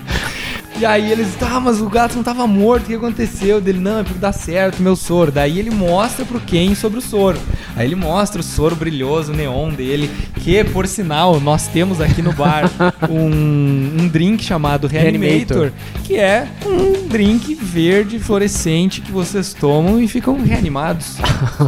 E 0.83 0.85
aí 0.85 1.13
eles, 1.13 1.37
tá, 1.37 1.61
mas 1.61 1.81
o 1.81 1.89
gato 1.89 2.17
não 2.17 2.25
tava 2.25 2.45
morto, 2.45 2.83
o 2.83 2.87
que 2.87 2.95
aconteceu? 2.97 3.61
Dele, 3.61 3.79
não, 3.79 4.01
é 4.01 4.03
porque 4.03 4.19
dá 4.19 4.33
certo 4.33 4.83
meu 4.83 4.97
soro. 4.97 5.31
Daí 5.31 5.61
ele 5.61 5.71
mostra 5.71 6.25
pro 6.25 6.41
Ken 6.41 6.75
sobre 6.75 6.99
o 6.99 7.01
soro. 7.01 7.39
Aí 7.77 7.87
ele 7.87 7.95
mostra 7.95 8.41
o 8.41 8.43
soro 8.43 8.75
brilhoso, 8.75 9.33
neon 9.33 9.71
dele, 9.71 10.11
que, 10.41 10.65
por 10.65 10.89
sinal, 10.89 11.39
nós 11.39 11.69
temos 11.69 12.01
aqui 12.01 12.21
no 12.21 12.33
bar 12.33 12.69
um, 13.09 14.03
um 14.03 14.09
drink 14.09 14.43
chamado 14.43 14.89
Reanimator, 14.89 15.29
Reanimator. 15.57 15.73
que 16.03 16.17
é 16.17 16.49
um 16.67 17.07
drink 17.07 17.55
verde 17.55 18.19
fluorescente 18.19 19.01
que 19.03 19.13
vocês 19.13 19.55
tomam 19.55 20.03
e 20.03 20.09
ficam 20.09 20.43
reanimados. 20.43 21.19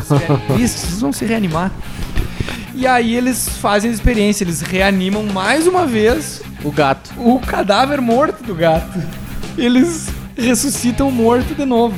Isso, 0.59 0.89
vocês 0.89 1.01
vão 1.01 1.13
se 1.13 1.25
reanimar. 1.25 1.71
E 2.75 2.87
aí 2.87 3.15
eles 3.15 3.49
fazem 3.49 3.91
a 3.91 3.95
experiência, 3.95 4.45
eles 4.45 4.61
reanimam 4.61 5.23
mais 5.25 5.67
uma 5.67 5.87
vez 5.87 6.43
O 6.63 6.73
gato. 6.73 7.13
o 7.17 7.39
cadáver 7.39 8.01
morto 8.01 8.43
do 8.43 8.55
gato. 8.55 9.01
Eles 9.57 10.09
ressuscitam 10.37 11.09
o 11.09 11.13
morto 11.13 11.55
de 11.55 11.65
novo. 11.65 11.97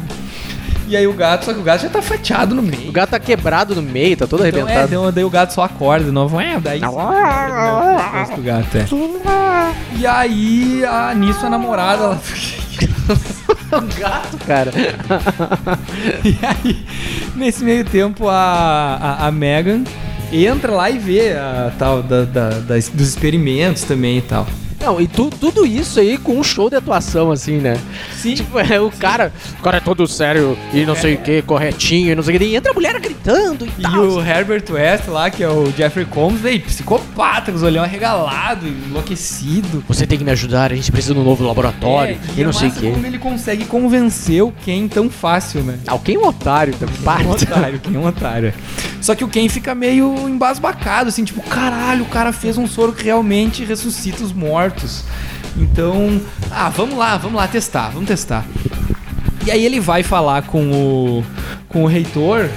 E 0.88 0.96
aí 0.96 1.06
o 1.06 1.12
gato, 1.14 1.46
só 1.46 1.52
que 1.52 1.58
o 1.58 1.62
gato 1.62 1.82
já 1.82 1.88
tá 1.88 2.00
fatiado 2.00 2.54
no 2.54 2.62
meio. 2.62 2.90
O 2.90 2.92
gato 2.92 3.10
tá 3.10 3.18
quebrado 3.18 3.74
no 3.74 3.82
meio, 3.82 4.16
tá 4.16 4.26
todo 4.26 4.46
então, 4.46 4.60
é, 4.60 4.62
arrebentado. 4.62 5.02
daí, 5.02 5.12
daí 5.12 5.24
o 5.24 5.30
gato 5.30 5.52
só 5.52 5.62
acorda 5.64 6.04
de 6.04 6.12
novo. 6.12 6.38
É, 6.40 6.60
daí. 6.60 6.80
o 6.80 8.42
gato, 8.42 8.76
é. 8.76 8.86
E 9.98 10.06
aí, 10.06 10.84
a, 10.84 11.12
nisso 11.14 11.44
a 11.44 11.50
namorada, 11.50 12.04
ela. 12.04 12.20
gato, 13.98 14.38
cara. 14.46 14.70
E 16.24 16.38
aí, 16.44 16.86
nesse 17.34 17.64
meio 17.64 17.84
tempo, 17.84 18.28
a, 18.28 18.96
a, 19.00 19.26
a 19.26 19.32
Megan 19.32 19.82
entra 20.32 20.72
lá 20.72 20.90
e 20.90 20.98
vê 20.98 21.32
a 21.32 21.72
tal 21.78 22.02
da, 22.02 22.24
da- 22.24 22.58
das- 22.60 22.88
dos 22.88 23.08
experimentos 23.08 23.82
também 23.84 24.18
e 24.18 24.22
tal. 24.22 24.46
Não, 24.80 25.00
e 25.00 25.06
tu- 25.08 25.30
tudo 25.30 25.66
isso 25.66 25.98
aí 25.98 26.16
com 26.18 26.38
um 26.38 26.44
show 26.44 26.68
de 26.70 26.76
atuação, 26.76 27.30
assim, 27.32 27.56
né? 27.58 27.76
Sim. 28.14 28.34
Tipo, 28.34 28.58
é 28.60 28.80
o 28.80 28.90
cara. 28.90 29.32
O 29.58 29.62
cara 29.62 29.78
é 29.78 29.80
todo 29.80 30.06
sério 30.06 30.56
e 30.72 30.84
não 30.84 30.94
sei 30.94 31.14
o 31.14 31.18
que, 31.18 31.42
corretinho 31.42 32.12
e 32.12 32.14
não 32.14 32.22
sei 32.22 32.36
o 32.36 32.38
que. 32.38 32.44
E 32.44 32.56
entra 32.56 32.70
a 32.70 32.74
mulher 32.74 32.98
gritando 33.00 33.66
e, 33.66 33.80
E 33.80 33.82
tal. 33.82 34.00
o 34.02 34.20
Herbert 34.24 34.64
West 34.70 35.08
lá, 35.08 35.30
que 35.30 35.42
é 35.42 35.48
o 35.48 35.72
Jeffrey 35.76 36.04
Combs, 36.06 36.40
veio 36.40 36.60
psicopata, 36.60 37.50
com 37.50 37.56
os 37.56 37.62
olhão 37.62 37.82
arregalados, 37.82 38.68
enlouquecido. 38.68 39.82
Você 39.88 40.06
tem 40.06 40.18
que 40.18 40.24
me 40.24 40.30
ajudar, 40.30 40.72
a 40.72 40.74
gente 40.76 40.90
precisa 40.92 41.14
de 41.14 41.20
um 41.20 41.24
novo 41.24 41.44
laboratório 41.44 42.16
É, 42.36 42.40
e 42.40 42.42
não 42.44 42.50
é 42.50 42.52
sei 42.52 42.68
o 42.68 42.72
que. 42.72 42.90
como 42.90 43.06
ele 43.06 43.18
consegue 43.18 43.64
convencer 43.64 44.42
o 44.42 44.52
Ken 44.64 44.86
tão 44.88 45.08
fácil, 45.10 45.62
né? 45.62 45.78
Ah, 45.86 45.94
o 45.94 45.98
Ken 45.98 46.14
é 46.14 46.18
um 46.18 46.26
otário 46.26 46.74
também. 46.74 46.94
Ken 46.96 47.24
é 47.24 47.26
um 47.26 47.30
otário, 47.30 47.80
Ken 47.80 47.94
é 47.94 47.98
um 47.98 48.06
otário. 48.06 48.54
Só 49.00 49.14
que 49.14 49.24
o 49.24 49.28
Ken 49.28 49.48
fica 49.48 49.74
meio 49.74 50.28
embasbacado, 50.28 51.08
assim, 51.08 51.24
tipo, 51.24 51.40
caralho, 51.42 52.02
o 52.02 52.06
cara 52.08 52.32
fez 52.32 52.56
um 52.58 52.66
soro 52.66 52.92
que 52.92 53.04
realmente 53.04 53.64
ressuscita 53.64 54.22
os 54.24 54.32
mortos. 54.32 54.65
Então, 55.57 56.20
ah, 56.50 56.68
vamos 56.68 56.96
lá, 56.98 57.16
vamos 57.16 57.37
lá 57.37 57.46
testar, 57.48 57.88
vamos 57.90 58.09
testar. 58.09 58.44
E 59.46 59.50
aí 59.50 59.64
ele 59.64 59.81
vai 59.81 60.02
falar 60.02 60.42
com 60.42 60.70
o, 60.70 61.24
com 61.68 61.85
o 61.85 61.87
reitor 61.87 62.48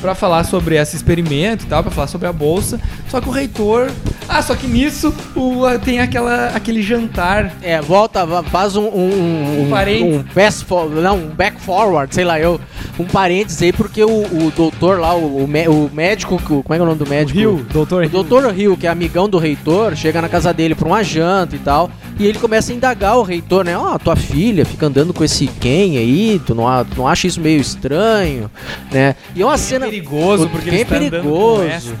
pra 0.00 0.14
falar 0.16 0.42
sobre 0.44 0.74
esse 0.76 0.96
experimento 0.96 1.64
e 1.64 1.68
tal, 1.68 1.82
pra 1.82 1.92
falar 1.92 2.08
sobre 2.08 2.26
a 2.26 2.32
bolsa. 2.32 2.80
Só 3.08 3.20
que 3.20 3.28
o 3.28 3.32
reitor. 3.32 3.90
Ah, 4.28 4.42
só 4.42 4.54
que 4.54 4.66
nisso 4.66 5.14
o, 5.36 5.62
tem 5.84 6.00
aquela, 6.00 6.48
aquele 6.48 6.82
jantar. 6.82 7.52
É, 7.62 7.80
volta, 7.80 8.26
faz 8.50 8.74
um. 8.76 8.84
Um, 8.88 9.62
Um 9.66 9.70
parênteses. 9.70 10.20
um 10.20 10.24
fast 10.24 10.64
for- 10.64 10.90
não, 10.90 11.16
um 11.18 11.28
back 11.28 11.60
forward, 11.60 12.12
sei 12.14 12.24
lá, 12.24 12.38
eu. 12.40 12.60
Um 13.02 13.06
parênteses 13.06 13.60
aí, 13.62 13.72
porque 13.72 14.02
o, 14.02 14.08
o 14.08 14.52
doutor 14.56 14.98
lá, 15.00 15.14
o, 15.14 15.44
o, 15.44 15.48
mé- 15.48 15.68
o 15.68 15.90
médico, 15.92 16.40
como 16.42 16.62
é 16.70 16.76
que 16.76 16.80
é 16.80 16.82
o 16.82 16.86
nome 16.86 16.98
do 16.98 17.06
médico? 17.08 17.38
Rio, 17.38 17.66
doutor 17.72 18.04
O 18.04 18.08
doutor 18.08 18.52
Rio, 18.52 18.76
que 18.76 18.86
é 18.86 18.90
amigão 18.90 19.28
do 19.28 19.38
reitor, 19.38 19.94
chega 19.96 20.22
na 20.22 20.28
casa 20.28 20.52
dele 20.52 20.74
pra 20.74 20.86
uma 20.86 21.02
janta 21.02 21.56
e 21.56 21.58
tal. 21.58 21.90
E 22.18 22.26
ele 22.26 22.38
começa 22.38 22.72
a 22.72 22.74
indagar 22.74 23.16
o 23.18 23.22
reitor, 23.22 23.64
né? 23.64 23.76
Ó, 23.76 23.98
tua 23.98 24.14
filha 24.16 24.64
fica 24.64 24.86
andando 24.86 25.12
com 25.14 25.24
esse 25.24 25.46
Ken 25.46 25.96
aí, 25.98 26.40
tu 26.46 26.54
não, 26.54 26.64
tu 26.84 26.98
não 26.98 27.08
acha 27.08 27.26
isso 27.26 27.40
meio 27.40 27.60
estranho, 27.60 28.50
né? 28.90 29.16
E 29.34 29.42
é 29.42 29.44
uma 29.44 29.54
É 29.54 29.58
cena. 29.58 29.86
perigoso, 29.86 30.44
o 30.44 30.48
porque 30.48 30.68
ele 30.68 30.80
é 30.80 30.84
com 30.84 30.90
perigoso. 30.90 31.94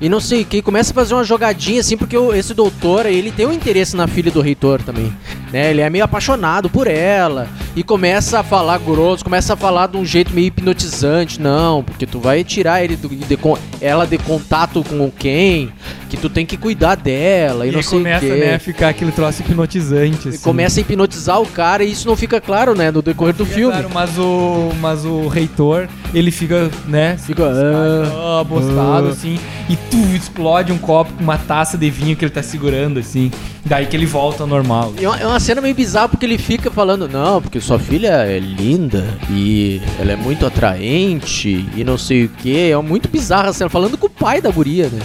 E 0.00 0.08
não 0.08 0.18
sei, 0.20 0.44
que 0.44 0.62
começa 0.62 0.92
a 0.92 0.94
fazer 0.94 1.12
uma 1.14 1.24
jogadinha 1.24 1.80
assim, 1.80 1.96
porque 1.96 2.16
esse 2.34 2.54
doutor, 2.54 3.04
ele 3.06 3.30
tem 3.30 3.46
um 3.46 3.52
interesse 3.52 3.94
na 3.94 4.06
filha 4.06 4.30
do 4.30 4.40
reitor 4.40 4.80
também, 4.82 5.12
né? 5.52 5.70
Ele 5.70 5.82
é 5.82 5.90
meio 5.90 6.04
apaixonado 6.04 6.70
por 6.70 6.86
ela 6.86 7.46
e 7.76 7.82
começa 7.82 8.40
a 8.40 8.42
falar 8.42 8.78
grosso, 8.78 9.22
começa 9.22 9.52
a 9.52 9.56
falar 9.56 9.88
de 9.88 9.98
um 9.98 10.04
jeito 10.04 10.32
meio 10.32 10.46
hipnotizante, 10.46 11.40
não, 11.40 11.82
porque 11.84 12.06
tu 12.06 12.18
vai 12.18 12.42
tirar 12.42 12.82
ele 12.82 12.96
do, 12.96 13.08
de 13.08 13.38
ela 13.80 14.06
de 14.06 14.16
contato 14.18 14.82
com 14.82 15.10
Ken, 15.10 15.68
que 16.08 16.16
tu 16.16 16.28
tem 16.30 16.46
que 16.46 16.56
cuidar 16.56 16.94
dela 16.96 17.66
e, 17.66 17.68
E 17.68 17.72
não 17.72 17.82
sei 17.82 17.98
começa, 17.98 18.24
o 18.24 18.28
quê. 18.28 18.34
né, 18.36 18.54
a 18.54 18.58
ficar 18.58 18.88
aquele 18.88 19.12
troço 19.12 19.42
hipnotizante, 19.42 20.26
E 20.26 20.28
assim. 20.30 20.38
começa 20.42 20.80
a 20.80 20.82
hipnotizar 20.82 21.40
o 21.40 21.46
cara 21.46 21.84
e 21.84 21.92
isso 21.92 22.08
não 22.08 22.16
fica 22.16 22.40
claro, 22.40 22.74
né, 22.74 22.90
no 22.90 23.02
decorrer 23.02 23.34
do 23.34 23.44
filme. 23.44 23.72
claro, 23.72 23.90
mas 23.92 24.18
o, 24.18 24.70
mas 24.80 25.04
o 25.04 25.28
reitor, 25.28 25.88
ele 26.14 26.30
fica, 26.30 26.70
né, 26.86 27.16
Fica, 27.18 27.44
ah, 27.44 28.40
ah, 28.40 28.44
bostado, 28.44 29.08
ah. 29.08 29.10
assim, 29.10 29.38
e 29.68 29.76
tu 29.90 29.96
explode 30.14 30.72
um 30.72 30.78
copo 30.78 31.12
com 31.14 31.22
uma 31.22 31.36
taça 31.36 31.76
de 31.76 31.90
vinho 31.90 32.14
que 32.16 32.24
ele 32.24 32.30
tá 32.32 32.42
segurando, 32.42 33.00
assim. 33.00 33.30
Daí 33.64 33.86
que 33.86 33.96
ele 33.96 34.06
volta 34.06 34.42
ao 34.44 34.46
normal. 34.46 34.94
É 35.00 35.06
uma, 35.08 35.16
é 35.20 35.26
uma 35.26 35.40
cena 35.40 35.60
meio 35.60 35.74
bizarra 35.74 36.08
porque 36.08 36.24
ele 36.24 36.38
fica 36.38 36.70
falando, 36.70 37.08
não, 37.08 37.42
porque 37.42 37.60
sua 37.60 37.78
filha 37.78 38.08
é 38.24 38.38
linda 38.38 39.04
e 39.30 39.80
ela 39.98 40.12
é 40.12 40.16
muito 40.16 40.46
atraente 40.46 41.66
e 41.76 41.84
não 41.84 41.98
sei 41.98 42.24
o 42.24 42.28
que. 42.28 42.70
É 42.70 42.76
muito 42.78 43.08
bizarra 43.08 43.50
a 43.50 43.52
cena, 43.52 43.68
falando 43.68 43.98
com 43.98 44.06
o 44.06 44.10
pai 44.10 44.40
da 44.40 44.50
guria, 44.50 44.88
né? 44.88 45.00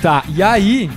Tá, 0.00 0.22
e 0.34 0.42
aí. 0.42 0.90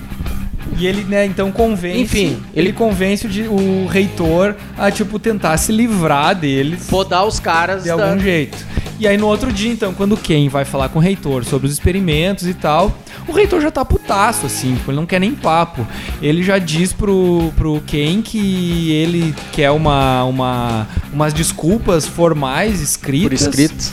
E 0.78 0.86
ele, 0.86 1.04
né, 1.04 1.26
então 1.26 1.52
convence. 1.52 2.00
Enfim, 2.00 2.38
ele, 2.54 2.68
ele- 2.68 2.72
convence 2.72 3.26
o, 3.46 3.52
o 3.84 3.86
reitor 3.86 4.54
a, 4.78 4.90
tipo, 4.90 5.18
tentar 5.18 5.56
se 5.58 5.70
livrar 5.70 6.34
deles 6.34 6.86
Podar 6.88 7.26
os 7.26 7.38
caras 7.38 7.82
de 7.82 7.88
da- 7.94 7.94
algum 8.08 8.18
jeito. 8.18 8.56
E 8.98 9.06
aí 9.06 9.16
no 9.16 9.26
outro 9.26 9.52
dia, 9.52 9.72
então, 9.72 9.92
quando 9.94 10.12
o 10.12 10.16
Ken 10.16 10.48
vai 10.48 10.64
falar 10.64 10.88
com 10.88 10.98
o 10.98 11.02
reitor 11.02 11.44
sobre 11.44 11.66
os 11.66 11.72
experimentos 11.72 12.46
e 12.46 12.54
tal, 12.54 12.96
o 13.26 13.32
reitor 13.32 13.60
já 13.60 13.70
tá 13.70 13.84
putaço, 13.84 14.46
assim, 14.46 14.74
tipo, 14.74 14.90
ele 14.90 14.96
não 14.96 15.06
quer 15.06 15.18
nem 15.18 15.34
papo. 15.34 15.86
Ele 16.20 16.42
já 16.42 16.58
diz 16.58 16.92
pro, 16.92 17.52
pro 17.56 17.80
Ken 17.86 18.22
que 18.22 18.92
ele 18.92 19.34
quer 19.52 19.70
uma, 19.70 20.24
uma, 20.24 20.88
umas 21.12 21.32
desculpas 21.32 22.06
formais, 22.06 22.76
por 22.76 22.82
escritas. 22.82 23.40
escrito. 23.40 23.92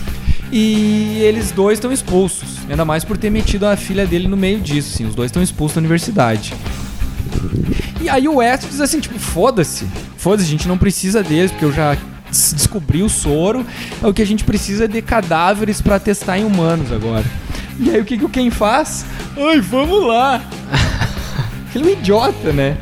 E 0.52 1.20
eles 1.22 1.52
dois 1.52 1.78
estão 1.78 1.92
expulsos. 1.92 2.58
Ainda 2.70 2.84
mais 2.84 3.04
por 3.04 3.18
ter 3.18 3.30
metido 3.30 3.66
a 3.66 3.78
filha 3.78 4.06
dele 4.06 4.28
no 4.28 4.38
meio 4.38 4.60
disso, 4.60 4.92
assim. 4.94 5.06
Os 5.06 5.16
dois 5.16 5.30
estão 5.30 5.44
expulsos 5.44 5.76
da 5.76 5.80
universidade. 5.80 6.54
E 8.02 8.10
aí 8.10 8.28
o 8.28 8.36
West 8.36 8.66
diz 8.68 8.82
assim, 8.82 9.00
tipo, 9.00 9.20
foda-se. 9.20 9.86
Foda-se, 10.18 10.48
a 10.48 10.52
gente 10.52 10.68
não 10.68 10.78
precisa 10.78 11.22
deles, 11.22 11.52
porque 11.52 11.66
eu 11.66 11.72
já 11.72 11.96
s- 12.32 12.56
descobri 12.56 13.02
o 13.04 13.10
soro. 13.10 13.66
O 14.02 14.14
que 14.14 14.22
a 14.22 14.26
gente 14.26 14.44
precisa 14.44 14.86
é 14.86 14.88
de 14.88 15.02
cadáveres 15.02 15.82
pra 15.82 16.00
testar 16.00 16.38
em 16.40 16.44
humanos 16.46 16.92
agora. 16.92 17.26
E 17.80 17.90
aí 17.90 18.00
o 18.02 18.06
que, 18.06 18.18
que 18.18 18.26
o 18.26 18.30
Ken 18.30 18.50
faz? 18.52 19.06
Ai, 19.38 19.60
vamos 19.62 20.06
lá! 20.06 20.42
Ele 21.76 21.84
é 21.84 21.88
um 21.88 21.92
idiota, 22.00 22.52
né? 22.52 22.78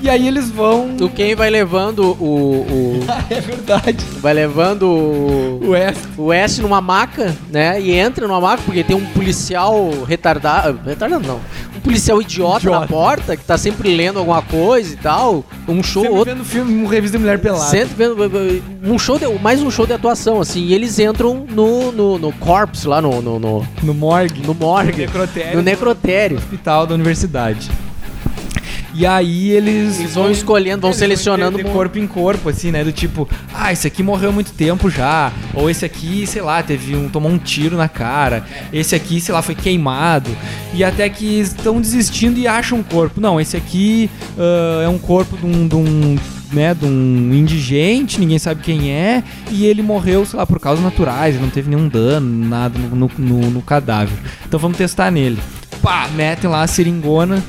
E 0.00 0.10
aí 0.10 0.26
eles 0.26 0.50
vão. 0.50 0.96
O 1.00 1.08
Ken 1.08 1.36
vai 1.36 1.48
levando 1.48 2.00
o. 2.20 2.24
o- 2.24 3.04
é 3.30 3.40
verdade. 3.40 4.04
vai 4.20 4.34
levando 4.34 4.82
o. 4.88 5.60
O 5.62 5.68
West. 5.70 6.00
O 6.16 6.22
West 6.24 6.58
numa 6.58 6.80
maca, 6.80 7.36
né? 7.52 7.80
E 7.80 7.92
entra 7.92 8.26
numa 8.26 8.40
maca 8.40 8.62
porque 8.64 8.82
tem 8.82 8.96
um 8.96 9.04
policial 9.06 9.90
retardado. 10.08 10.80
Retardado 10.84 11.24
não. 11.24 11.38
Policial 11.82 12.20
idiota, 12.22 12.70
na 12.70 12.76
Idiota. 12.76 12.86
porta 12.86 13.36
que 13.36 13.44
tá 13.44 13.58
sempre 13.58 13.94
lendo 13.94 14.18
alguma 14.18 14.40
coisa 14.42 14.94
e 14.94 14.96
tal. 14.96 15.44
Um 15.68 15.82
show, 15.82 16.02
Sempre 16.02 16.18
outro. 16.18 16.34
vendo 16.34 16.44
filme, 16.44 16.82
um 16.82 16.86
revista 16.86 17.16
de 17.18 17.22
mulher 17.24 17.38
pelada. 17.40 17.64
Sempre 17.70 17.94
vendo 17.96 18.62
um 18.84 18.98
show 18.98 19.18
de, 19.18 19.26
mais 19.40 19.60
um 19.62 19.70
show 19.70 19.86
de 19.86 19.92
atuação 19.92 20.40
assim 20.40 20.60
e 20.60 20.74
eles 20.74 20.98
entram 20.98 21.44
no 21.50 21.90
no, 21.92 22.18
no 22.18 22.32
corpse 22.34 22.86
lá 22.86 23.00
no 23.00 23.20
no, 23.20 23.38
no, 23.38 23.66
No 23.82 23.94
morgue. 23.94 24.42
no 24.46 24.54
morgue 24.54 25.02
necrotério. 25.02 25.56
no 25.56 25.62
necrotério 25.62 26.38
hospital 26.38 26.86
da 26.86 26.94
universidade. 26.94 27.70
E 28.94 29.06
aí 29.06 29.50
eles. 29.50 29.98
eles 30.00 30.14
vão 30.14 30.30
escolhendo 30.30 30.82
vão 30.82 30.90
eles 30.90 30.98
selecionando 30.98 31.56
de, 31.58 31.64
de 31.64 31.70
corpo 31.70 31.98
em 31.98 32.06
corpo, 32.06 32.48
assim, 32.48 32.70
né? 32.70 32.84
Do 32.84 32.92
tipo, 32.92 33.28
ah, 33.54 33.72
esse 33.72 33.86
aqui 33.86 34.02
morreu 34.02 34.30
há 34.30 34.32
muito 34.32 34.52
tempo 34.52 34.90
já. 34.90 35.32
Ou 35.54 35.70
esse 35.70 35.84
aqui, 35.84 36.26
sei 36.26 36.42
lá, 36.42 36.62
teve 36.62 36.94
um. 36.94 37.08
tomou 37.08 37.30
um 37.30 37.38
tiro 37.38 37.76
na 37.76 37.88
cara. 37.88 38.44
Esse 38.72 38.94
aqui, 38.94 39.20
sei 39.20 39.34
lá, 39.34 39.40
foi 39.42 39.54
queimado. 39.54 40.30
E 40.74 40.84
até 40.84 41.08
que 41.08 41.40
estão 41.40 41.80
desistindo 41.80 42.38
e 42.38 42.46
acham 42.46 42.78
um 42.78 42.82
corpo. 42.82 43.20
Não, 43.20 43.40
esse 43.40 43.56
aqui 43.56 44.10
ah, 44.38 44.82
é 44.84 44.88
um 44.88 44.98
corpo 44.98 45.36
de 45.36 45.46
um. 45.46 45.66
De 45.68 45.74
um 45.76 46.16
né, 46.52 46.74
de 46.74 46.84
um 46.84 47.32
indigente, 47.32 48.20
ninguém 48.20 48.38
sabe 48.38 48.60
quem 48.60 48.90
é, 48.92 49.22
e 49.50 49.64
ele 49.64 49.80
morreu, 49.80 50.26
sei 50.26 50.38
lá, 50.38 50.44
por 50.44 50.60
causas 50.60 50.84
naturais, 50.84 51.40
não 51.40 51.48
teve 51.48 51.70
nenhum 51.70 51.88
dano, 51.88 52.46
nada 52.46 52.78
no, 52.78 52.94
no- 52.94 53.10
no- 53.16 53.50
no 53.52 53.62
cadáver. 53.62 54.12
Então 54.46 54.60
vamos 54.60 54.76
testar 54.76 55.10
nele. 55.10 55.38
Pá, 55.82 56.08
metem 56.14 56.48
lá 56.48 56.62
a 56.62 56.66
seringona 56.66 57.42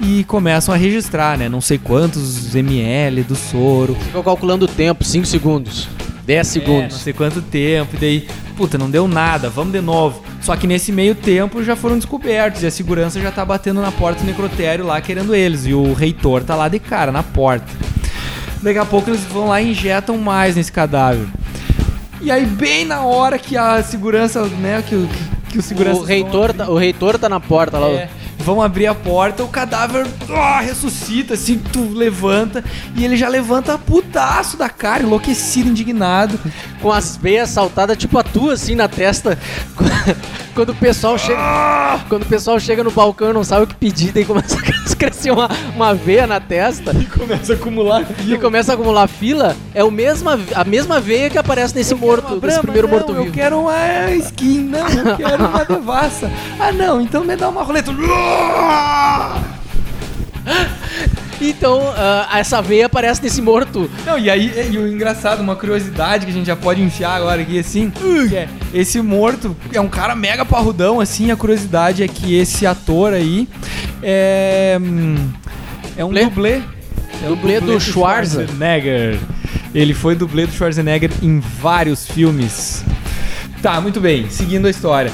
e 0.00 0.22
começam 0.24 0.72
a 0.72 0.76
registrar, 0.78 1.36
né? 1.36 1.48
Não 1.48 1.60
sei 1.60 1.78
quantos 1.78 2.54
ml 2.54 3.24
do 3.24 3.34
soro, 3.34 3.96
ficam 3.96 4.22
calculando 4.22 4.66
o 4.66 4.68
tempo 4.68 5.02
5 5.04 5.26
segundos 5.26 5.88
10 6.24 6.36
é, 6.36 6.38
não 6.38 6.44
segundos 6.44 6.96
sei 6.98 7.12
quanto 7.12 7.42
tempo, 7.42 7.96
e 7.96 7.98
daí, 7.98 8.28
puta, 8.56 8.78
não 8.78 8.88
deu 8.88 9.08
nada, 9.08 9.50
vamos 9.50 9.72
de 9.72 9.80
novo. 9.80 10.22
Só 10.40 10.54
que 10.54 10.66
nesse 10.68 10.92
meio 10.92 11.14
tempo 11.16 11.62
já 11.64 11.74
foram 11.74 11.96
descobertos 11.96 12.62
e 12.62 12.66
a 12.66 12.70
segurança 12.70 13.20
já 13.20 13.32
tá 13.32 13.44
batendo 13.44 13.80
na 13.80 13.90
porta 13.90 14.20
do 14.20 14.26
necrotério 14.26 14.86
lá 14.86 15.00
querendo 15.00 15.34
eles. 15.34 15.66
E 15.66 15.74
o 15.74 15.92
reitor 15.92 16.44
tá 16.44 16.54
lá 16.54 16.68
de 16.68 16.78
cara, 16.78 17.10
na 17.10 17.22
porta. 17.24 17.66
Daqui 18.62 18.78
a 18.78 18.84
pouco 18.84 19.10
eles 19.10 19.22
vão 19.24 19.48
lá 19.48 19.60
e 19.60 19.72
injetam 19.72 20.16
mais 20.16 20.54
nesse 20.54 20.70
cadáver. 20.70 21.26
E 22.20 22.30
aí, 22.30 22.46
bem 22.46 22.84
na 22.84 23.00
hora 23.02 23.36
que 23.36 23.56
a 23.56 23.82
segurança, 23.82 24.44
né, 24.46 24.82
que, 24.88 24.94
o- 24.94 25.08
que 25.52 25.58
o 25.58 25.62
segurança. 25.62 26.00
o 26.00 26.04
reitor 26.04 26.52
tá, 26.52 26.68
o 26.70 26.76
reitor 26.76 27.18
tá 27.18 27.28
na 27.28 27.38
porta 27.38 27.78
lá 27.78 27.88
É, 27.88 28.08
vão 28.42 28.60
abrir 28.60 28.86
a 28.86 28.94
porta, 28.94 29.42
o 29.42 29.48
cadáver 29.48 30.06
ah, 30.30 30.60
ressuscita, 30.60 31.34
assim, 31.34 31.58
tu 31.58 31.88
levanta, 31.94 32.62
e 32.96 33.04
ele 33.04 33.16
já 33.16 33.28
levanta 33.28 33.78
putaço 33.78 34.56
da 34.56 34.68
cara, 34.68 35.02
enlouquecido, 35.02 35.70
indignado. 35.70 36.38
com 36.80 36.92
as 36.92 37.16
veias 37.16 37.48
saltadas 37.48 37.96
tipo 37.96 38.18
a 38.18 38.22
tua 38.22 38.54
assim 38.54 38.74
na 38.74 38.88
testa 38.88 39.38
quando 40.54 40.70
o 40.70 40.74
pessoal 40.74 41.16
chega 41.16 41.38
quando 42.08 42.22
o 42.22 42.26
pessoal 42.26 42.58
chega 42.58 42.82
no 42.82 42.90
balcão 42.90 43.30
e 43.30 43.32
não 43.32 43.44
sabe 43.44 43.62
o 43.62 43.66
que 43.66 43.74
pedir 43.76 44.12
daí 44.12 44.24
começa 44.24 44.58
a 44.58 44.96
crescer 44.96 45.30
uma, 45.30 45.48
uma 45.74 45.94
veia 45.94 46.26
na 46.26 46.40
testa 46.40 46.92
E 46.92 47.04
começa 47.06 47.52
a 47.52 47.56
acumular 47.56 48.04
e 48.26 48.36
começa 48.36 48.72
a 48.72 48.74
acumular 48.74 49.06
fila 49.06 49.56
é 49.74 49.84
o 49.84 49.90
mesma, 49.90 50.38
a 50.54 50.64
mesma 50.64 51.00
veia 51.00 51.30
que 51.30 51.38
aparece 51.38 51.74
nesse 51.74 51.94
morto 51.94 52.40
nesse 52.40 52.60
primeiro 52.60 52.88
não, 52.88 52.94
morto 52.94 53.12
Eu 53.12 53.30
quero 53.30 53.60
uma 53.60 54.10
skin, 54.12 54.64
não, 54.64 54.88
eu 54.88 55.16
quero 55.16 55.46
uma 55.46 55.64
devassa. 55.64 56.30
Ah, 56.58 56.72
não, 56.72 57.00
então 57.00 57.24
me 57.24 57.36
dá 57.36 57.48
uma 57.48 57.62
roleta. 57.62 57.92
então 61.40 61.80
ah, 61.96 62.28
essa 62.38 62.60
veia 62.62 62.86
aparece 62.86 63.22
nesse 63.22 63.42
morto 63.42 63.90
Não, 64.06 64.18
e 64.18 64.30
aí, 64.30 64.70
e 64.72 64.78
o 64.78 64.88
engraçado, 64.88 65.40
uma 65.40 65.56
curiosidade 65.56 66.24
que 66.24 66.30
a 66.30 66.34
gente 66.34 66.46
já 66.46 66.56
pode 66.56 66.80
enfiar 66.82 67.16
agora 67.16 67.42
aqui, 67.42 67.58
assim, 67.58 67.92
é, 68.32 68.48
esse 68.72 69.00
morto 69.00 69.56
é 69.72 69.80
um 69.80 69.88
cara 69.88 70.14
mega 70.14 70.44
parrudão, 70.44 71.00
assim, 71.00 71.30
a 71.30 71.36
curiosidade 71.36 72.02
é 72.02 72.08
que 72.08 72.34
esse 72.36 72.66
ator 72.66 73.12
aí 73.12 73.48
é... 74.02 74.78
hum, 74.80 75.16
É 75.96 76.04
um 76.04 76.08
Dublê? 76.08 76.24
dublê. 76.24 76.62
É 77.22 77.26
um 77.26 77.30
Dublê 77.30 77.60
do 77.60 77.80
Schwarza. 77.80 78.46
Schwarzenegger. 78.46 79.18
Ele 79.74 79.94
foi 79.94 80.14
dublê 80.14 80.46
do 80.46 80.52
Schwarzenegger 80.52 81.10
em 81.22 81.40
vários 81.40 82.06
filmes. 82.06 82.84
Tá, 83.62 83.80
muito 83.80 84.00
bem, 84.00 84.28
seguindo 84.28 84.66
a 84.66 84.70
história. 84.70 85.10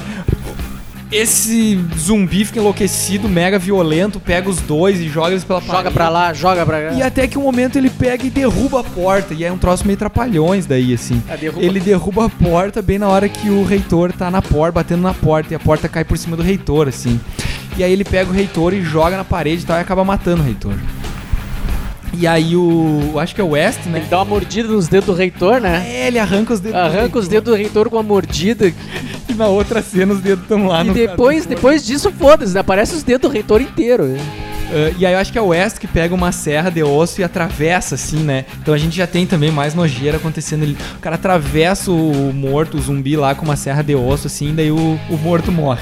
Esse 1.11 1.79
zumbi 1.97 2.45
fica 2.45 2.59
enlouquecido, 2.59 3.27
mega 3.27 3.57
violento, 3.57 4.19
pega 4.19 4.47
os 4.47 4.61
dois 4.61 4.99
e 4.99 5.09
joga 5.09 5.31
eles 5.31 5.43
pela 5.43 5.59
joga 5.59 5.73
parede. 5.73 5.93
pra 5.95 6.09
lá 6.09 6.33
joga 6.33 6.63
pra 6.65 6.89
cá 6.89 6.93
E 6.93 7.01
até 7.01 7.27
que 7.27 7.35
um 7.37 7.41
momento 7.41 7.77
ele 7.77 7.89
pega 7.89 8.27
e 8.27 8.29
derruba 8.29 8.81
a 8.81 8.83
porta. 8.83 9.33
E 9.33 9.43
é 9.43 9.51
um 9.51 9.57
troço 9.57 9.87
meio 9.87 9.97
trapalhões 9.97 10.67
daí, 10.67 10.93
assim. 10.93 11.21
Ah, 11.27 11.35
derruba. 11.35 11.65
Ele 11.65 11.79
derruba 11.79 12.25
a 12.25 12.29
porta 12.29 12.81
bem 12.81 12.99
na 12.99 13.07
hora 13.07 13.27
que 13.27 13.49
o 13.49 13.63
reitor 13.63 14.13
tá 14.13 14.29
na 14.29 14.41
porta, 14.41 14.73
batendo 14.73 15.01
na 15.01 15.13
porta. 15.13 15.53
E 15.53 15.55
a 15.55 15.59
porta 15.59 15.89
cai 15.89 16.03
por 16.03 16.17
cima 16.17 16.37
do 16.37 16.43
reitor, 16.43 16.87
assim. 16.87 17.19
E 17.75 17.83
aí 17.83 17.91
ele 17.91 18.03
pega 18.03 18.29
o 18.29 18.33
reitor 18.33 18.73
e 18.73 18.83
joga 18.83 19.17
na 19.17 19.23
parede 19.23 19.63
e 19.63 19.65
tal 19.65 19.77
e 19.77 19.81
acaba 19.81 20.03
matando 20.03 20.43
o 20.43 20.45
reitor. 20.45 20.73
E 22.13 22.27
aí 22.27 22.55
o. 22.55 23.19
Acho 23.19 23.35
que 23.35 23.41
é 23.41 23.43
o 23.43 23.49
West, 23.49 23.85
né? 23.85 23.99
Ele 23.99 24.07
dá 24.07 24.17
uma 24.17 24.25
mordida 24.25 24.67
nos 24.67 24.87
dedos 24.87 25.05
do 25.07 25.13
reitor, 25.13 25.61
né? 25.61 25.85
É, 25.87 26.07
ele 26.07 26.19
arranca 26.19 26.53
os 26.53 26.59
dedos. 26.59 26.79
do 26.79 26.85
Arranca 26.85 27.19
os 27.19 27.27
dedos 27.27 27.51
do 27.53 27.55
reitor 27.57 27.89
com 27.89 27.95
uma 27.97 28.03
mordida. 28.03 28.73
E 29.29 29.33
na 29.33 29.47
outra 29.47 29.81
cena 29.81 30.13
os 30.13 30.19
dedos 30.19 30.43
estão 30.43 30.67
lá 30.67 30.83
e 30.83 30.87
no. 30.87 30.93
depois, 30.93 31.45
depois 31.45 31.85
disso, 31.85 32.11
foda-se, 32.11 32.53
né? 32.53 32.59
Aparece 32.61 32.95
os 32.95 33.03
dedos 33.03 33.29
do 33.29 33.33
reitor 33.33 33.61
inteiro. 33.61 34.05
Ah, 34.71 34.93
e 34.97 35.05
aí 35.05 35.13
eu 35.13 35.19
acho 35.19 35.31
que 35.31 35.37
é 35.37 35.41
o 35.41 35.47
West 35.47 35.77
que 35.77 35.87
pega 35.87 36.13
uma 36.13 36.31
serra 36.31 36.69
de 36.69 36.83
osso 36.83 37.21
e 37.21 37.23
atravessa, 37.23 37.95
assim, 37.95 38.19
né? 38.19 38.45
Então 38.61 38.73
a 38.73 38.77
gente 38.77 38.95
já 38.95 39.07
tem 39.07 39.25
também 39.25 39.51
mais 39.51 39.73
nojeira 39.73 40.17
acontecendo 40.17 40.63
ali. 40.63 40.77
O 40.95 40.99
cara 40.99 41.15
atravessa 41.15 41.91
o 41.91 42.31
morto, 42.33 42.77
o 42.77 42.81
zumbi 42.81 43.15
lá 43.15 43.33
com 43.35 43.45
uma 43.45 43.55
serra 43.55 43.81
de 43.81 43.95
osso, 43.95 44.27
assim, 44.27 44.53
daí 44.53 44.71
o, 44.71 44.99
o 45.09 45.17
morto 45.17 45.51
morre. 45.51 45.81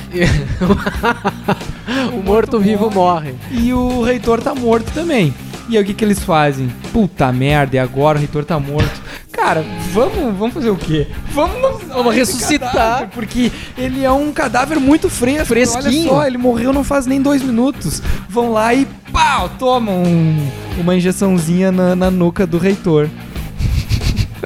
o 2.14 2.24
morto-vivo 2.24 2.90
morre. 2.90 3.36
E 3.52 3.74
o 3.74 4.02
reitor 4.02 4.42
tá 4.42 4.56
morto 4.56 4.92
também. 4.92 5.34
E 5.70 5.76
aí 5.78 5.84
o 5.84 5.86
que, 5.86 5.94
que 5.94 6.06
eles 6.06 6.20
fazem? 6.20 6.70
Puta 6.94 7.30
merda, 7.32 7.76
e 7.76 7.80
agora 7.80 8.18
o 8.18 8.22
reitor 8.22 8.46
tá 8.46 8.58
morto. 8.58 9.02
Cara, 9.38 9.64
vamos, 9.94 10.36
vamos 10.38 10.54
fazer 10.54 10.70
o 10.72 10.76
quê? 10.76 11.08
Vamos, 11.32 11.84
Vamos 11.88 12.14
ressuscitar. 12.14 12.72
cadáver, 12.74 13.10
porque 13.14 13.52
ele 13.78 14.04
é 14.04 14.12
um 14.12 14.32
cadáver 14.34 14.80
muito 14.80 15.10
fresco. 15.10 15.46
Fresquinho. 15.46 16.10
Olha 16.12 16.22
só, 16.22 16.28
ele 16.28 16.38
morreu 16.40 16.74
não 16.74 16.84
faz 16.84 17.06
nem 17.06 17.22
dois 17.22 17.42
minutos. 17.44 18.02
Vão 18.28 18.52
lá 18.52 18.74
e 18.74 18.86
pau, 19.14 19.48
tomam 19.60 20.04
um- 20.04 20.50
uma 20.80 20.96
injeçãozinha 20.96 21.72
na, 21.72 21.96
na 21.96 22.10
nuca 22.12 22.46
do 22.48 22.58
reitor. 22.58 23.08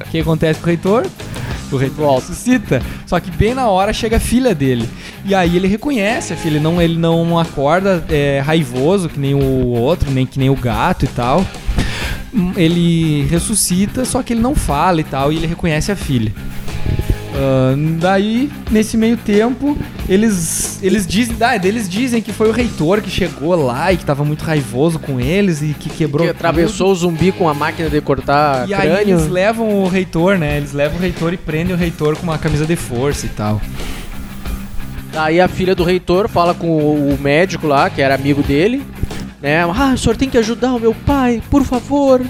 O 0.05 0.09
que 0.11 0.19
acontece 0.19 0.59
com 0.59 0.65
o 0.65 0.67
reitor? 0.69 1.05
O 1.71 1.77
reitor 1.77 2.15
ressuscita. 2.19 2.81
Só 3.05 3.17
que 3.19 3.31
bem 3.31 3.53
na 3.53 3.67
hora 3.69 3.93
chega 3.93 4.17
a 4.17 4.19
filha 4.19 4.53
dele. 4.53 4.89
E 5.23 5.33
aí 5.33 5.55
ele 5.55 5.67
reconhece 5.67 6.33
a 6.33 6.35
filha, 6.35 6.55
ele 6.55 6.59
não, 6.63 6.81
ele 6.81 6.97
não 6.97 7.39
acorda 7.39 8.03
é, 8.09 8.41
raivoso 8.45 9.07
que 9.07 9.17
nem 9.19 9.33
o 9.33 9.67
outro, 9.67 10.11
nem 10.11 10.25
que 10.25 10.37
nem 10.37 10.49
o 10.49 10.55
gato 10.55 11.05
e 11.05 11.07
tal. 11.07 11.45
Ele 12.55 13.23
ressuscita, 13.29 14.05
só 14.05 14.23
que 14.23 14.33
ele 14.33 14.41
não 14.41 14.55
fala 14.55 15.01
e 15.01 15.03
tal, 15.03 15.33
e 15.33 15.37
ele 15.37 15.47
reconhece 15.47 15.91
a 15.91 15.95
filha. 15.95 16.31
Ah, 17.33 17.73
daí, 17.99 18.51
nesse 18.69 18.97
meio 18.97 19.17
tempo, 19.17 19.77
eles 20.07 20.79
eles 20.83 21.07
dizem, 21.07 21.35
ah, 21.41 21.55
eles 21.55 21.89
dizem 21.89 22.21
que 22.21 22.31
foi 22.31 22.49
o 22.49 22.51
reitor 22.51 23.01
que 23.01 23.09
chegou 23.09 23.55
lá 23.55 23.91
e 23.91 23.97
que 23.97 24.05
tava 24.05 24.23
muito 24.25 24.43
raivoso 24.43 24.99
com 24.99 25.19
eles 25.19 25.61
e 25.61 25.73
que 25.73 25.89
quebrou 25.89 26.25
Que 26.25 26.31
atravessou 26.31 26.91
o 26.91 26.95
zumbi 26.95 27.31
com 27.31 27.47
a 27.47 27.53
máquina 27.53 27.89
de 27.89 28.01
cortar 28.01 28.67
e 28.67 28.73
aí 28.73 28.81
crânio. 28.81 29.15
eles 29.15 29.27
levam 29.27 29.83
o 29.83 29.87
reitor, 29.87 30.37
né? 30.37 30.57
Eles 30.57 30.73
levam 30.73 30.97
o 30.97 31.01
reitor 31.01 31.33
e 31.33 31.37
prendem 31.37 31.73
o 31.73 31.77
reitor 31.77 32.15
com 32.15 32.23
uma 32.23 32.37
camisa 32.37 32.65
de 32.65 32.75
força 32.75 33.25
e 33.25 33.29
tal. 33.29 33.61
Aí 35.15 35.41
a 35.41 35.47
filha 35.47 35.75
do 35.75 35.83
reitor 35.83 36.29
fala 36.29 36.53
com 36.53 36.67
o 36.67 37.17
médico 37.19 37.67
lá, 37.67 37.89
que 37.89 38.01
era 38.01 38.15
amigo 38.15 38.41
dele. 38.41 38.81
Né? 39.41 39.63
Ah, 39.63 39.93
o 39.95 39.97
senhor 39.97 40.15
tem 40.15 40.29
que 40.29 40.37
ajudar 40.37 40.73
o 40.73 40.79
meu 40.79 40.93
pai, 40.93 41.41
por 41.49 41.63
favor. 41.63 42.21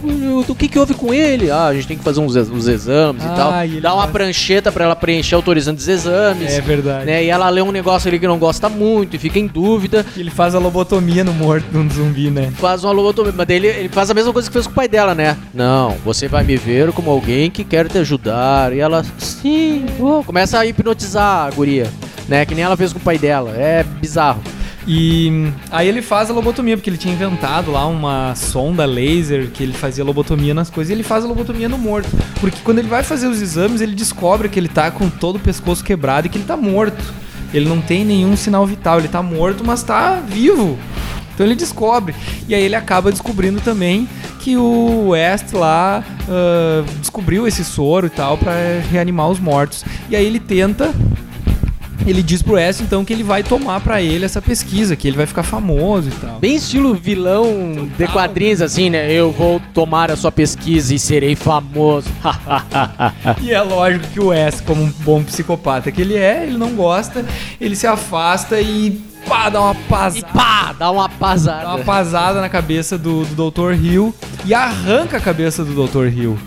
O 0.47 0.55
que, 0.55 0.69
que 0.69 0.79
houve 0.79 0.93
com 0.93 1.13
ele? 1.13 1.51
Ah, 1.51 1.65
a 1.67 1.73
gente 1.73 1.85
tem 1.87 1.97
que 1.97 2.03
fazer 2.03 2.21
uns, 2.21 2.35
uns 2.37 2.67
exames 2.67 3.21
Ah, 3.25 3.33
e 3.33 3.35
tal. 3.35 3.65
e 3.65 3.81
Dá 3.81 3.93
uma 3.93 4.03
faz- 4.03 4.13
prancheta 4.13 4.71
pra 4.71 4.85
ela 4.85 4.95
preencher 4.95 5.35
autorizando 5.35 5.77
os 5.77 5.87
exames. 5.89 6.53
É 6.53 6.61
verdade. 6.61 7.05
né? 7.05 7.23
E 7.25 7.27
ela 7.29 7.49
lê 7.49 7.61
um 7.61 7.71
negócio 7.71 8.07
ali 8.07 8.17
que 8.17 8.25
não 8.27 8.37
gosta 8.39 8.69
muito 8.69 9.15
e 9.15 9.19
fica 9.19 9.37
em 9.37 9.45
dúvida. 9.47 10.05
Ele 10.15 10.31
faz 10.31 10.55
a 10.55 10.59
lobotomia 10.59 11.23
no 11.23 11.33
morto, 11.33 11.65
no 11.73 11.89
zumbi, 11.91 12.29
né? 12.31 12.49
Faz 12.57 12.83
uma 12.85 12.93
lobotomia, 12.93 13.33
mas 13.35 13.45
daí 13.45 13.57
ele, 13.57 13.67
ele 13.67 13.89
faz 13.89 14.09
a 14.09 14.13
mesma 14.13 14.31
coisa 14.31 14.47
que 14.47 14.53
fez 14.53 14.65
com 14.65 14.71
o 14.71 14.75
pai 14.75 14.87
dela, 14.87 15.13
né? 15.13 15.35
Não, 15.53 15.97
você 16.05 16.29
vai 16.29 16.45
me 16.45 16.55
ver 16.55 16.93
como 16.93 17.11
alguém 17.11 17.51
que 17.51 17.65
quer 17.65 17.89
te 17.89 17.97
ajudar. 17.97 18.71
E 18.73 18.79
ela, 18.79 19.03
sim, 19.17 19.85
começa 20.25 20.57
a 20.59 20.65
hipnotizar 20.65 21.47
a 21.47 21.49
guria, 21.51 21.87
né? 22.29 22.45
Que 22.45 22.55
nem 22.55 22.63
ela 22.63 22.77
fez 22.77 22.93
com 22.93 22.99
o 22.99 23.01
pai 23.01 23.17
dela. 23.17 23.51
É 23.57 23.83
bizarro. 23.83 24.41
E 24.87 25.29
hum, 25.31 25.53
aí 25.69 25.87
ele 25.87 26.01
faz 26.01 26.29
a 26.29 26.33
lobotomia, 26.33 26.75
porque 26.75 26.89
ele 26.89 26.97
tinha 26.97 27.13
inventado 27.13 27.71
lá 27.71 27.85
uma 27.85 28.33
sonda 28.35 28.85
laser 28.85 29.49
que 29.51 29.61
ele 29.63 29.73
fazia 29.73 30.03
lobotomia 30.03 30.53
nas 30.53 30.69
coisas 30.69 30.89
e 30.89 30.93
ele 30.93 31.03
faz 31.03 31.23
a 31.23 31.27
lobotomia 31.27 31.69
no 31.69 31.77
morto. 31.77 32.09
Porque 32.39 32.59
quando 32.63 32.79
ele 32.79 32.87
vai 32.87 33.03
fazer 33.03 33.27
os 33.27 33.41
exames, 33.41 33.81
ele 33.81 33.93
descobre 33.93 34.49
que 34.49 34.59
ele 34.59 34.67
tá 34.67 34.89
com 34.89 35.09
todo 35.09 35.35
o 35.35 35.39
pescoço 35.39 35.83
quebrado 35.83 36.27
e 36.27 36.29
que 36.29 36.37
ele 36.37 36.45
tá 36.45 36.57
morto. 36.57 37.03
Ele 37.53 37.67
não 37.67 37.81
tem 37.81 38.05
nenhum 38.05 38.35
sinal 38.35 38.65
vital, 38.65 38.99
ele 38.99 39.07
tá 39.07 39.21
morto, 39.21 39.63
mas 39.63 39.83
tá 39.83 40.21
vivo. 40.25 40.79
Então 41.33 41.45
ele 41.45 41.55
descobre. 41.55 42.15
E 42.47 42.55
aí 42.55 42.63
ele 42.63 42.75
acaba 42.75 43.11
descobrindo 43.11 43.59
também 43.61 44.07
que 44.39 44.57
o 44.57 45.09
West 45.09 45.53
lá 45.53 46.03
ah, 46.29 46.83
descobriu 46.99 47.47
esse 47.47 47.63
soro 47.63 48.07
e 48.07 48.09
tal 48.09 48.37
pra 48.37 48.53
reanimar 48.89 49.29
os 49.29 49.39
mortos. 49.39 49.83
E 50.09 50.15
aí 50.15 50.25
ele 50.25 50.39
tenta 50.39 50.93
ele 52.05 52.23
diz 52.23 52.41
pro 52.41 52.53
West 52.53 52.81
então 52.81 53.03
que 53.05 53.13
ele 53.13 53.23
vai 53.23 53.43
tomar 53.43 53.79
pra 53.81 54.01
ele 54.01 54.25
essa 54.25 54.41
pesquisa, 54.41 54.95
que 54.95 55.07
ele 55.07 55.17
vai 55.17 55.25
ficar 55.25 55.43
famoso 55.43 56.09
e 56.09 56.11
tal. 56.11 56.39
Bem 56.39 56.55
estilo 56.55 56.93
vilão 56.93 57.89
de 57.97 58.07
quadrinhos, 58.07 58.61
assim, 58.61 58.89
né? 58.89 59.11
Eu 59.11 59.31
vou 59.31 59.61
tomar 59.73 60.09
a 60.11 60.15
sua 60.15 60.31
pesquisa 60.31 60.93
e 60.93 60.99
serei 60.99 61.35
famoso. 61.35 62.09
E 63.41 63.51
é 63.51 63.61
lógico 63.61 64.07
que 64.07 64.19
o 64.19 64.27
West, 64.27 64.63
como 64.63 64.81
um 64.83 64.89
bom 64.99 65.23
psicopata 65.23 65.91
que 65.91 66.01
ele 66.01 66.15
é, 66.15 66.43
ele 66.43 66.57
não 66.57 66.71
gosta, 66.73 67.25
ele 67.59 67.75
se 67.75 67.85
afasta 67.87 68.59
e 68.59 69.01
pá, 69.27 69.49
dá 69.49 69.61
uma 69.61 69.73
e 69.73 69.77
pasada. 69.87 70.27
pá, 70.33 70.73
dá 70.77 70.91
uma 70.91 71.07
Dá 71.07 71.15
pasada. 71.15 71.67
uma 71.67 71.79
pasada 71.79 72.41
na 72.41 72.49
cabeça 72.49 72.97
do, 72.97 73.23
do 73.25 73.51
Dr. 73.51 73.73
Hill 73.73 74.13
e 74.45 74.53
arranca 74.53 75.17
a 75.17 75.19
cabeça 75.19 75.63
do 75.63 75.87
Dr. 75.87 76.07
Hill. 76.07 76.37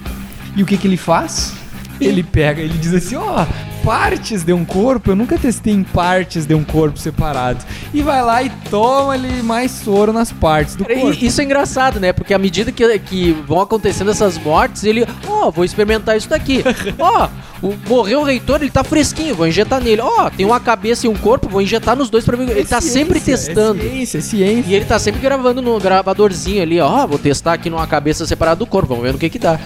E 0.56 0.62
o 0.62 0.66
que 0.66 0.76
que 0.76 0.86
ele 0.86 0.96
faz? 0.96 1.52
Ele 2.00 2.22
pega, 2.22 2.60
ele 2.60 2.76
diz 2.78 2.92
assim, 2.94 3.16
ó, 3.16 3.44
partes 3.84 4.42
de 4.42 4.52
um 4.52 4.64
corpo, 4.64 5.10
eu 5.10 5.16
nunca 5.16 5.36
testei 5.38 5.74
em 5.74 5.82
partes 5.84 6.46
de 6.46 6.54
um 6.54 6.64
corpo 6.64 6.98
separado. 6.98 7.62
E 7.92 8.00
vai 8.02 8.22
lá 8.22 8.42
e 8.42 8.50
toma 8.70 9.12
ali 9.12 9.42
mais 9.42 9.70
soro 9.70 10.12
nas 10.12 10.32
partes 10.32 10.74
do 10.74 10.84
corpo. 10.84 11.10
Isso 11.24 11.40
é 11.40 11.44
engraçado, 11.44 12.00
né? 12.00 12.12
Porque 12.12 12.32
à 12.32 12.38
medida 12.38 12.72
que, 12.72 12.98
que 13.00 13.32
vão 13.46 13.60
acontecendo 13.60 14.10
essas 14.10 14.38
mortes, 14.38 14.84
ele, 14.84 15.06
ó, 15.28 15.50
vou 15.50 15.64
experimentar 15.64 16.16
isso 16.16 16.28
daqui. 16.28 16.64
Ó, 16.98 17.28
o- 17.62 17.74
morreu 17.88 18.20
o 18.20 18.24
reitor, 18.24 18.62
ele 18.62 18.70
tá 18.70 18.82
fresquinho, 18.82 19.34
vou 19.34 19.46
injetar 19.46 19.80
nele. 19.82 20.00
Ó, 20.00 20.30
tem 20.30 20.46
uma 20.46 20.58
cabeça 20.60 21.06
e 21.06 21.08
um 21.08 21.14
corpo, 21.14 21.48
vou 21.48 21.60
injetar 21.60 21.94
nos 21.94 22.08
dois 22.08 22.24
pra 22.24 22.36
ver. 22.36 22.48
Ele 22.50 22.60
É 22.60 22.64
tá 22.64 22.80
ciência, 22.80 23.00
sempre 23.00 23.20
testando. 23.20 23.80
É 23.80 23.88
ciência, 23.88 24.18
é 24.18 24.20
ciência. 24.20 24.70
E 24.70 24.74
ele 24.74 24.84
tá 24.86 24.98
sempre 24.98 25.20
gravando 25.20 25.60
no 25.60 25.78
gravadorzinho 25.78 26.62
ali, 26.62 26.80
ó, 26.80 27.06
vou 27.06 27.18
testar 27.18 27.52
aqui 27.52 27.68
numa 27.68 27.86
cabeça 27.86 28.26
separada 28.26 28.56
do 28.60 28.66
corpo, 28.66 28.88
vamos 28.88 29.04
ver 29.04 29.12
no 29.12 29.18
que 29.18 29.28
que 29.28 29.38
dá. 29.38 29.58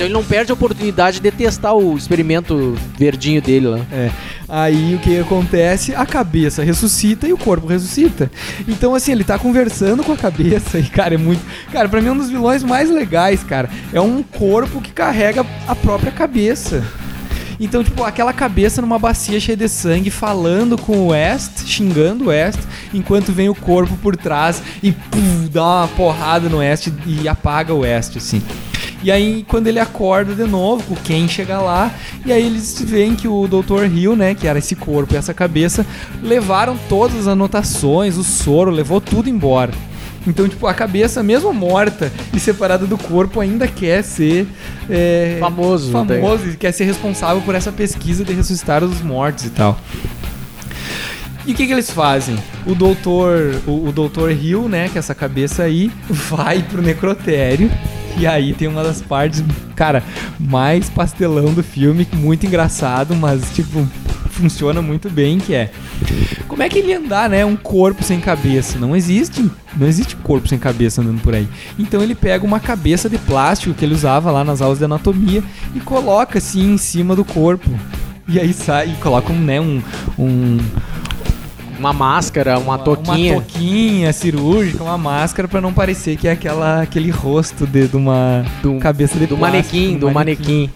Então 0.00 0.06
ele 0.06 0.14
não 0.14 0.24
perde 0.24 0.50
a 0.50 0.54
oportunidade 0.54 1.20
de 1.20 1.30
testar 1.30 1.74
o 1.74 1.94
experimento 1.94 2.74
verdinho 2.96 3.42
dele 3.42 3.66
lá. 3.66 3.80
É. 3.92 4.10
Aí 4.48 4.94
o 4.94 4.98
que 4.98 5.18
acontece? 5.18 5.94
A 5.94 6.06
cabeça 6.06 6.64
ressuscita 6.64 7.28
e 7.28 7.34
o 7.34 7.36
corpo 7.36 7.66
ressuscita. 7.66 8.32
Então, 8.66 8.94
assim, 8.94 9.12
ele 9.12 9.24
tá 9.24 9.38
conversando 9.38 10.02
com 10.02 10.12
a 10.12 10.16
cabeça 10.16 10.78
e, 10.78 10.84
cara, 10.84 11.16
é 11.16 11.18
muito. 11.18 11.42
Cara, 11.70 11.86
pra 11.86 12.00
mim 12.00 12.08
é 12.08 12.12
um 12.12 12.16
dos 12.16 12.30
vilões 12.30 12.62
mais 12.62 12.88
legais, 12.88 13.44
cara. 13.44 13.68
É 13.92 14.00
um 14.00 14.22
corpo 14.22 14.80
que 14.80 14.90
carrega 14.90 15.44
a 15.68 15.76
própria 15.76 16.10
cabeça. 16.10 16.82
Então, 17.60 17.84
tipo, 17.84 18.02
aquela 18.02 18.32
cabeça 18.32 18.80
numa 18.80 18.98
bacia 18.98 19.38
cheia 19.38 19.54
de 19.54 19.68
sangue, 19.68 20.08
falando 20.08 20.78
com 20.78 20.96
o 20.96 21.06
West, 21.08 21.66
xingando 21.66 22.24
o 22.24 22.28
West, 22.28 22.60
enquanto 22.94 23.32
vem 23.32 23.50
o 23.50 23.54
corpo 23.54 23.94
por 23.98 24.16
trás 24.16 24.62
e 24.82 24.92
puf, 24.92 25.50
dá 25.52 25.62
uma 25.62 25.88
porrada 25.88 26.48
no 26.48 26.56
West 26.56 26.88
e 27.06 27.28
apaga 27.28 27.74
o 27.74 27.80
West, 27.80 28.16
assim. 28.16 28.42
E 29.02 29.10
aí, 29.10 29.44
quando 29.48 29.66
ele 29.66 29.78
acorda 29.78 30.34
de 30.34 30.44
novo, 30.44 30.92
o 30.92 30.96
Ken 30.96 31.26
chega 31.26 31.58
lá, 31.58 31.90
e 32.24 32.32
aí 32.32 32.44
eles 32.44 32.80
veem 32.82 33.14
que 33.14 33.26
o 33.26 33.48
Dr. 33.48 33.84
Hill, 33.84 34.14
né, 34.14 34.34
que 34.34 34.46
era 34.46 34.58
esse 34.58 34.76
corpo 34.76 35.14
e 35.14 35.16
essa 35.16 35.32
cabeça, 35.32 35.86
levaram 36.22 36.78
todas 36.88 37.20
as 37.20 37.26
anotações, 37.26 38.18
o 38.18 38.24
soro, 38.24 38.70
levou 38.70 39.00
tudo 39.00 39.28
embora. 39.28 39.72
Então, 40.26 40.46
tipo, 40.46 40.66
a 40.66 40.74
cabeça, 40.74 41.22
mesmo 41.22 41.52
morta 41.52 42.12
e 42.34 42.38
separada 42.38 42.86
do 42.86 42.98
corpo, 42.98 43.40
ainda 43.40 43.66
quer 43.66 44.02
ser 44.02 44.46
é, 44.88 45.38
Famoso, 45.40 45.90
famoso 45.90 46.50
e 46.50 46.56
quer 46.56 46.72
ser 46.72 46.84
responsável 46.84 47.40
por 47.42 47.54
essa 47.54 47.72
pesquisa 47.72 48.22
de 48.22 48.34
ressuscitar 48.34 48.84
os 48.84 49.00
mortos 49.00 49.46
e 49.46 49.50
tal. 49.50 49.78
E 51.46 51.52
o 51.52 51.54
que, 51.54 51.66
que 51.66 51.72
eles 51.72 51.90
fazem? 51.90 52.36
O 52.66 52.74
doutor, 52.74 53.62
o, 53.66 53.88
o 53.88 53.92
doutor 53.92 54.30
Hill, 54.30 54.68
né, 54.68 54.90
que 54.90 54.98
é 54.98 55.00
essa 55.00 55.14
cabeça 55.14 55.62
aí, 55.62 55.90
vai 56.08 56.62
pro 56.62 56.82
necrotério. 56.82 57.70
E 58.18 58.26
aí 58.26 58.52
tem 58.52 58.68
uma 58.68 58.82
das 58.82 59.00
partes, 59.00 59.42
cara, 59.74 60.02
mais 60.38 60.90
pastelão 60.90 61.52
do 61.52 61.62
filme, 61.62 62.06
muito 62.12 62.46
engraçado, 62.46 63.14
mas 63.14 63.42
tipo, 63.54 63.86
funciona 64.30 64.80
muito 64.80 65.08
bem, 65.10 65.38
que 65.38 65.54
é 65.54 65.70
como 66.48 66.62
é 66.62 66.68
que 66.68 66.78
ele 66.78 66.92
andar, 66.92 67.28
né, 67.28 67.44
um 67.44 67.56
corpo 67.56 68.02
sem 68.02 68.20
cabeça? 68.20 68.78
Não 68.78 68.96
existe, 68.96 69.48
não 69.76 69.86
existe 69.86 70.16
corpo 70.16 70.48
sem 70.48 70.58
cabeça 70.58 71.00
andando 71.00 71.20
por 71.20 71.34
aí. 71.34 71.48
Então 71.78 72.02
ele 72.02 72.14
pega 72.14 72.44
uma 72.44 72.58
cabeça 72.58 73.08
de 73.08 73.18
plástico 73.18 73.74
que 73.74 73.84
ele 73.84 73.94
usava 73.94 74.30
lá 74.30 74.44
nas 74.44 74.60
aulas 74.60 74.78
de 74.78 74.84
anatomia 74.84 75.42
e 75.74 75.80
coloca 75.80 76.38
assim 76.38 76.72
em 76.72 76.78
cima 76.78 77.14
do 77.14 77.24
corpo. 77.24 77.70
E 78.28 78.38
aí 78.38 78.52
sai 78.52 78.90
e 78.90 78.94
coloca 78.96 79.32
né, 79.32 79.60
um, 79.60 79.82
um 80.18 80.58
Uma 81.80 81.94
máscara, 81.94 82.58
uma, 82.58 82.76
toquinha. 82.78 83.32
Uma 83.36 83.42
toquinha 83.42 84.12
cirúrgica, 84.12 84.84
uma 84.84 84.98
máscara 84.98 85.48
pra 85.48 85.62
não 85.62 85.72
parecer 85.72 86.14
que 86.18 86.28
é 86.28 86.32
aquela, 86.32 86.82
aquele 86.82 87.08
rosto 87.10 87.66
de, 87.66 87.88
de 87.88 87.96
uma 87.96 88.44
Do- 88.62 88.74
cabeça 88.78 89.18
de 89.18 89.26
do 89.26 89.34
plástico, 89.38 89.74
manequim, 89.76 89.98
do 89.98 90.10
manequim. 90.10 90.70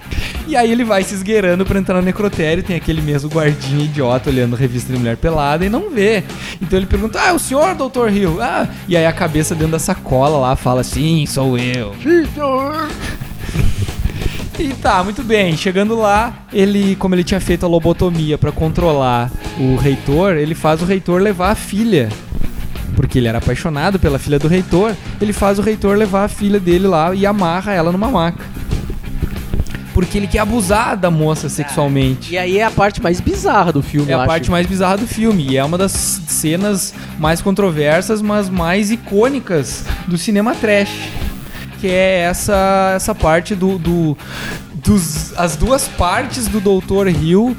E 0.46 0.56
aí 0.56 0.72
ele 0.72 0.82
vai 0.82 1.02
se 1.02 1.14
esgueirando 1.14 1.64
pra 1.66 1.78
entrar 1.78 1.96
no 1.96 2.02
necrotério, 2.02 2.62
tem 2.62 2.74
aquele 2.74 3.02
mesmo 3.02 3.28
guardinha 3.28 3.84
idiota 3.84 4.30
olhando 4.30 4.56
revista 4.56 4.90
de 4.92 4.98
mulher 4.98 5.18
pelada 5.18 5.64
e 5.64 5.68
não 5.68 5.90
vê. 5.90 6.24
Então 6.60 6.78
ele 6.78 6.86
pergunta: 6.86 7.20
"Ah, 7.22 7.28
é 7.28 7.32
o 7.32 7.38
senhor, 7.38 7.74
Dr. 7.74 8.08
Hill?" 8.10 8.40
Ah, 8.40 8.66
e 8.88 8.96
aí 8.96 9.04
a 9.06 9.12
cabeça 9.12 9.54
dentro 9.54 9.72
da 9.72 9.78
sacola 9.78 10.38
lá 10.38 10.56
fala: 10.56 10.82
"Sim, 10.82 11.26
sou 11.26 11.58
eu." 11.58 11.94
E 14.58 14.68
tá, 14.74 15.02
muito 15.02 15.22
bem. 15.22 15.56
Chegando 15.56 15.96
lá, 15.96 16.32
ele, 16.52 16.94
como 16.96 17.14
ele 17.14 17.24
tinha 17.24 17.40
feito 17.40 17.64
a 17.66 17.68
lobotomia 17.68 18.38
pra 18.38 18.52
controlar 18.52 19.30
o 19.58 19.76
reitor, 19.76 20.34
ele 20.36 20.54
faz 20.54 20.80
o 20.80 20.84
reitor 20.84 21.20
levar 21.20 21.50
a 21.50 21.54
filha. 21.54 22.08
Porque 22.94 23.18
ele 23.18 23.26
era 23.26 23.38
apaixonado 23.38 23.98
pela 23.98 24.18
filha 24.18 24.38
do 24.38 24.46
reitor, 24.46 24.94
ele 25.20 25.32
faz 25.32 25.58
o 25.58 25.62
reitor 25.62 25.96
levar 25.96 26.24
a 26.24 26.28
filha 26.28 26.60
dele 26.60 26.86
lá 26.86 27.12
e 27.14 27.26
amarra 27.26 27.72
ela 27.72 27.90
numa 27.90 28.08
maca. 28.08 28.44
Porque 29.92 30.18
ele 30.18 30.26
quer 30.28 30.40
abusar 30.40 30.96
da 30.96 31.10
moça 31.10 31.48
sexualmente. 31.48 32.32
E 32.32 32.38
aí 32.38 32.58
é 32.58 32.64
a 32.64 32.70
parte 32.70 33.00
mais 33.02 33.20
bizarra 33.20 33.72
do 33.72 33.82
filme, 33.82 34.10
É 34.10 34.14
eu 34.14 34.18
a 34.18 34.22
acho. 34.22 34.28
parte 34.28 34.50
mais 34.50 34.66
bizarra 34.66 34.96
do 34.98 35.06
filme. 35.06 35.46
E 35.50 35.56
é 35.56 35.64
uma 35.64 35.78
das 35.78 35.92
cenas 35.92 36.94
mais 37.18 37.40
controversas, 37.42 38.20
mas 38.22 38.48
mais 38.48 38.90
icônicas 38.92 39.84
do 40.06 40.16
cinema 40.18 40.54
trash. 40.54 40.90
Que 41.84 41.90
é 41.90 42.20
essa, 42.20 42.92
essa 42.96 43.14
parte 43.14 43.54
do. 43.54 43.78
do 43.78 44.16
dos, 44.74 45.34
as 45.38 45.54
duas 45.54 45.86
partes 45.86 46.48
do 46.48 46.58
Dr. 46.58 47.08
Hill 47.08 47.54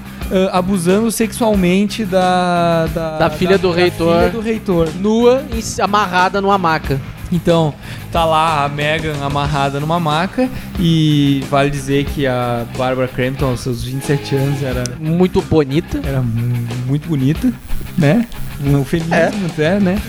ah, 0.52 0.58
abusando 0.58 1.12
sexualmente 1.12 2.04
da. 2.04 2.88
Da, 2.92 3.18
Da 3.20 3.30
filha 3.30 3.56
do 3.60 3.70
reitor. 3.72 4.18
filha 4.18 4.30
do 4.32 4.40
reitor. 4.42 4.90
Nua, 5.00 5.44
em- 5.54 5.82
amarrada 5.84 6.42
numa 6.42 6.58
maca. 6.58 7.00
Então, 7.32 7.72
tá 8.12 8.26
lá 8.26 8.66
a 8.66 8.70
Megan 8.70 9.14
amarrada 9.24 9.80
numa 9.80 10.00
maca. 10.00 10.50
E 10.80 11.44
vale 11.48 11.70
dizer 11.70 12.06
que 12.06 12.26
a 12.26 12.66
Barbara 12.76 13.08
Crampton, 13.08 13.50
aos 13.50 13.60
seus 13.60 13.84
27 13.84 14.36
anos, 14.38 14.64
era 14.64 14.84
Muito 15.00 15.40
bonita. 15.44 16.02
era 16.04 16.20
mu- 16.24 16.68
muito 16.88 17.08
bonita, 17.08 17.54
né? 17.96 18.26
Um 18.66 18.72
eufemismo 18.80 19.46
até, 19.46 19.80
né? 19.80 20.02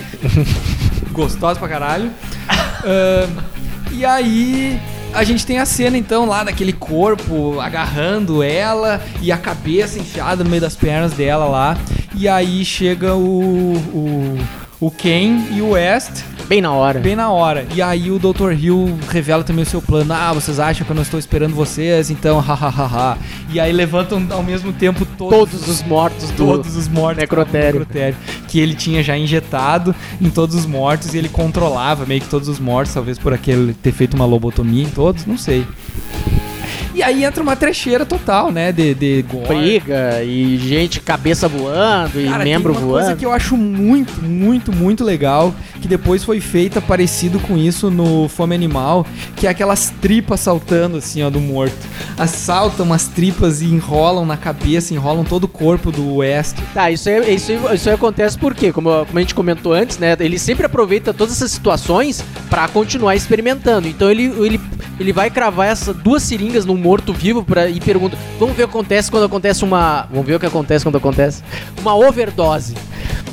Gostosa 1.13 1.59
pra 1.61 1.69
caralho. 1.69 2.11
Ahn, 2.83 3.29
e 3.97 4.05
aí 4.05 4.79
a 5.15 5.25
gente 5.25 5.47
tem 5.47 5.59
a 5.59 5.65
cena 5.65 5.97
então 5.97 6.27
lá 6.27 6.45
daquele 6.45 6.73
corpo 6.75 7.59
agarrando 7.59 8.43
ela 8.43 9.03
e 9.23 9.33
a 9.33 9.39
cabeça 9.39 9.99
enfiada 9.99 10.45
no 10.45 10.51
meio 10.51 10.61
das 10.61 10.77
pernas 10.77 11.15
dela 11.15 11.47
lá. 11.47 11.79
E 12.15 12.29
aí 12.29 12.63
chega 12.65 13.15
o, 13.15 13.75
o, 13.75 14.39
o 14.81 14.91
Ken 14.91 15.47
e 15.53 15.61
o 15.63 15.71
West 15.71 16.23
Bem 16.49 16.61
na 16.61 16.71
hora. 16.73 17.01
bem 17.01 17.17
na 17.17 17.29
hora. 17.29 17.67
E 17.75 17.83
aí 17.83 18.09
o 18.09 18.21
Dr. 18.21 18.53
Hill 18.53 18.97
revela 19.09 19.43
também 19.43 19.65
o 19.65 19.67
seu 19.67 19.83
plano. 19.83 20.13
Ah, 20.13 20.33
vocês 20.33 20.61
acham 20.61 20.87
que 20.87 20.93
eu 20.93 20.95
não 20.95 21.03
estou 21.03 21.19
esperando 21.19 21.55
vocês? 21.57 22.09
Então, 22.09 22.39
hahaha. 22.41 23.19
e 23.53 23.59
aí 23.59 23.73
levantam 23.73 24.25
ao 24.31 24.45
mesmo 24.45 24.73
tempo 24.73 25.05
todos, 25.19 25.37
Todos 25.51 25.69
os 25.69 25.83
mortos 25.83 26.31
do... 26.31 26.47
todos 26.47 26.77
os 26.77 26.87
mortos 26.87 27.21
necrotério. 27.21 27.81
necrotério, 27.81 28.17
que 28.47 28.61
ele 28.61 28.75
tinha 28.75 29.03
já 29.03 29.19
injetado 29.19 29.93
em 30.21 30.31
todos 30.31 30.55
os 30.55 30.67
mortos 30.67 31.15
e 31.15 31.19
ele 31.19 31.29
controlava 31.29 32.07
meio 32.07 32.21
que 32.21 32.29
todos 32.29 32.49
os 32.49 32.61
mortos, 32.61 32.95
talvez 32.95 33.19
por 33.19 33.35
aquele 33.35 33.75
ter 33.75 33.91
feito 33.91 34.15
uma 34.15 34.25
lobotomia 34.25 34.85
em 34.85 34.91
todos, 34.91 35.27
não 35.27 35.37
sei. 35.37 35.67
E 36.97 37.03
aí 37.03 37.25
entra 37.25 37.43
uma 37.43 37.55
trecheira 37.55 38.07
total, 38.07 38.51
né, 38.51 38.73
de, 38.73 38.95
de 38.95 39.23
briga 39.47 40.23
e 40.25 40.57
gente 40.57 40.99
cabeça 40.99 41.47
voando 41.47 42.19
e 42.19 42.25
Cara, 42.25 42.43
membro 42.43 42.73
tem 42.73 42.81
uma 42.81 42.89
voando. 42.89 43.05
coisa 43.05 43.17
que 43.19 43.27
eu 43.27 43.33
acho 43.35 43.55
muito, 43.55 44.23
muito, 44.25 44.75
muito 44.75 45.05
legal, 45.05 45.55
que 45.83 45.87
depois 45.87 46.25
foi 46.25 46.41
feita 46.41 46.81
parecido 46.81 47.39
com 47.39 47.55
isso 47.55 47.91
no 47.91 48.29
Fome 48.31 48.55
Animal, 48.55 49.07
que 49.37 49.47
é 49.47 49.51
aquelas 49.51 49.91
tripas 50.01 50.41
saltando 50.41 50.97
assim, 50.97 51.23
ó, 51.23 51.29
do 51.29 51.39
morto. 51.39 51.77
Assaltam 52.17 52.91
as 52.95 53.09
tripas 53.09 53.61
e 53.61 53.67
enrolam 53.67 54.25
na 54.25 54.39
cabeça, 54.39 54.95
enrolam 54.95 55.23
todo 55.23 55.45
o 55.45 55.49
corpo 55.49 55.93
do 55.93 56.17
West. 56.17 56.57
Tá, 56.73 56.91
isso 56.91 57.11
aí, 57.11 57.35
isso, 57.35 57.53
aí, 57.53 57.75
isso 57.75 57.91
aí 57.91 57.95
acontece 57.95 58.39
porque, 58.39 58.73
como, 58.73 59.05
como 59.05 59.19
a 59.19 59.21
gente 59.21 59.35
comentou 59.35 59.75
antes, 59.75 59.99
né? 59.99 60.17
Ele 60.19 60.39
sempre 60.39 60.65
aproveita 60.65 61.13
todas 61.13 61.37
essas 61.37 61.51
situações 61.51 62.25
pra 62.49 62.67
continuar 62.69 63.15
experimentando. 63.15 63.87
Então 63.87 64.11
ele, 64.11 64.33
ele, 64.39 64.59
ele 64.99 65.13
vai 65.13 65.29
cravar 65.29 65.67
essas 65.69 65.95
duas 65.95 66.23
seringas 66.23 66.65
num 66.65 66.86
morto-vivo 66.87 67.43
pra- 67.43 67.69
e 67.69 67.81
pergunta: 67.81 68.17
vamos 68.39 68.57
ver 68.57 68.65
o 68.65 68.69
que 68.69 68.77
acontece 68.77 69.11
quando 69.11 69.25
acontece 69.25 69.65
uma. 69.65 70.07
Vamos 70.11 70.27
ver 70.27 70.37
o 70.37 70.41
que 70.41 70.47
acontece 70.47 70.85
quando 70.85 70.97
acontece 70.97 71.43
uma 71.81 71.95
overdose. 71.95 72.75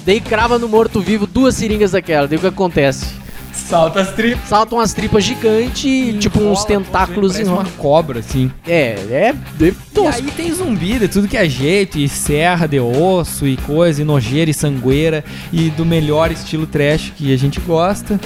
Daí 0.05 0.19
crava 0.19 0.57
no 0.57 0.67
morto-vivo 0.67 1.27
duas 1.27 1.55
seringas 1.55 1.91
daquela. 1.91 2.27
Daí 2.27 2.37
o 2.37 2.41
que 2.41 2.47
acontece? 2.47 3.23
Salta 3.53 4.01
as 4.01 4.11
tripas. 4.11 4.49
Saltam 4.49 4.79
umas 4.79 4.93
tripas 4.93 5.23
gigantes 5.23 5.85
e 5.85 6.13
tipo 6.13 6.39
uns 6.39 6.65
tentáculos 6.65 7.39
em 7.39 7.43
uma 7.43 7.63
cobra, 7.77 8.19
assim. 8.19 8.51
É, 8.67 8.95
é. 9.09 9.33
é 9.61 9.73
E 9.95 10.07
aí 10.07 10.31
tem 10.31 10.51
zumbi 10.51 10.97
de 10.97 11.07
tudo 11.07 11.27
que 11.27 11.37
é 11.37 11.47
jeito, 11.47 11.99
e 11.99 12.09
serra 12.09 12.67
de 12.67 12.79
osso, 12.79 13.47
e 13.47 13.55
coisa, 13.57 14.01
e 14.01 14.05
nojeira 14.05 14.49
e 14.49 14.53
sangueira, 14.53 15.23
e 15.51 15.69
do 15.69 15.85
melhor 15.85 16.31
estilo 16.31 16.65
trash 16.65 17.13
que 17.15 17.31
a 17.31 17.37
gente 17.37 17.59
gosta. 17.61 18.19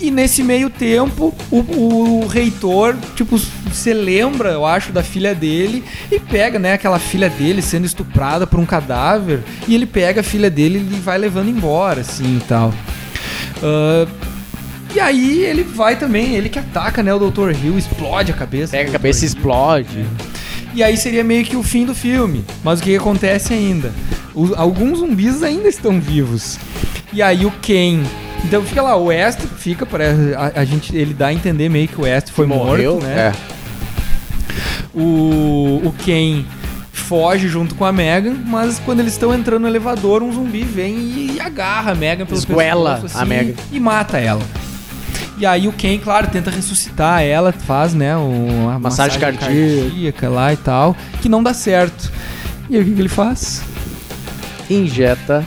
E 0.00 0.10
nesse 0.10 0.42
meio 0.42 0.70
tempo, 0.70 1.34
o, 1.50 1.56
o 1.58 2.26
reitor, 2.26 2.96
tipo, 3.14 3.38
se 3.38 3.92
lembra, 3.92 4.50
eu 4.50 4.64
acho, 4.64 4.92
da 4.92 5.02
filha 5.02 5.34
dele 5.34 5.84
e 6.10 6.18
pega, 6.18 6.58
né, 6.58 6.72
aquela 6.72 6.98
filha 6.98 7.28
dele 7.28 7.60
sendo 7.60 7.84
estuprada 7.84 8.46
por 8.46 8.58
um 8.58 8.64
cadáver, 8.64 9.40
e 9.68 9.74
ele 9.74 9.84
pega 9.84 10.22
a 10.22 10.24
filha 10.24 10.50
dele 10.50 10.78
e 10.90 10.94
vai 11.00 11.18
levando 11.18 11.50
embora, 11.50 12.00
assim 12.00 12.38
e 12.38 12.40
tal. 12.40 12.72
Ah, 13.62 14.06
e 14.94 14.98
aí 14.98 15.42
ele 15.44 15.62
vai 15.62 15.96
também, 15.96 16.34
ele 16.34 16.48
que 16.48 16.58
ataca, 16.58 17.02
né, 17.02 17.12
o 17.14 17.18
Dr. 17.30 17.50
Hill, 17.50 17.78
explode 17.78 18.32
a 18.32 18.34
cabeça. 18.34 18.72
Pega 18.76 18.88
a 18.88 18.92
cabeça 18.92 19.24
e 19.24 19.28
explode. 19.28 20.04
E 20.74 20.82
aí 20.82 20.96
seria 20.96 21.22
meio 21.22 21.44
que 21.44 21.56
o 21.56 21.62
fim 21.62 21.84
do 21.84 21.94
filme. 21.94 22.44
Mas 22.64 22.80
o 22.80 22.82
que, 22.82 22.90
que 22.90 22.96
acontece 22.96 23.52
ainda? 23.52 23.92
Os- 24.34 24.52
alguns 24.56 24.98
zumbis 25.00 25.42
ainda 25.42 25.68
estão 25.68 26.00
vivos. 26.00 26.58
E 27.12 27.20
aí 27.20 27.44
o 27.44 27.50
Ken. 27.60 28.00
Então 28.44 28.62
fica 28.62 28.82
lá, 28.82 28.96
o 28.96 29.06
West 29.06 29.40
fica, 29.58 29.84
parece, 29.86 30.34
a, 30.34 30.60
a 30.60 30.64
gente, 30.64 30.96
ele 30.96 31.14
dá 31.14 31.28
a 31.28 31.32
entender 31.32 31.68
meio 31.68 31.86
que 31.88 32.00
o 32.00 32.04
West 32.04 32.30
foi 32.30 32.46
morto, 32.46 33.00
né? 33.02 33.32
O, 34.94 35.82
o 35.84 35.94
Ken 36.04 36.44
foge 36.92 37.48
junto 37.48 37.74
com 37.74 37.84
a 37.84 37.92
Megan, 37.92 38.34
mas 38.46 38.80
quando 38.84 39.00
eles 39.00 39.12
estão 39.12 39.34
entrando 39.34 39.62
no 39.62 39.68
elevador, 39.68 40.22
um 40.22 40.32
zumbi 40.32 40.62
vem 40.62 40.96
e 40.96 41.40
agarra 41.40 41.92
a 41.92 41.94
Megan 41.94 42.26
pelo 42.26 42.38
Esguela 42.38 42.94
pescoço, 42.94 43.18
a 43.18 43.24
Megan. 43.24 43.54
e 43.70 43.80
mata 43.80 44.18
ela. 44.18 44.42
E 45.36 45.46
aí 45.46 45.68
o 45.68 45.72
Ken, 45.72 45.98
claro, 45.98 46.26
tenta 46.28 46.50
ressuscitar 46.50 47.22
ela, 47.22 47.52
faz, 47.52 47.94
né, 47.94 48.16
uma 48.16 48.78
Massagem 48.78 49.18
cardíaca. 49.18 49.46
cardíaca 49.46 50.28
lá 50.28 50.52
e 50.52 50.56
tal, 50.56 50.96
que 51.22 51.28
não 51.28 51.42
dá 51.42 51.54
certo. 51.54 52.12
E 52.68 52.76
aí 52.76 52.82
o 52.82 52.84
que, 52.84 52.92
que 52.94 53.00
ele 53.00 53.08
faz? 53.08 53.62
Injeta 54.68 55.44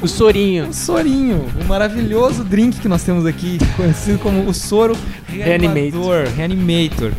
o 0.00 0.08
sorinho. 0.08 0.68
O 0.68 0.74
sorinho, 0.74 1.46
o 1.60 1.64
maravilhoso 1.64 2.44
drink 2.44 2.80
que 2.80 2.88
nós 2.88 3.02
temos 3.02 3.26
aqui, 3.26 3.58
conhecido 3.76 4.18
como 4.18 4.48
o 4.48 4.54
soro 4.54 4.96
reanimador, 5.26 6.28
reanimator. 6.36 7.12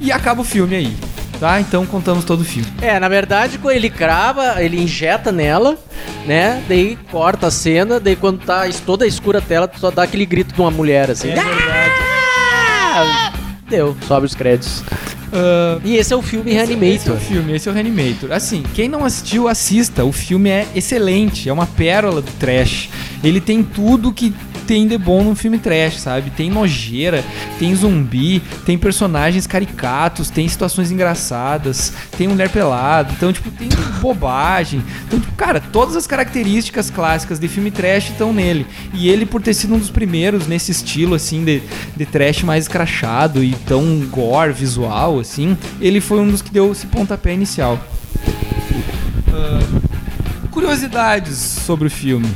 E 0.00 0.10
acaba 0.10 0.40
o 0.42 0.44
filme 0.44 0.76
aí, 0.76 0.96
tá? 1.38 1.60
Então 1.60 1.86
contamos 1.86 2.24
todo 2.24 2.40
o 2.40 2.44
filme. 2.44 2.68
É, 2.82 2.98
na 2.98 3.08
verdade, 3.08 3.58
quando 3.58 3.76
ele 3.76 3.90
crava, 3.90 4.62
ele 4.62 4.82
injeta 4.82 5.30
nela, 5.30 5.78
né? 6.26 6.62
Daí 6.68 6.98
corta 7.10 7.46
a 7.46 7.50
cena, 7.50 8.00
daí 8.00 8.16
quando 8.16 8.44
tá 8.44 8.68
toda 8.84 9.06
escura 9.06 9.38
a 9.38 9.42
tela, 9.42 9.68
tu 9.68 9.78
só 9.78 9.90
dá 9.90 10.02
aquele 10.02 10.26
grito 10.26 10.54
de 10.54 10.60
uma 10.60 10.70
mulher 10.70 11.10
assim. 11.10 11.30
É 11.30 11.34
verdade. 11.34 11.92
Ah! 12.96 13.32
Deu, 13.68 13.96
sobe 14.06 14.26
os 14.26 14.34
créditos. 14.34 14.84
Ah, 15.34 15.80
E 15.84 15.96
esse 15.96 16.12
é 16.12 16.16
o 16.16 16.22
filme 16.22 16.50
Esse 16.52 16.60
é 16.60 16.64
Reanimator. 16.76 17.16
o 17.16 17.20
filme, 17.20 17.52
esse 17.54 17.68
é 17.68 17.72
o 17.72 17.74
Reanimator. 17.74 18.32
Assim, 18.32 18.62
quem 18.72 18.88
não 18.88 19.04
assistiu, 19.04 19.48
assista. 19.48 20.04
O 20.04 20.12
filme 20.12 20.48
é 20.48 20.66
excelente, 20.74 21.48
é 21.48 21.52
uma 21.52 21.66
pérola 21.66 22.22
do 22.22 22.30
trash. 22.38 22.88
Ele 23.22 23.40
tem 23.40 23.62
tudo 23.62 24.12
que 24.12 24.32
tem 24.66 24.86
de 24.86 24.98
bom 24.98 25.22
num 25.22 25.34
filme 25.34 25.58
trash, 25.58 26.00
sabe? 26.00 26.30
Tem 26.30 26.50
nojeira, 26.50 27.24
tem 27.58 27.74
zumbi, 27.74 28.40
tem 28.64 28.76
personagens 28.76 29.46
caricatos, 29.46 30.30
tem 30.30 30.48
situações 30.48 30.90
engraçadas, 30.90 31.92
tem 32.16 32.28
mulher 32.28 32.48
pelada, 32.48 33.12
então, 33.12 33.32
tipo, 33.32 33.50
tem 33.50 33.68
bobagem. 34.00 34.82
Então, 35.06 35.20
tipo, 35.20 35.32
cara, 35.34 35.60
todas 35.60 35.96
as 35.96 36.06
características 36.06 36.90
clássicas 36.90 37.38
de 37.38 37.48
filme 37.48 37.70
trash 37.70 38.10
estão 38.10 38.32
nele. 38.32 38.66
E 38.92 39.08
ele, 39.08 39.26
por 39.26 39.40
ter 39.42 39.54
sido 39.54 39.74
um 39.74 39.78
dos 39.78 39.90
primeiros 39.90 40.46
nesse 40.46 40.72
estilo, 40.72 41.14
assim, 41.14 41.44
de, 41.44 41.62
de 41.96 42.06
trash 42.06 42.42
mais 42.42 42.64
escrachado 42.64 43.42
e 43.42 43.54
tão 43.66 44.00
gore 44.10 44.52
visual, 44.52 45.20
assim, 45.20 45.56
ele 45.80 46.00
foi 46.00 46.20
um 46.20 46.30
dos 46.30 46.42
que 46.42 46.50
deu 46.50 46.72
esse 46.72 46.86
pontapé 46.86 47.32
inicial. 47.32 47.78
Ah, 49.28 49.58
curiosidades 50.50 51.36
sobre 51.36 51.88
o 51.88 51.90
filme. 51.90 52.28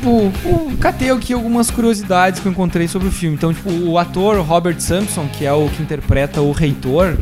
Tipo, 0.00 0.32
catei 0.78 1.10
aqui 1.10 1.34
algumas 1.34 1.70
curiosidades 1.70 2.40
que 2.40 2.46
eu 2.46 2.52
encontrei 2.52 2.88
sobre 2.88 3.08
o 3.08 3.10
filme. 3.10 3.36
Então, 3.36 3.52
tipo, 3.52 3.70
o 3.70 3.98
ator 3.98 4.40
Robert 4.40 4.80
Sampson, 4.80 5.28
que 5.28 5.44
é 5.44 5.52
o 5.52 5.68
que 5.68 5.82
interpreta 5.82 6.40
o 6.40 6.52
reitor, 6.52 7.18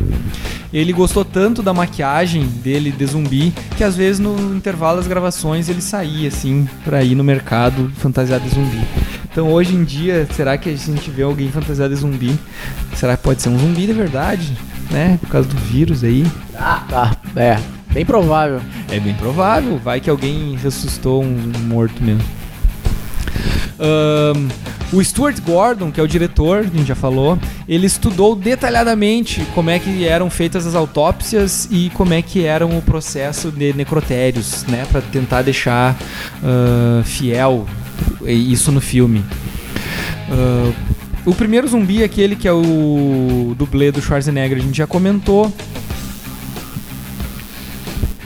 ele 0.71 0.93
gostou 0.93 1.25
tanto 1.25 1.61
da 1.61 1.73
maquiagem 1.73 2.45
dele 2.45 2.89
de 2.89 3.05
zumbi 3.05 3.53
que 3.75 3.83
às 3.83 3.97
vezes 3.97 4.19
no 4.21 4.55
intervalo 4.55 4.95
das 4.95 5.07
gravações 5.07 5.67
ele 5.67 5.81
saía 5.81 6.29
assim 6.29 6.69
pra 6.85 7.03
ir 7.03 7.15
no 7.15 7.23
mercado 7.23 7.91
fantasiado 7.97 8.45
de 8.45 8.55
zumbi. 8.55 8.81
Então 9.29 9.51
hoje 9.51 9.75
em 9.75 9.83
dia, 9.83 10.25
será 10.31 10.57
que 10.57 10.69
a 10.69 10.75
gente 10.77 11.11
vê 11.11 11.23
alguém 11.23 11.51
fantasiado 11.51 11.93
de 11.93 11.99
zumbi? 11.99 12.39
Será 12.95 13.17
que 13.17 13.23
pode 13.23 13.41
ser 13.41 13.49
um 13.49 13.59
zumbi 13.59 13.87
de 13.87 13.93
verdade? 13.93 14.57
Né? 14.89 15.19
Por 15.19 15.27
causa 15.27 15.49
do 15.49 15.57
vírus 15.57 16.01
aí. 16.01 16.25
Ah, 16.55 16.85
tá. 16.89 17.17
É. 17.35 17.59
Bem 17.91 18.05
provável. 18.05 18.61
É 18.89 19.01
bem 19.01 19.15
provável. 19.15 19.77
Vai 19.77 19.99
que 19.99 20.09
alguém 20.09 20.55
ressuscitou 20.55 21.21
um 21.21 21.51
morto 21.67 22.01
mesmo. 22.01 22.38
Ahn, 23.79 24.49
o 24.91 25.03
Stuart 25.03 25.39
Gordon, 25.41 25.91
que 25.91 25.99
é 25.99 26.03
o 26.03 26.07
diretor, 26.07 26.59
a 26.59 26.63
gente 26.63 26.87
já 26.87 26.95
falou, 26.95 27.39
ele 27.67 27.85
estudou 27.85 28.35
detalhadamente 28.35 29.41
como 29.55 29.69
é 29.69 29.79
que 29.79 30.05
eram 30.05 30.29
feitas 30.29 30.65
as 30.67 30.75
autópsias 30.75 31.67
e 31.71 31.89
como 31.91 32.13
é 32.13 32.21
que 32.21 32.43
era 32.45 32.65
o 32.65 32.81
processo 32.81 33.51
de 33.51 33.73
necrotérios, 33.73 34.63
né, 34.65 34.85
para 34.91 35.01
tentar 35.01 35.43
deixar 35.43 35.95
ah, 36.43 37.01
fiel 37.05 37.67
isso 38.25 38.71
no 38.71 38.81
filme. 38.81 39.23
Ah, 40.29 40.73
o 41.25 41.35
primeiro 41.35 41.67
zumbi, 41.67 42.03
aquele 42.03 42.35
que 42.35 42.47
é 42.47 42.53
o 42.53 43.53
dublê 43.57 43.91
do 43.91 44.01
Schwarzenegger, 44.01 44.57
a 44.57 44.61
gente 44.61 44.77
já 44.77 44.87
comentou. 44.87 45.53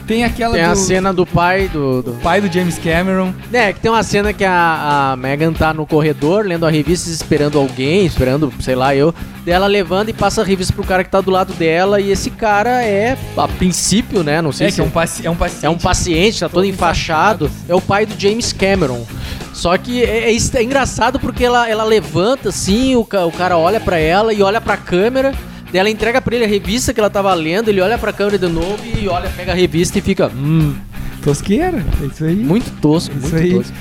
Tem 0.06 0.22
aquela 0.22 0.54
Tem 0.54 0.64
do 0.64 0.70
a 0.70 0.76
cena 0.76 1.12
do 1.12 1.24
pai 1.24 1.68
do. 1.68 2.02
do... 2.02 2.12
pai 2.22 2.40
do 2.40 2.52
James 2.52 2.78
Cameron. 2.78 3.32
É, 3.52 3.72
que 3.72 3.80
tem 3.80 3.90
uma 3.90 4.02
cena 4.02 4.32
que 4.32 4.44
a, 4.44 5.12
a 5.12 5.16
Megan 5.16 5.52
tá 5.52 5.72
no 5.72 5.86
corredor 5.86 6.44
lendo 6.46 6.66
a 6.66 6.70
revista 6.70 7.08
esperando 7.08 7.58
alguém, 7.58 8.04
esperando, 8.04 8.52
sei 8.60 8.74
lá, 8.74 8.94
eu. 8.94 9.14
Ela 9.46 9.66
levanta 9.66 10.10
e 10.10 10.14
passa 10.14 10.40
a 10.42 10.44
revista 10.44 10.72
pro 10.72 10.84
cara 10.84 11.04
que 11.04 11.10
tá 11.10 11.20
do 11.20 11.30
lado 11.30 11.52
dela. 11.54 12.00
E 12.00 12.10
esse 12.10 12.30
cara 12.30 12.82
é, 12.82 13.16
a 13.36 13.48
princípio, 13.48 14.22
né? 14.22 14.40
Não 14.40 14.52
sei 14.52 14.68
É 14.68 14.70
se 14.70 14.76
que 14.76 14.80
é 14.80 14.84
um, 14.84 14.90
paci 14.90 15.26
é 15.26 15.30
um 15.30 15.36
paciente. 15.36 15.66
É 15.66 15.70
um 15.70 15.78
paciente, 15.78 16.40
tá 16.40 16.48
todo 16.48 16.54
Todo 16.54 16.66
enfaixado. 16.66 17.50
É 17.68 17.74
o 17.74 17.80
pai 17.80 18.06
do 18.06 18.18
James 18.18 18.52
Cameron. 18.52 19.04
Só 19.52 19.76
que 19.78 20.02
é, 20.02 20.30
é 20.30 20.36
é 20.36 20.62
engraçado 20.62 21.18
porque 21.18 21.44
ela, 21.44 21.68
ela 21.68 21.84
levanta 21.84 22.48
assim, 22.48 22.96
o, 22.96 23.00
o 23.00 23.32
cara 23.32 23.56
olha 23.56 23.80
pra 23.80 23.98
ela 23.98 24.32
e 24.32 24.42
olha 24.42 24.60
pra 24.60 24.76
câmera. 24.76 25.32
Daí 25.74 25.80
ela 25.80 25.90
entrega 25.90 26.22
pra 26.22 26.36
ele 26.36 26.44
a 26.44 26.46
revista 26.46 26.94
que 26.94 27.00
ela 27.00 27.10
tava 27.10 27.34
lendo, 27.34 27.68
ele 27.68 27.80
olha 27.80 27.98
pra 27.98 28.12
câmera 28.12 28.38
de 28.38 28.46
novo 28.46 28.78
e 28.96 29.08
olha, 29.08 29.28
pega 29.28 29.50
a 29.50 29.54
revista 29.56 29.98
e 29.98 30.00
fica. 30.00 30.28
Hum, 30.28 30.76
Tosqueira, 31.20 31.84
é 32.00 32.06
isso 32.06 32.24
aí. 32.24 32.36
muito 32.36 32.70
tosco, 32.80 33.12
Isso 33.18 33.34
muito 33.34 33.44
aí. 33.44 33.54
tosco. 33.54 33.72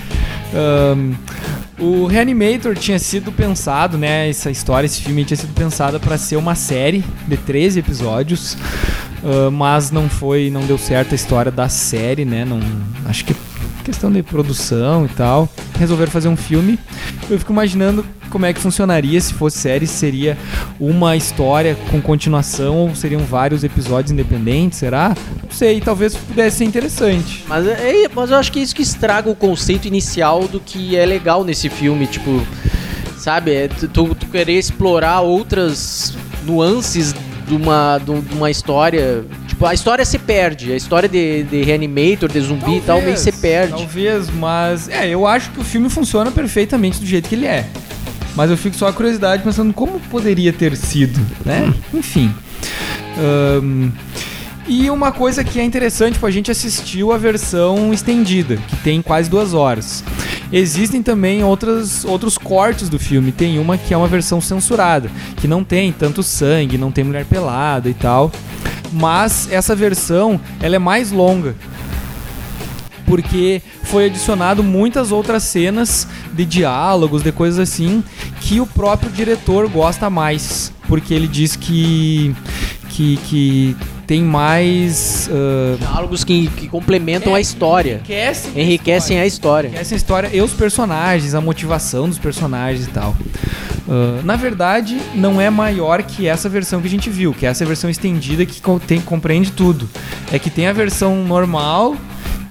Ahn, 0.55 1.13
o 1.77 2.07
Reanimator 2.07 2.75
tinha 2.75 2.97
sido 2.97 3.31
pensado, 3.31 3.95
né? 3.95 4.27
Essa 4.27 4.49
história, 4.49 4.87
esse 4.87 5.01
filme 5.03 5.23
tinha 5.23 5.37
sido 5.37 5.53
pensado 5.53 5.99
para 5.99 6.17
ser 6.17 6.35
uma 6.35 6.55
série 6.55 7.03
de 7.27 7.37
13 7.37 7.77
episódios, 7.81 8.57
ah, 9.23 9.51
mas 9.51 9.91
não 9.91 10.09
foi, 10.09 10.49
não 10.49 10.61
deu 10.65 10.79
certo 10.79 11.11
a 11.11 11.15
história 11.15 11.51
da 11.51 11.69
série, 11.69 12.25
né? 12.25 12.43
Não, 12.43 12.59
acho 13.05 13.23
que 13.23 13.35
questão 13.83 14.11
de 14.11 14.23
produção 14.23 15.05
e 15.05 15.09
tal. 15.09 15.47
Resolveram 15.77 16.11
fazer 16.11 16.27
um 16.29 16.35
filme. 16.37 16.79
Eu 17.29 17.37
fico 17.37 17.51
imaginando 17.51 18.05
como 18.29 18.45
é 18.45 18.53
que 18.53 18.59
funcionaria 18.59 19.19
se 19.21 19.33
fosse 19.33 19.57
série, 19.59 19.85
se 19.85 19.93
seria 19.93 20.35
uma 20.79 21.15
história 21.15 21.77
com 21.91 22.01
continuação 22.01 22.75
ou 22.77 22.95
seriam 22.95 23.21
vários 23.21 23.63
episódios 23.63 24.11
independentes, 24.11 24.79
será? 24.79 25.15
Não 25.43 25.51
sei, 25.51 25.79
talvez 25.79 26.15
pudesse 26.15 26.57
ser 26.57 26.63
interessante. 26.65 27.43
Mas, 27.47 27.67
é, 27.67 28.07
mas 28.15 28.31
eu 28.31 28.37
acho 28.37 28.51
que 28.51 28.59
é 28.59 28.63
isso 28.63 28.75
que 28.75 28.81
estraga 28.81 29.29
o 29.29 29.35
conceito 29.35 29.87
inicial 29.87 30.47
do 30.47 30.59
que 30.59 30.95
é 30.95 31.05
legal 31.05 31.43
nesse 31.43 31.69
filme, 31.69 32.07
tipo, 32.07 32.41
sabe? 33.17 33.51
É 33.53 33.67
tu- 33.67 34.15
tu 34.15 34.25
querer 34.27 34.57
explorar 34.57 35.21
outras 35.21 36.13
nuances 36.43 37.13
de 37.47 37.53
uma, 37.55 37.99
de 37.99 38.11
uma 38.33 38.49
história. 38.49 39.23
A 39.65 39.73
história 39.73 40.03
se 40.03 40.19
perde, 40.19 40.71
a 40.71 40.75
história 40.75 41.07
de, 41.07 41.43
de 41.43 41.63
Reanimator, 41.63 42.29
de 42.29 42.39
zumbi 42.39 42.77
e 42.77 42.81
tal, 42.81 43.01
meio 43.01 43.13
que 43.13 43.19
se 43.19 43.31
perde. 43.31 43.73
Talvez, 43.73 44.29
mas 44.29 44.89
é, 44.89 45.07
eu 45.07 45.25
acho 45.25 45.51
que 45.51 45.59
o 45.59 45.63
filme 45.63 45.89
funciona 45.89 46.31
perfeitamente 46.31 46.99
do 46.99 47.05
jeito 47.05 47.29
que 47.29 47.35
ele 47.35 47.45
é. 47.45 47.65
Mas 48.35 48.49
eu 48.49 48.57
fico 48.57 48.75
só 48.75 48.87
a 48.87 48.93
curiosidade 48.93 49.43
pensando 49.43 49.73
como 49.73 49.99
poderia 49.99 50.51
ter 50.51 50.75
sido, 50.75 51.19
né? 51.45 51.71
Enfim. 51.93 52.33
Ahn, 53.17 53.91
e 54.67 54.89
uma 54.89 55.11
coisa 55.11 55.43
que 55.43 55.59
é 55.59 55.63
interessante, 55.63 56.13
tipo, 56.13 56.25
a 56.25 56.31
gente 56.31 56.49
assistiu 56.49 57.11
a 57.11 57.17
versão 57.17 57.93
estendida, 57.93 58.55
que 58.55 58.75
tem 58.77 59.01
quase 59.01 59.29
duas 59.29 59.53
horas. 59.53 60.03
Existem 60.51 61.03
também 61.03 61.43
outras, 61.43 62.05
outros 62.05 62.37
cortes 62.37 62.87
do 62.87 62.97
filme. 62.97 63.31
Tem 63.31 63.59
uma 63.59 63.77
que 63.77 63.93
é 63.93 63.97
uma 63.97 64.07
versão 64.07 64.39
censurada, 64.39 65.11
que 65.37 65.47
não 65.47 65.63
tem 65.63 65.91
tanto 65.91 66.23
sangue, 66.23 66.77
não 66.77 66.91
tem 66.91 67.03
mulher 67.03 67.25
pelada 67.25 67.89
e 67.89 67.93
tal. 67.93 68.31
Mas 68.93 69.51
essa 69.51 69.75
versão, 69.75 70.39
ela 70.61 70.75
é 70.75 70.79
mais 70.79 71.11
longa. 71.11 71.55
Porque 73.05 73.61
foi 73.83 74.05
adicionado 74.05 74.63
muitas 74.63 75.11
outras 75.11 75.43
cenas 75.43 76.07
de 76.31 76.45
diálogos, 76.45 77.21
de 77.21 77.31
coisas 77.31 77.59
assim, 77.59 78.03
que 78.39 78.61
o 78.61 78.65
próprio 78.65 79.11
diretor 79.11 79.67
gosta 79.67 80.09
mais, 80.09 80.71
porque 80.87 81.13
ele 81.13 81.27
diz 81.27 81.55
que 81.55 82.33
que, 82.93 83.17
que 83.27 83.75
tem 84.05 84.21
mais 84.23 85.29
ah, 85.31 85.77
Diálogos 85.77 86.23
que, 86.23 86.47
que 86.47 86.67
complementam 86.67 87.33
É, 87.33 87.37
a 87.37 87.41
história, 87.41 87.95
enriquecem, 87.95 88.51
enriquecem 88.61 89.19
a 89.19 89.25
história. 89.25 89.71
essa 89.75 89.95
história 89.95 90.29
e 90.33 90.41
os 90.41 90.53
personagens, 90.53 91.33
a 91.33 91.41
motivação 91.41 92.07
dos 92.07 92.17
personagens 92.17 92.87
e 92.87 92.89
tal. 92.89 93.15
Ah, 93.87 94.21
na 94.23 94.35
verdade, 94.35 94.97
não 95.15 95.39
é 95.39 95.49
maior 95.49 96.03
que 96.03 96.27
essa 96.27 96.47
versão 96.49 96.81
que 96.81 96.87
a 96.87 96.89
gente 96.89 97.09
viu, 97.09 97.33
que 97.33 97.45
é 97.45 97.49
essa 97.49 97.65
versão 97.65 97.89
estendida 97.89 98.45
que 98.45 98.61
tem, 98.87 99.01
compreende 99.01 99.51
tudo. 99.51 99.89
É 100.31 100.39
que 100.39 100.49
tem 100.49 100.67
a 100.67 100.73
versão 100.73 101.23
normal, 101.23 101.95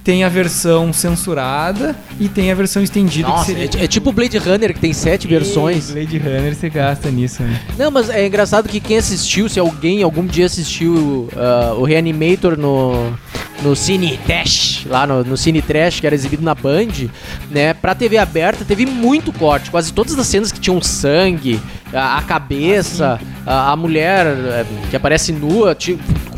tem 0.03 0.23
a 0.23 0.29
versão 0.29 0.91
censurada 0.91 1.95
e 2.19 2.27
tem 2.27 2.51
a 2.51 2.55
versão 2.55 2.83
estendida 2.83 3.27
Nossa, 3.27 3.53
que 3.53 3.59
seria. 3.59 3.81
é, 3.81 3.85
é 3.85 3.87
tipo 3.87 4.11
Blade 4.11 4.37
Runner, 4.37 4.73
que 4.73 4.79
tem 4.79 4.91
sete 4.91 5.27
versões. 5.27 5.89
Ei, 5.89 6.05
Blade 6.05 6.17
Runner 6.17 6.55
você 6.55 6.69
gasta 6.69 7.09
nisso, 7.09 7.41
né? 7.41 7.59
Não, 7.77 7.89
mas 7.89 8.09
é 8.09 8.25
engraçado 8.25 8.67
que 8.67 8.79
quem 8.79 8.97
assistiu, 8.97 9.47
se 9.47 9.59
alguém 9.59 10.03
algum 10.03 10.25
dia 10.25 10.45
assistiu 10.45 11.29
ah, 11.35 11.75
o 11.77 11.83
Reanimator 11.85 12.57
no, 12.57 13.13
no 13.61 13.75
Cine 13.75 14.19
Trash, 14.25 14.85
lá 14.89 15.07
no, 15.07 15.23
no 15.23 15.37
Cine 15.37 15.61
Trash, 15.61 16.01
que 16.01 16.05
era 16.05 16.15
exibido 16.15 16.43
na 16.43 16.53
Band, 16.53 17.09
né, 17.49 17.73
pra 17.73 17.95
TV 17.95 18.17
aberta, 18.17 18.65
teve 18.65 18.85
muito 18.85 19.31
corte. 19.31 19.71
Quase 19.71 19.93
todas 19.93 20.17
as 20.19 20.27
cenas 20.27 20.51
que 20.51 20.59
tinham 20.59 20.81
sangue, 20.81 21.61
a, 21.93 22.17
a 22.17 22.21
cabeça, 22.23 23.19
a, 23.45 23.71
a 23.71 23.75
mulher 23.75 24.25
eh, 24.25 24.65
que 24.89 24.95
aparece 24.95 25.31
nua, 25.31 25.75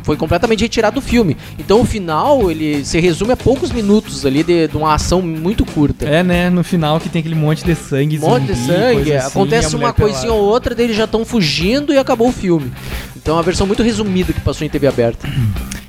foi 0.04 0.16
completamente 0.16 0.62
retirado 0.62 1.00
do 1.00 1.02
filme. 1.02 1.36
Então 1.58 1.82
o 1.82 1.86
final, 1.86 2.52
ele 2.52 2.86
se 2.86 3.00
resume 3.00 3.32
a 3.32 3.38
poucos 3.38 3.72
minutos 3.72 4.26
ali 4.26 4.44
de, 4.44 4.68
de 4.68 4.78
uma 4.78 4.94
ação 4.94 5.22
muito 5.22 5.66
curta. 5.66 6.06
É, 6.06 6.24
né? 6.24 6.50
No 6.50 6.64
final 6.64 7.00
que 7.00 7.10
tem 7.10 7.20
aquele 7.20 7.36
monte 7.36 7.66
de 7.66 7.74
sangue, 7.74 8.20
monte 8.20 8.46
de 8.46 8.54
zumbi, 8.54 8.68
sangue, 8.68 8.94
coisa 8.94 9.18
assim, 9.18 9.28
acontece 9.28 9.76
uma 9.76 9.92
coisinha 9.92 10.22
pelada. 10.22 10.42
ou 10.42 10.48
outra, 10.48 10.76
daí 10.76 10.86
eles 10.86 10.96
já 10.96 11.06
estão 11.06 11.26
fugindo 11.26 11.92
e 11.92 11.98
acabou 11.98 12.30
o 12.30 12.32
filme. 12.32 12.72
Então 13.16 13.34
é 13.34 13.38
uma 13.38 13.44
versão 13.44 13.66
muito 13.66 13.82
resumida 13.82 14.32
que 14.32 14.42
passou 14.42 14.66
em 14.66 14.70
TV 14.70 14.86
aberta. 14.86 15.28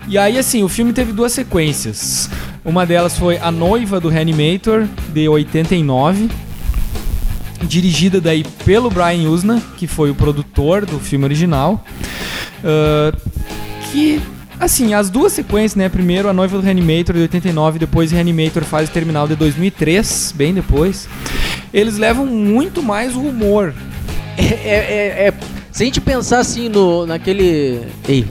E 0.09 0.17
aí, 0.17 0.39
assim, 0.39 0.63
o 0.63 0.69
filme 0.69 0.93
teve 0.93 1.13
duas 1.13 1.33
sequências. 1.33 2.31
Uma 2.65 2.87
delas 2.87 3.19
foi 3.19 3.39
A 3.39 3.51
Noiva 3.51 4.01
do 4.01 4.09
Reanimator, 4.09 4.87
de 5.13 5.29
89. 5.29 6.31
Dirigida 7.63 8.21
daí 8.21 8.45
pelo 8.65 8.91
Brian 8.91 9.29
Usna, 9.31 9.63
que 9.77 9.87
foi 9.87 10.11
o 10.11 10.15
produtor 10.15 10.85
do 10.85 10.99
filme 10.99 11.25
original. 11.25 11.85
Ah, 12.65 13.13
que, 13.93 14.21
assim, 14.59 14.93
as 14.95 15.09
duas 15.09 15.33
sequências, 15.33 15.77
né? 15.77 15.89
Primeiro 15.89 16.29
A 16.29 16.33
Noiva 16.33 16.59
do 16.59 16.63
Reanimator, 16.63 17.15
de 17.15 17.23
89, 17.23 17.79
depois 17.79 18.11
Reanimator 18.11 18.65
Fase 18.65 18.91
Terminal, 18.91 19.27
de 19.29 19.37
2003, 19.37 20.35
bem 20.37 20.53
depois. 20.53 21.09
Eles 21.73 21.97
levam 21.97 22.27
muito 22.27 22.83
mais 22.83 23.15
o 23.15 23.21
humor. 23.21 23.75
É, 24.37 24.43
é- 24.43 25.25
é- 25.25 25.29
é- 25.29 25.35
se 25.73 25.83
a 25.83 25.87
gente 25.87 26.01
pensar 26.01 26.41
assim 26.41 26.69
no, 26.69 27.07
naquele. 27.07 27.83
Ei, 28.09 28.27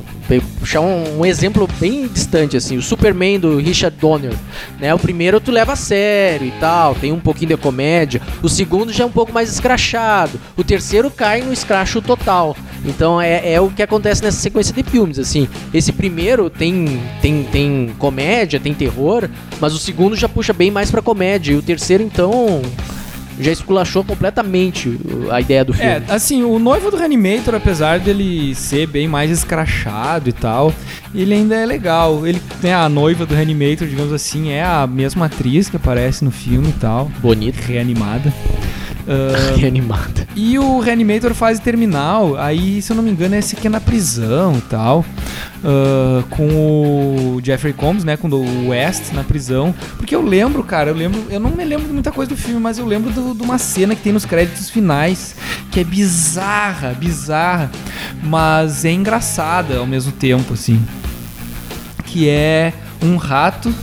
puxar 0.60 0.82
um, 0.82 1.20
um 1.20 1.26
exemplo 1.26 1.68
bem 1.80 2.08
distante, 2.08 2.58
assim, 2.58 2.78
o 2.78 2.82
Superman 2.82 3.40
do 3.40 3.58
Richard 3.58 3.96
Donner. 3.98 4.34
Né? 4.80 4.94
O 4.94 5.00
primeiro 5.00 5.40
tu 5.40 5.52
leva 5.52 5.74
a 5.74 5.76
sério 5.76 6.48
e 6.48 6.52
tal, 6.60 6.96
tem 6.96 7.12
um 7.12 7.20
pouquinho 7.20 7.50
de 7.50 7.58
comédia. 7.58 8.22
O 8.42 8.50
segundo 8.50 8.92
já 8.92 9.04
é 9.04 9.08
um 9.08 9.12
pouco 9.12 9.32
mais 9.32 9.52
escrachado. 9.52 10.40
O 10.58 10.64
terceiro 10.64 11.12
cai 11.12 11.42
no 11.42 11.54
escracho 11.54 12.02
total. 12.02 12.56
Então 12.84 13.20
é, 13.20 13.54
é 13.54 13.62
o 13.62 13.70
que 13.70 13.84
acontece 13.84 14.24
nessa 14.24 14.40
sequência 14.40 14.74
de 14.74 14.84
filmes, 14.84 15.20
assim. 15.20 15.48
Esse 15.74 15.92
primeiro 15.92 16.50
tem, 16.50 17.02
tem, 17.22 17.44
tem 17.44 17.96
comédia, 17.98 18.60
tem 18.60 18.74
terror, 18.74 19.30
mas 19.60 19.74
o 19.74 19.80
segundo 19.80 20.16
já 20.16 20.30
puxa 20.30 20.54
bem 20.54 20.72
mais 20.72 20.92
pra 20.92 21.02
comédia. 21.02 21.54
E 21.54 21.58
o 21.58 21.62
terceiro, 21.62 22.04
então. 22.04 22.62
Já 23.40 23.52
esculachou 23.52 24.04
completamente 24.04 24.98
a 25.30 25.42
ideia 25.42 25.66
do 25.66 25.74
filme. 25.74 25.90
É, 25.90 26.04
assim, 26.10 26.44
o 26.44 26.58
noivo 26.58 26.90
do 26.90 26.98
Reanimator, 26.98 27.56
apesar 27.56 28.00
dele 28.00 28.56
ser 28.56 28.88
bem 28.88 29.08
mais 29.08 29.30
escrachado 29.30 30.30
e 30.30 30.34
tal, 30.34 30.74
ele 31.14 31.34
ainda 31.34 31.56
é 31.56 31.66
legal. 31.66 32.26
Ele 32.26 32.42
tem 32.62 32.74
a 32.74 32.88
noiva 32.88 33.26
do 33.26 33.36
Reanimator, 33.36 33.88
digamos 33.88 34.14
assim, 34.14 34.50
é 34.52 34.64
a 34.64 34.88
mesma 34.88 35.26
atriz 35.26 35.70
que 35.70 35.76
aparece 35.76 36.24
no 36.24 36.32
filme 36.32 36.70
e 36.70 36.80
tal, 36.80 37.12
Bonito. 37.22 37.58
reanimada. 37.58 38.34
Ah, 39.08 39.56
Reanimada. 39.56 40.28
e 40.36 40.58
o 40.58 40.80
Reanimator 40.80 41.34
fase 41.36 41.62
terminal, 41.62 42.36
aí, 42.38 42.82
se 42.82 42.92
eu 42.92 42.96
não 42.96 43.04
me 43.04 43.12
engano, 43.12 43.36
esse 43.36 43.56
aqui 43.56 43.68
é 43.68 43.70
na 43.70 43.80
prisão 43.80 44.58
e 44.58 44.62
tal. 44.62 45.06
ah, 45.64 46.24
com 46.30 47.36
o 47.36 47.40
Jeffrey 47.44 47.74
Combs, 47.74 48.04
né? 48.04 48.18
Com 48.18 48.28
o 48.30 48.70
West 48.70 49.12
na 49.14 49.24
prisão. 49.24 49.74
Porque 49.98 50.16
eu 50.16 50.22
lembro, 50.22 50.64
cara, 50.64 50.90
eu 50.90 50.96
lembro. 50.96 51.24
Eu 51.30 51.40
não 51.40 51.52
me 51.52 51.64
lembro 51.64 51.86
de 51.88 51.94
muita 51.94 52.12
coisa 52.12 52.30
do 52.30 52.38
filme, 52.38 52.60
mas 52.60 52.78
eu 52.78 52.86
lembro 52.86 53.12
de 53.12 53.44
uma 53.44 53.58
cena 53.58 53.96
que 53.96 54.02
tem 54.02 54.12
nos 54.14 54.26
créditos 54.26 54.70
finais. 54.70 55.36
Que 55.72 55.82
é 55.82 55.84
bizarra, 55.84 56.94
bizarra. 56.94 57.70
Mas 58.24 58.86
é 58.86 58.92
engraçada 58.92 59.78
ao 59.78 59.86
mesmo 59.86 60.12
tempo, 60.12 60.54
assim. 60.54 60.84
Que 62.06 62.28
é 62.30 62.74
um 63.04 63.18
rato. 63.18 63.74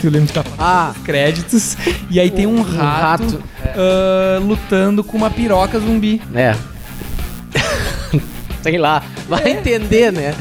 Que 0.00 0.06
eu 0.06 0.10
lembro 0.10 0.26
de 0.32 0.38
estar 0.38 0.44
Ah, 0.58 0.94
créditos. 1.04 1.76
E 2.10 2.20
aí 2.20 2.30
tem 2.30 2.46
um 2.46 2.58
Um 2.58 2.62
rato, 2.62 3.22
rato, 3.24 3.42
ah, 3.76 4.38
lutando 4.40 5.02
com 5.02 5.16
uma 5.16 5.30
piroca 5.30 5.78
zumbi. 5.80 6.20
é. 6.34 6.54
Sei 8.62 8.76
lá. 8.76 9.02
Vai 9.28 9.50
entender, 9.52 10.12
né? 10.12 10.34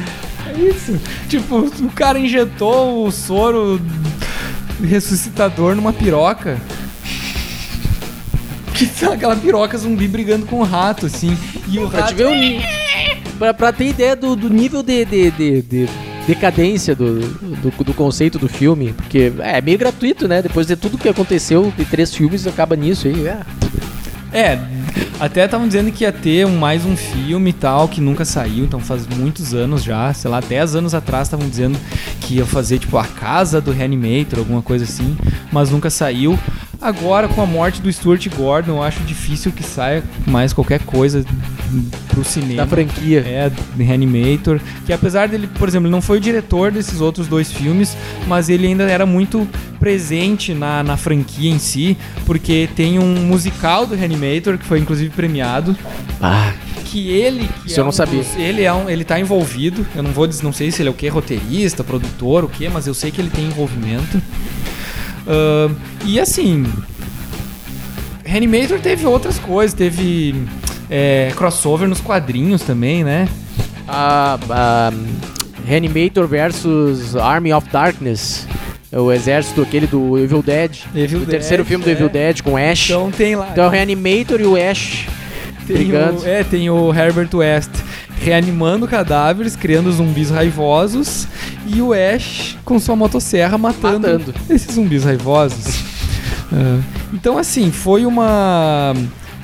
É 0.48 0.60
isso. 0.60 1.00
Tipo, 1.30 1.58
o 1.60 1.90
cara 1.92 2.18
injetou 2.20 3.06
o 3.06 3.12
soro 3.12 3.80
ressuscitador 4.84 5.76
numa 5.76 5.94
piroca. 5.94 6.58
Que 8.74 8.86
tá 8.86 9.14
aquela 9.14 9.36
piroca 9.36 9.76
zumbi 9.78 10.08
brigando 10.08 10.46
com 10.46 10.60
o 10.60 10.64
rato, 10.64 11.08
assim. 11.08 11.36
E 11.68 11.80
o 11.80 11.90
Pra 11.90 12.02
rato. 12.02 12.10
te 12.10 12.16
ver 12.16 12.28
o 12.28 13.38
pra, 13.40 13.52
pra 13.54 13.72
ter 13.72 13.86
ideia 13.88 14.16
do, 14.16 14.36
do 14.36 14.50
nível 14.52 14.84
de, 14.84 15.04
de, 15.04 15.32
de- 15.32 15.62
de 15.64 15.90
decadência 16.28 16.94
do, 16.94 17.22
do, 17.22 17.84
do 17.84 17.94
conceito 17.94 18.38
do 18.38 18.50
filme. 18.50 18.94
Porque 18.94 19.32
é 19.40 19.62
meio 19.62 19.78
gratuito, 19.78 20.28
né? 20.28 20.42
Depois 20.42 20.68
de 20.68 20.76
tudo 20.76 20.98
que 20.98 21.08
aconteceu 21.08 21.74
de 21.76 21.86
três 21.86 22.14
filmes, 22.14 22.46
acaba 22.46 22.76
nisso 22.76 23.08
aí. 23.08 23.28
É. 23.28 23.40
É, 24.34 24.60
até 25.22 25.46
estavam 25.46 25.68
dizendo 25.68 25.90
que 25.90 26.04
ia 26.04 26.12
ter 26.12 26.46
mais 26.46 26.86
um 26.86 26.98
filme 26.98 27.52
e 27.52 27.54
tal, 27.54 27.88
que 27.88 28.02
nunca 28.02 28.26
saiu, 28.26 28.66
então 28.66 28.80
faz 28.80 29.08
muitos 29.08 29.54
anos 29.54 29.82
já, 29.82 30.14
sei 30.14 30.30
lá, 30.30 30.42
10 30.42 30.76
anos 30.76 30.94
atrás 30.94 31.28
estavam 31.28 31.48
dizendo 31.48 31.80
que 32.20 32.36
ia 32.36 32.46
fazer, 32.46 32.78
tipo, 32.78 32.98
a 32.98 33.06
casa 33.06 33.62
do 33.62 33.72
Reanimator, 33.72 34.40
alguma 34.40 34.62
coisa 34.62 34.84
assim, 34.84 35.18
mas 35.52 35.72
nunca 35.72 35.90
saiu. 35.90 36.38
Agora, 36.82 37.28
com 37.28 37.42
a 37.42 37.46
morte 37.46 37.82
do 37.82 37.92
Stuart 37.92 38.28
Gordon, 38.36 38.74
eu 38.74 38.84
acho 38.84 39.00
difícil 39.02 39.52
que 39.52 39.64
saia 39.64 40.04
mais 40.28 40.54
qualquer 40.54 40.80
coisa 40.82 41.26
pro 42.10 42.24
cinema. 42.24 42.58
Da 42.64 42.68
franquia. 42.68 43.20
É, 43.28 43.52
de 43.76 43.84
Reanimator. 43.84 44.60
Que 44.86 44.94
apesar 44.94 45.28
dele, 45.28 45.48
por 45.58 45.68
exemplo, 45.68 45.90
não 45.90 46.02
foi 46.02 46.18
o 46.18 46.22
diretor 46.22 46.72
desses 46.72 47.02
outros 47.02 47.28
dois 47.28 47.52
filmes, 47.52 47.98
mas 48.28 48.48
ele 48.48 48.68
ainda 48.68 48.84
era 48.84 49.06
muito 49.06 49.48
presente 49.80 50.54
na, 50.54 50.84
na 50.84 50.98
franquia 50.98 51.50
em 51.52 51.60
si, 51.60 51.98
porque 52.26 52.70
tem 52.76 53.00
um 53.00 53.16
musical 53.26 53.86
do 53.86 53.96
Reanimator, 53.96 54.58
que 54.58 54.66
foi 54.66 54.80
inclusive 54.80 55.10
premiado, 55.12 55.76
Ah, 56.22 56.54
que 56.86 57.10
ele... 57.10 57.48
Que 57.64 57.68
Isso 57.72 57.80
eu 57.80 57.84
não 57.84 57.90
um 57.90 57.94
sabia. 57.94 58.20
dos- 58.24 58.36
ele, 58.38 58.64
é 58.64 58.74
um, 58.74 58.90
ele 58.90 59.04
tá 59.04 59.20
envolvido, 59.20 59.86
eu 59.96 60.02
não 60.04 60.12
vou 60.12 60.26
dizer, 60.26 60.44
não 60.44 60.54
sei 60.54 60.72
se 60.72 60.82
ele 60.82 60.90
é 60.90 60.92
o 60.92 60.96
que, 60.96 61.08
roteirista, 61.10 61.84
produtor, 61.84 62.44
o 62.46 62.48
que, 62.50 62.68
mas 62.70 62.88
eu 62.88 62.94
sei 62.94 63.12
que 63.12 63.20
ele 63.20 63.30
tem 63.30 63.46
envolvimento. 63.46 64.22
Ahn, 65.28 65.76
e 66.06 66.20
assim... 66.20 66.66
Reanimator 68.24 68.80
teve 68.80 69.06
outras 69.06 69.40
coisas, 69.40 69.74
teve 69.74 70.36
é, 70.90 71.32
crossover 71.36 71.88
nos 71.88 72.02
quadrinhos 72.02 72.62
também, 72.62 73.04
né? 73.04 73.28
Reanimator 75.66 76.28
versus 76.28 77.16
Army 77.16 77.54
of 77.54 77.70
Darkness. 77.70 78.46
É 78.92 79.00
o 79.00 79.12
exército 79.12 79.62
aquele 79.62 79.88
do 79.88 80.18
Evil 80.18 80.42
Dead. 80.42 80.78
Evil 80.96 81.22
o 81.22 81.26
terceiro 81.26 81.64
Dead, 81.64 81.70
filme 81.70 81.84
do 81.86 81.90
é. 81.90 81.94
Evil 81.94 82.10
Dead 82.10 82.42
com 82.42 82.58
Ash. 82.58 82.90
Então, 82.90 83.08
Então 83.08 83.12
tem 83.12 83.36
lá. 83.36 83.54
é 83.56 83.62
o 83.62 83.70
Reanimator 83.70 84.40
e 84.40 84.46
o 84.46 84.56
Ash 84.56 85.06
tem 85.66 85.78
brigando. 85.78 86.22
o, 86.22 86.28
é, 86.28 86.44
tem 86.44 86.70
o 86.70 86.94
Herbert 86.94 87.30
West 87.34 87.72
reanimando 88.22 88.88
cadáveres, 88.88 89.56
criando 89.56 89.92
zumbis 89.92 90.30
raivosos, 90.30 91.28
e 91.68 91.82
o 91.82 91.94
Ash 91.94 92.58
com 92.66 92.80
sua 92.80 92.96
motosserra 92.96 93.58
matando, 93.58 94.08
Matando. 94.08 94.34
esses 94.50 94.76
zumbis 94.76 95.04
raivosos. 95.04 95.86
Ah, 96.50 96.80
então, 97.14 97.38
assim, 97.38 97.72
foi 97.74 98.06
uma, 98.06 98.94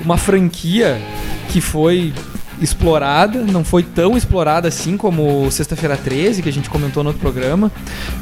uma 0.02 0.16
franquia 0.16 0.98
que 1.50 1.60
foi 1.60 2.14
explorada, 2.62 3.42
não 3.42 3.62
foi 3.62 3.82
tão 3.82 4.16
explorada 4.16 4.68
assim 4.68 4.96
como 4.96 5.50
Sexta-feira 5.50 5.98
13, 5.98 6.40
que 6.42 6.48
a 6.48 6.52
gente 6.52 6.70
comentou 6.70 7.02
no 7.02 7.10
outro 7.10 7.20
programa, 7.20 7.70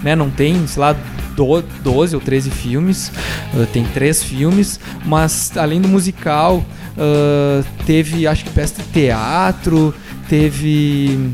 né? 0.03 0.17
Não 0.17 0.29
tem, 0.31 0.67
sei 0.67 0.81
lá, 0.81 0.97
do- 1.37 1.63
12 1.85 2.17
ou 2.17 2.21
13 2.21 2.51
filmes, 2.51 3.13
ah, 3.55 3.67
tem 3.73 3.85
três 3.85 4.21
filmes, 4.21 4.81
mas 5.07 5.53
além 5.57 5.81
do 5.81 5.87
musical, 5.87 6.65
ah, 6.99 7.63
teve, 7.87 8.27
acho 8.27 8.43
que 8.43 8.51
peça 8.51 8.83
de 8.83 8.89
teatro, 8.89 9.95
teve... 10.33 11.31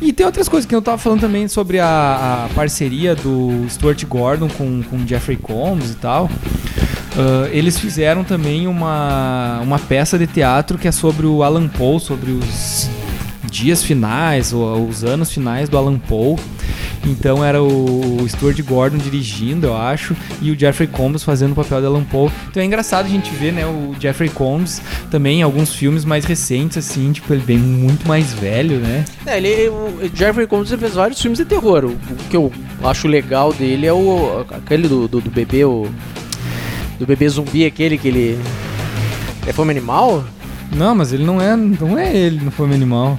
E 0.00 0.12
tem 0.12 0.24
outras 0.24 0.48
coisas 0.48 0.68
que 0.68 0.74
eu 0.74 0.80
tava 0.80 0.98
falando 0.98 1.20
também 1.22 1.48
sobre 1.48 1.80
a, 1.80 2.44
a 2.44 2.54
parceria 2.54 3.16
do 3.16 3.66
Stuart 3.68 4.04
Gordon 4.04 4.48
com, 4.48 4.84
com 4.84 5.04
Jeffrey 5.04 5.36
Combs 5.36 5.90
e 5.90 5.94
tal. 5.96 6.30
Ah, 7.16 7.48
eles 7.50 7.76
fizeram 7.76 8.22
também 8.22 8.68
uma, 8.68 9.58
uma 9.62 9.80
peça 9.80 10.16
de 10.16 10.28
teatro 10.28 10.78
que 10.78 10.86
é 10.86 10.92
sobre 10.92 11.26
o 11.26 11.42
Alan 11.42 11.66
Poe, 11.66 11.98
sobre 11.98 12.30
os 12.30 12.88
dias 13.50 13.82
finais, 13.82 14.52
ou 14.52 14.86
os 14.86 15.02
anos 15.02 15.32
finais 15.32 15.68
do 15.68 15.76
Alan 15.76 15.98
Poe. 15.98 16.36
Então 17.06 17.44
era 17.44 17.62
o 17.62 18.26
Stuart 18.28 18.60
Gordon 18.62 18.98
dirigindo, 18.98 19.68
eu 19.68 19.76
acho, 19.76 20.16
e 20.42 20.50
o 20.50 20.58
Jeffrey 20.58 20.88
Combs 20.88 21.22
fazendo 21.22 21.52
o 21.52 21.54
papel 21.54 21.80
de 21.80 21.86
Alan 21.86 22.04
Poe. 22.04 22.30
Então 22.50 22.62
é 22.62 22.66
engraçado 22.66 23.06
a 23.06 23.08
gente 23.08 23.30
ver, 23.30 23.52
né, 23.52 23.64
o 23.64 23.94
Jeffrey 23.98 24.28
Combs 24.28 24.82
também 25.10 25.40
em 25.40 25.42
alguns 25.42 25.72
filmes 25.72 26.04
mais 26.04 26.24
recentes, 26.24 26.76
assim, 26.76 27.12
tipo, 27.12 27.32
ele 27.32 27.42
bem 27.42 27.58
muito 27.58 28.06
mais 28.08 28.32
velho, 28.32 28.78
né? 28.78 29.04
É, 29.24 29.36
ele, 29.36 29.68
o 29.68 30.10
Jeffrey 30.12 30.46
Combs 30.46 30.70
fez 30.70 30.94
vários 30.94 31.20
filmes 31.20 31.38
de 31.38 31.44
terror. 31.44 31.84
O, 31.84 31.88
o 31.90 32.16
que 32.28 32.36
eu 32.36 32.52
acho 32.82 33.06
legal 33.06 33.52
dele 33.52 33.86
é 33.86 33.92
o 33.92 34.44
aquele 34.50 34.88
do, 34.88 35.06
do, 35.06 35.20
do 35.20 35.30
bebê, 35.30 35.64
o 35.64 35.86
do 36.98 37.06
bebê 37.06 37.28
zumbi, 37.28 37.64
aquele 37.64 37.96
que 37.96 38.08
ele 38.08 38.38
é 39.46 39.52
fome 39.52 39.70
animal. 39.70 40.24
Não, 40.72 40.94
mas 40.94 41.12
ele 41.12 41.24
não 41.24 41.40
é, 41.40 41.56
não 41.56 41.98
é 41.98 42.14
ele 42.14 42.44
no 42.44 42.50
Fome 42.50 42.74
Animal. 42.74 43.18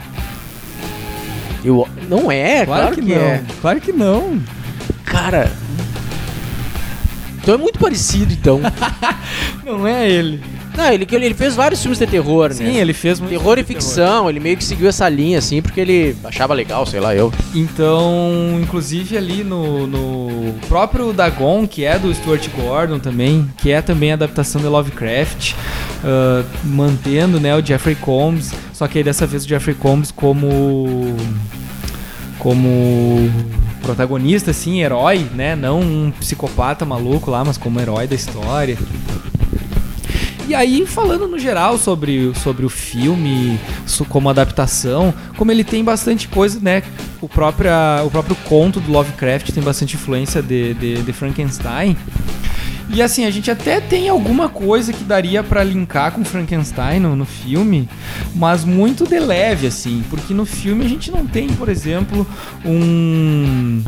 Eu, 1.68 1.86
não 2.07 2.32
é, 2.32 2.65
claro, 2.65 2.95
que, 2.95 3.01
não. 3.01 3.15
é. 3.18 3.43
Claro 3.59 3.82
que 3.82 3.91
não. 3.91 4.41
Cara. 5.03 5.51
Então 7.41 7.55
é 7.55 7.57
muito 7.57 7.78
parecido, 7.78 8.32
então. 8.34 8.61
Não 9.65 9.86
é 9.86 10.09
ele. 10.09 10.41
Não, 10.78 10.91
ele, 10.91 11.07
ele 11.09 11.34
fez 11.34 11.55
vários 11.55 11.82
filmes 11.82 11.97
de 11.97 12.05
terror, 12.05 12.53
Sim, 12.53 12.65
né? 12.65 12.76
ele 12.76 12.93
fez 12.93 13.20
muito 13.20 13.32
Terror 13.32 13.57
e 13.57 13.63
ficção, 13.63 14.30
ele 14.30 14.39
meio 14.39 14.55
que 14.55 14.63
seguiu 14.63 14.88
essa 14.88 15.09
linha, 15.09 15.39
assim, 15.39 15.61
porque 15.61 15.82
ele 15.82 16.15
achava 16.24 16.53
legal, 16.53 16.86
sei 16.86 16.99
lá, 16.99 17.15
eu. 17.15 17.34
Então, 17.55 18.59
inclusive 18.61 19.18
ali 19.18 19.43
no, 19.43 19.88
no 19.88 20.53
próprio 20.68 21.11
Dagon, 21.11 21.68
que 21.68 21.84
é 21.84 21.97
do 21.97 22.13
Stuart 22.13 22.47
Gordon 22.55 22.99
também, 22.99 23.49
que 23.57 23.72
é 23.72 23.82
também 23.82 24.11
a 24.11 24.13
adaptação 24.13 24.61
de 24.61 24.68
Lovecraft, 24.68 25.55
ah, 26.03 26.43
mantendo 26.63 27.39
né, 27.39 27.55
o 27.55 27.65
Jeffrey 27.65 27.95
Combs, 27.95 28.53
só 28.72 28.88
que 28.88 28.99
aí 28.99 29.03
dessa 29.03 29.26
vez 29.26 29.43
o 29.45 29.47
Jeffrey 29.47 29.76
Combs 29.76 30.11
como 30.11 31.15
como 32.40 33.30
protagonista, 33.82 34.52
assim, 34.52 34.82
herói, 34.82 35.28
né? 35.34 35.56
Não 35.56 35.80
um 35.80 36.12
psicopata 36.12 36.86
maluco 36.86 37.32
lá, 37.32 37.44
mas 37.44 37.58
como 37.58 37.80
herói 37.80 38.08
da 38.08 38.16
história. 38.16 38.78
E 40.48 40.56
aí, 40.56 40.86
falando 40.86 41.28
no 41.28 41.38
geral 41.38 41.78
sobre, 41.78 42.34
sobre 42.36 42.66
o 42.66 42.70
filme, 42.70 43.60
como 44.08 44.30
adaptação, 44.30 45.14
como 45.36 45.52
ele 45.52 45.64
tem 45.64 45.84
bastante 45.84 46.30
coisa, 46.30 46.58
né? 46.62 46.84
O, 47.20 47.28
própria, 47.28 48.02
o 48.06 48.10
próprio 48.10 48.36
conto 48.46 48.80
do 48.80 48.90
Lovecraft 48.90 49.52
tem 49.52 49.62
bastante 49.62 49.96
influência 49.96 50.42
de, 50.42 50.74
de, 50.76 51.02
de 51.02 51.14
Frankenstein. 51.14 51.98
E 52.90 53.02
assim, 53.02 53.26
a 53.26 53.32
gente 53.32 53.52
até 53.52 53.82
tem 53.82 54.08
alguma 54.08 54.48
coisa 54.48 54.94
que 54.94 55.04
daria 55.04 55.44
pra 55.44 55.64
linkar 55.64 56.14
com 56.14 56.24
Frankenstein 56.24 57.00
no, 57.00 57.16
no 57.16 57.26
filme, 57.26 57.88
mas 58.34 58.64
muito 58.64 59.06
de 59.06 59.20
leve, 59.20 59.68
assim, 59.68 60.04
porque 60.10 60.34
no 60.34 60.46
filme 60.46 60.86
a 60.86 60.90
gente 60.90 61.12
não 61.12 61.26
tem, 61.26 61.48
por 61.50 61.68
exemplo, 61.68 62.26
um 62.66 63.84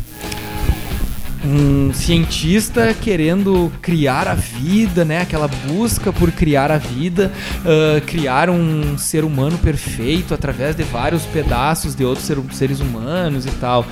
um 1.44 1.92
cientista 1.92 2.94
querendo 3.00 3.72
criar 3.80 4.28
a 4.28 4.34
vida, 4.34 5.04
né? 5.04 5.22
Aquela 5.22 5.48
busca 5.48 6.12
por 6.12 6.30
criar 6.30 6.70
a 6.70 6.78
vida, 6.78 7.32
ah, 7.64 8.00
criar 8.06 8.50
um 8.50 8.98
ser 8.98 9.24
humano 9.24 9.56
perfeito 9.58 10.34
através 10.34 10.76
de 10.76 10.82
vários 10.82 11.22
pedaços 11.24 11.94
de 11.94 12.04
outros 12.04 12.26
ser- 12.26 12.38
seres 12.52 12.80
humanos 12.80 13.46
e 13.46 13.50
tal. 13.52 13.86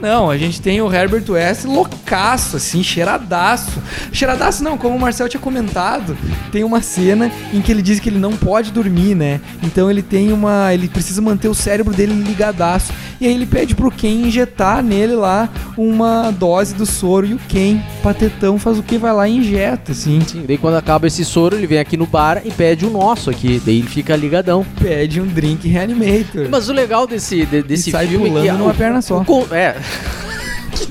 Não, 0.00 0.30
a 0.30 0.36
gente 0.36 0.60
tem 0.60 0.80
o 0.82 0.92
Herbert 0.92 1.24
West 1.28 1.64
loucaço, 1.64 2.56
assim, 2.56 2.82
cheiradaço. 2.82 3.82
Cheiradaço 4.12 4.62
não, 4.62 4.76
como 4.76 4.96
o 4.96 5.00
Marcel 5.00 5.28
tinha 5.28 5.40
comentado, 5.40 6.16
tem 6.52 6.64
uma 6.64 6.82
cena 6.82 7.30
em 7.52 7.60
que 7.60 7.70
ele 7.72 7.82
diz 7.82 8.00
que 8.00 8.08
ele 8.08 8.18
não 8.18 8.32
pode 8.32 8.70
dormir, 8.70 9.14
né? 9.14 9.40
Então 9.62 9.90
ele 9.90 10.02
tem 10.02 10.32
uma. 10.32 10.72
ele 10.72 10.88
precisa 10.88 11.20
manter 11.22 11.48
o 11.48 11.54
cérebro 11.54 11.92
dele 11.94 12.12
ligadaço. 12.14 12.92
E 13.24 13.26
aí 13.26 13.32
ele 13.32 13.46
pede 13.46 13.74
pro 13.74 13.90
Ken 13.90 14.26
injetar 14.26 14.82
nele 14.82 15.14
lá 15.16 15.48
uma 15.78 16.30
dose 16.30 16.74
do 16.74 16.84
soro. 16.84 17.24
E 17.26 17.32
o 17.32 17.38
Ken, 17.48 17.80
patetão, 18.02 18.58
faz 18.58 18.78
o 18.78 18.82
que? 18.82 18.98
Vai 18.98 19.14
lá 19.14 19.26
e 19.26 19.38
injeta, 19.38 19.92
assim. 19.92 20.20
Sim, 20.20 20.44
daí 20.46 20.58
quando 20.58 20.74
acaba 20.74 21.06
esse 21.06 21.24
soro, 21.24 21.56
ele 21.56 21.66
vem 21.66 21.78
aqui 21.78 21.96
no 21.96 22.04
bar 22.04 22.42
e 22.44 22.50
pede 22.50 22.84
o 22.84 22.90
nosso 22.90 23.30
aqui. 23.30 23.62
Daí 23.64 23.78
ele 23.78 23.88
fica 23.88 24.14
ligadão. 24.14 24.62
Pede 24.78 25.22
um 25.22 25.26
drink 25.26 25.66
reanimator. 25.66 26.48
Mas 26.50 26.68
o 26.68 26.74
legal 26.74 27.06
desse, 27.06 27.46
de- 27.46 27.62
desse 27.62 27.88
e 27.88 27.92
sai 27.92 28.08
filme 28.08 28.28
é 28.28 28.42
que 28.42 28.52
numa 28.52 28.74
perna 28.74 29.00
só. 29.00 29.24
o 29.26 29.54
é. 29.54 29.76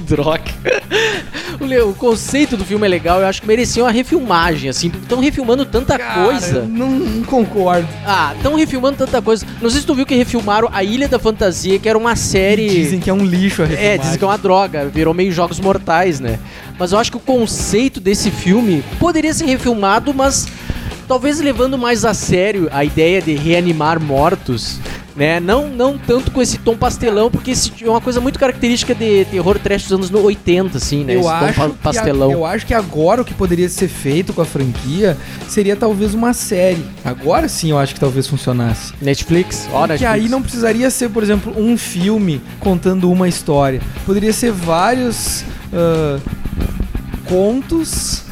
droga. 0.08 0.44
O, 1.88 1.94
conceito 1.94 2.58
do 2.58 2.66
filme 2.66 2.86
é 2.86 2.90
legal, 2.90 3.20
eu 3.22 3.28
acho 3.28 3.42
que 3.42 3.48
merecia 3.48 3.84
uma 3.84 3.92
refilmagem, 3.92 4.70
assim, 4.70 4.88
estão 4.88 5.20
refilmando 5.20 5.66
tanta 5.66 5.98
Cara, 5.98 6.26
coisa. 6.26 6.62
Não, 6.64 6.90
não 6.90 7.24
concordo. 7.24 7.88
Ah, 8.06 8.34
estão 8.36 8.56
refilmando 8.56 8.98
tanta 8.98 9.22
coisa. 9.22 9.46
Não 9.62 9.70
sei 9.70 9.82
se 9.82 9.88
tu 9.88 9.96
viu 9.96 10.06
que 10.06 10.16
refilmaram 10.16 10.70
A 10.72 10.84
Ilha 10.84 11.08
da 11.08 11.18
Fantasia, 11.20 11.80
que 11.80 11.88
era 11.88 11.98
uma 11.98 12.16
série. 12.16 12.68
Dizem 12.68 13.00
que 13.00 13.10
é 13.10 13.14
um 13.14 13.24
lixo 13.24 13.62
a 13.62 13.66
É, 13.66 13.68
refilmagem. 13.70 14.00
dizem 14.00 14.18
que 14.18 14.24
é 14.24 14.28
uma 14.28 14.38
droga, 14.38 14.86
virou 14.88 15.14
meio 15.14 15.32
jogos 15.32 15.60
mortais, 15.60 16.20
né? 16.20 16.40
Mas 16.78 16.92
eu 16.92 17.00
acho 17.00 17.12
que 17.12 17.18
o 17.18 17.22
conceito 17.22 18.00
desse 18.00 18.30
filme 18.32 18.84
poderia 19.00 19.34
ser 19.34 19.46
refilmado, 19.46 20.14
mas 20.14 20.48
talvez 21.08 21.40
levando 21.40 21.78
mais 21.78 22.04
a 22.04 22.14
sério 22.14 22.68
a 22.72 22.84
ideia 22.84 23.22
de 23.22 23.36
reanimar 23.36 24.00
mortos, 24.00 24.80
né? 25.16 25.40
Não, 25.40 25.68
não 25.70 25.98
tanto 25.98 26.32
com 26.32 26.42
esse 26.42 26.58
tom 26.58 26.76
pastelão, 26.76 27.30
porque 27.30 27.52
esse 27.52 27.72
é 27.82 27.90
uma 27.90 28.02
coisa 28.02 28.20
muito 28.20 28.40
característica 28.40 28.96
de 28.96 29.26
terror 29.26 29.60
trash 29.60 29.84
dos 29.84 29.92
anos 29.92 30.12
80, 30.14 30.78
assim, 30.78 31.04
né? 31.04 31.16
Eu 31.16 31.20
esse 31.22 31.30
acho, 31.30 31.46
tom 31.46 31.54
pa- 31.54 31.70
que 31.70 31.74
a- 31.76 31.92
pastelão. 32.04 32.32
eu 32.32 32.46
acho 32.46 32.66
que 32.66 32.74
agora 32.74 33.22
o 33.22 33.26
que 33.26 33.34
poderia 33.34 33.70
ser 33.70 33.88
feito 33.88 34.34
com 34.34 34.42
a 34.42 34.46
franquia 34.46 35.18
seria 35.48 35.76
talvez 35.76 36.14
uma 36.14 36.34
série. 36.34 36.84
Agora 37.06 37.48
sim 37.48 37.72
eu 37.72 37.78
acho 37.78 37.94
que 37.94 38.00
talvez 38.00 38.28
funcionasse. 38.28 38.94
Netflix? 39.02 39.68
Ó, 39.72 39.86
Netflix. 39.88 40.12
aí 40.14 40.28
não 40.30 40.42
precisaria 40.42 40.90
ser, 40.90 41.10
por 41.10 41.22
exemplo, 41.24 41.54
um 41.58 41.78
filme 41.78 42.42
contando 42.60 43.12
uma 43.12 43.28
história. 43.28 43.82
Poderia 44.06 44.34
ser 44.34 44.52
vários 44.52 45.44
ah, 45.72 46.20
contos 47.26 48.23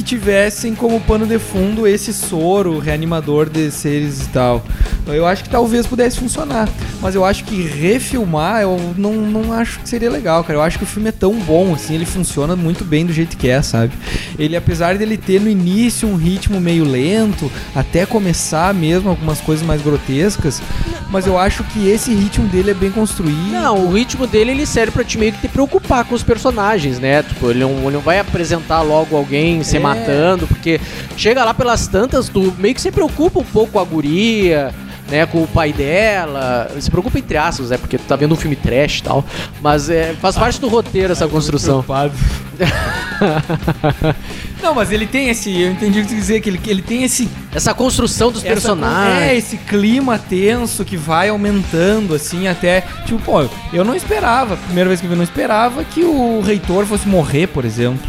que 0.00 0.04
tivessem 0.04 0.74
como 0.74 0.98
pano 0.98 1.26
de 1.26 1.38
fundo 1.38 1.86
esse 1.86 2.10
soro 2.14 2.78
reanimador 2.78 3.50
de 3.50 3.70
seres 3.70 4.22
e 4.22 4.28
tal. 4.30 4.64
Então, 5.02 5.14
Eu 5.14 5.26
acho 5.26 5.44
que 5.44 5.50
talvez 5.50 5.86
pudesse 5.86 6.18
funcionar. 6.18 6.68
Mas 7.02 7.14
eu 7.14 7.24
acho 7.24 7.44
que 7.44 7.62
refilmar, 7.62 8.62
eu 8.62 8.94
não, 8.96 9.14
não 9.14 9.52
acho 9.52 9.80
que 9.80 9.88
seria 9.88 10.10
legal, 10.10 10.42
cara. 10.42 10.58
Eu 10.58 10.62
acho 10.62 10.78
que 10.78 10.84
o 10.84 10.86
filme 10.86 11.08
é 11.08 11.12
tão 11.12 11.34
bom, 11.34 11.74
assim, 11.74 11.94
ele 11.94 12.06
funciona 12.06 12.56
muito 12.56 12.84
bem 12.84 13.04
do 13.04 13.12
jeito 13.12 13.36
que 13.36 13.48
é, 13.48 13.60
sabe? 13.60 13.92
Ele, 14.38 14.56
apesar 14.56 14.96
dele 14.96 15.16
ter 15.16 15.40
no 15.40 15.48
início 15.48 16.08
um 16.08 16.16
ritmo 16.16 16.60
meio 16.60 16.84
lento, 16.84 17.50
até 17.74 18.06
começar 18.06 18.72
mesmo 18.72 19.08
algumas 19.08 19.40
coisas 19.40 19.64
mais 19.66 19.82
grotescas, 19.82 20.62
mas 21.10 21.26
eu 21.26 21.38
acho 21.38 21.64
que 21.64 21.88
esse 21.88 22.14
ritmo 22.14 22.46
dele 22.48 22.70
é 22.70 22.74
bem 22.74 22.90
construído. 22.90 23.50
Não, 23.50 23.86
o 23.86 23.92
ritmo 23.92 24.26
dele 24.26 24.52
ele 24.52 24.66
serve 24.66 24.92
pra 24.92 25.04
te 25.04 25.18
meio 25.18 25.32
que 25.32 25.40
te 25.40 25.48
preocupar 25.48 26.04
com 26.04 26.14
os 26.14 26.22
personagens, 26.22 26.98
né? 26.98 27.22
Tipo, 27.22 27.50
ele 27.50 27.60
não, 27.60 27.70
ele 27.82 27.92
não 27.92 28.00
vai 28.00 28.18
apresentar 28.18 28.82
logo 28.82 29.16
alguém 29.16 29.62
se 29.62 29.76
É. 29.76 29.80
matando, 29.94 30.46
porque 30.46 30.80
chega 31.16 31.44
lá 31.44 31.54
pelas 31.54 31.86
tantas, 31.86 32.28
tu 32.28 32.54
meio 32.58 32.74
que 32.74 32.80
se 32.80 32.90
preocupa 32.90 33.40
um 33.40 33.44
pouco 33.44 33.72
com 33.72 33.80
a 33.80 33.84
guria, 33.84 34.72
né? 35.08 35.26
Com 35.26 35.42
o 35.42 35.46
pai 35.46 35.72
dela. 35.72 36.70
Se 36.78 36.90
preocupa 36.90 37.18
entre 37.18 37.36
aspas, 37.36 37.70
né? 37.70 37.78
Porque 37.78 37.98
tu 37.98 38.04
tá 38.04 38.16
vendo 38.16 38.32
um 38.32 38.36
filme 38.36 38.56
trash 38.56 38.98
e 38.98 39.02
tal. 39.02 39.24
Mas 39.60 39.90
é, 39.90 40.14
faz 40.20 40.36
parte 40.36 40.60
do 40.60 40.68
roteiro 40.68 41.12
essa 41.12 41.26
construção. 41.28 41.82
Preocupado. 41.82 42.12
Não, 44.62 44.74
mas 44.74 44.92
ele 44.92 45.06
tem 45.06 45.30
esse. 45.30 45.58
Eu 45.58 45.72
entendi 45.72 46.00
o 46.00 46.02
que 46.02 46.08
tu 46.10 46.14
dizer, 46.14 46.40
que 46.40 46.50
ele, 46.50 46.60
ele 46.66 46.82
tem 46.82 47.02
esse. 47.02 47.28
Essa 47.54 47.72
construção 47.72 48.30
dos 48.30 48.44
essa- 48.44 48.52
personagens. 48.52 49.22
é, 49.30 49.36
esse 49.36 49.56
clima 49.56 50.18
tenso 50.18 50.84
que 50.84 50.96
vai 50.96 51.30
aumentando, 51.30 52.14
assim, 52.14 52.46
até. 52.46 52.82
Tipo, 53.06 53.20
pô, 53.22 53.48
eu 53.72 53.84
não 53.84 53.94
esperava, 53.94 54.56
primeira 54.56 54.88
vez 54.88 55.00
que 55.00 55.06
eu 55.06 55.10
vi, 55.10 55.16
não 55.16 55.24
esperava 55.24 55.82
que 55.82 56.04
o 56.04 56.40
reitor 56.40 56.84
fosse 56.86 57.08
morrer, 57.08 57.46
por 57.46 57.64
exemplo. 57.64 58.00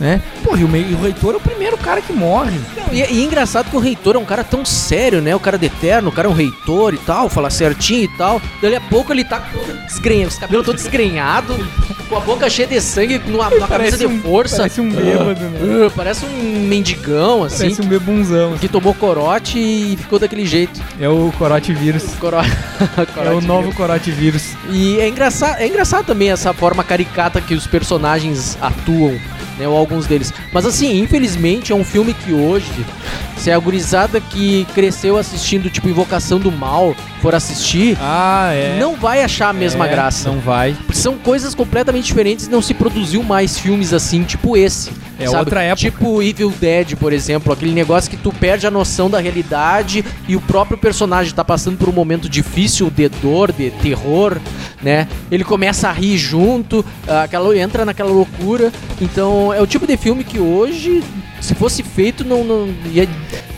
Né? 0.00 0.22
Pô, 0.44 0.56
e 0.56 0.62
o, 0.62 0.76
e 0.76 0.94
o 0.94 1.02
reitor 1.02 1.34
é 1.34 1.36
o 1.38 1.40
primeiro 1.40 1.76
cara 1.76 2.00
que 2.00 2.12
morre. 2.12 2.58
Não, 2.76 2.92
e, 2.92 2.98
e 2.98 3.02
é 3.02 3.24
engraçado 3.24 3.68
que 3.68 3.76
o 3.76 3.80
reitor 3.80 4.14
é 4.14 4.18
um 4.18 4.24
cara 4.24 4.44
tão 4.44 4.64
sério, 4.64 5.20
né? 5.20 5.34
O 5.34 5.40
cara 5.40 5.58
de 5.58 5.66
eterno, 5.66 6.10
o 6.10 6.12
cara 6.12 6.28
é 6.28 6.30
um 6.30 6.34
reitor 6.34 6.94
e 6.94 6.98
tal, 6.98 7.28
fala 7.28 7.50
certinho 7.50 8.04
e 8.04 8.16
tal. 8.16 8.40
Dali 8.62 8.76
a 8.76 8.80
pouco 8.80 9.12
ele 9.12 9.24
tá 9.24 9.42
desgrenhado, 9.86 10.28
os 10.28 10.38
cabelos 10.38 10.66
todo 10.66 10.76
desgrenhado, 10.76 11.68
com 12.08 12.16
a 12.16 12.20
boca 12.20 12.48
cheia 12.48 12.68
de 12.68 12.80
sangue, 12.80 13.18
numa, 13.26 13.50
numa 13.50 13.66
camisa 13.66 13.98
de 13.98 14.06
um, 14.06 14.20
força. 14.20 14.58
Parece 14.58 14.80
um 14.80 14.90
bêbado, 14.90 15.40
né? 15.40 15.86
Ah, 15.86 15.92
parece 15.94 16.24
um 16.24 16.66
mendigão, 16.68 17.44
assim, 17.44 17.64
Parece 17.64 17.82
um 17.82 17.86
bebunzão. 17.86 18.56
que 18.58 18.68
tomou 18.68 18.94
corote 18.94 19.58
e 19.58 19.96
ficou 19.96 20.18
daquele 20.18 20.46
jeito. 20.46 20.80
É 21.00 21.08
o 21.08 21.32
corote 21.36 21.72
vírus. 21.72 22.04
Coro... 22.20 22.36
É 22.96 23.02
o 23.02 23.06
corote 23.06 23.46
novo 23.46 23.62
mesmo. 23.62 23.74
corote 23.74 24.10
vírus. 24.12 24.54
E 24.70 24.98
é 25.00 25.08
engraçado, 25.08 25.58
é 25.58 25.66
engraçado 25.66 26.06
também 26.06 26.30
essa 26.30 26.52
forma 26.52 26.84
caricata 26.84 27.40
que 27.40 27.54
os 27.54 27.66
personagens 27.66 28.56
atuam, 28.60 29.18
né? 29.58 29.68
Ou 29.68 29.76
alguns 29.76 30.06
deles. 30.06 30.32
Mas 30.52 30.64
assim, 30.64 31.00
infelizmente 31.00 31.72
é 31.72 31.74
um 31.74 31.84
filme 31.84 32.14
que 32.14 32.32
hoje, 32.32 32.86
se 33.38 33.50
a 33.50 33.58
gurizada 33.58 34.20
que 34.20 34.66
cresceu 34.74 35.16
assistindo, 35.16 35.70
tipo, 35.70 35.88
Invocação 35.88 36.38
do 36.38 36.50
Mal, 36.50 36.94
for 37.22 37.34
assistir, 37.34 37.96
Ah, 38.00 38.50
é. 38.52 38.76
não 38.78 38.94
vai 38.96 39.22
achar 39.22 39.48
a 39.48 39.52
mesma 39.52 39.86
É, 39.86 39.90
graça. 39.90 40.28
Não 40.30 40.38
vai. 40.40 40.72
Porque 40.86 40.94
são 41.00 41.16
coisas 41.16 41.54
completamente 41.54 42.04
diferentes 42.06 42.46
e 42.46 42.50
não 42.50 42.60
se 42.62 42.74
produziu 42.74 43.22
mais 43.22 43.58
filmes 43.58 43.92
assim, 43.92 44.22
tipo 44.24 44.56
esse. 44.56 44.90
É 45.20 45.26
sabe? 45.26 45.38
outra 45.38 45.62
época. 45.62 45.80
Tipo 45.90 46.22
Evil 46.22 46.52
Dead, 46.60 46.94
por 46.96 47.12
exemplo, 47.12 47.52
aquele 47.52 47.72
negócio 47.72 48.08
que 48.08 48.16
tu 48.16 48.32
perde 48.32 48.66
a 48.68 48.70
noção 48.70 49.10
da 49.10 49.18
realidade 49.18 50.04
e 50.28 50.36
o 50.36 50.40
próprio 50.40 50.78
personagem 50.78 51.34
tá 51.34 51.44
passando 51.44 51.76
por 51.76 51.88
um 51.88 51.92
momento 51.92 52.28
difícil 52.28 52.88
de 52.88 53.08
dor, 53.08 53.50
de 53.50 53.70
terror, 53.70 54.36
né? 54.80 55.08
Ele 55.28 55.42
começa 55.42 55.88
a 55.88 55.92
rir 55.92 56.16
junto, 56.18 56.84
aquela 57.24 57.56
entra 57.58 57.84
naquela 57.84 58.10
loucura. 58.10 58.72
Então, 59.00 59.52
é 59.52 59.60
o 59.60 59.66
tipo 59.66 59.86
de 59.88 59.96
filme 59.96 60.22
que 60.22 60.38
hoje, 60.38 61.02
se 61.40 61.54
fosse 61.54 61.82
feito, 61.82 62.24
não, 62.24 62.44
não 62.44 62.68
ia, 62.92 63.04
Ia 63.04 63.08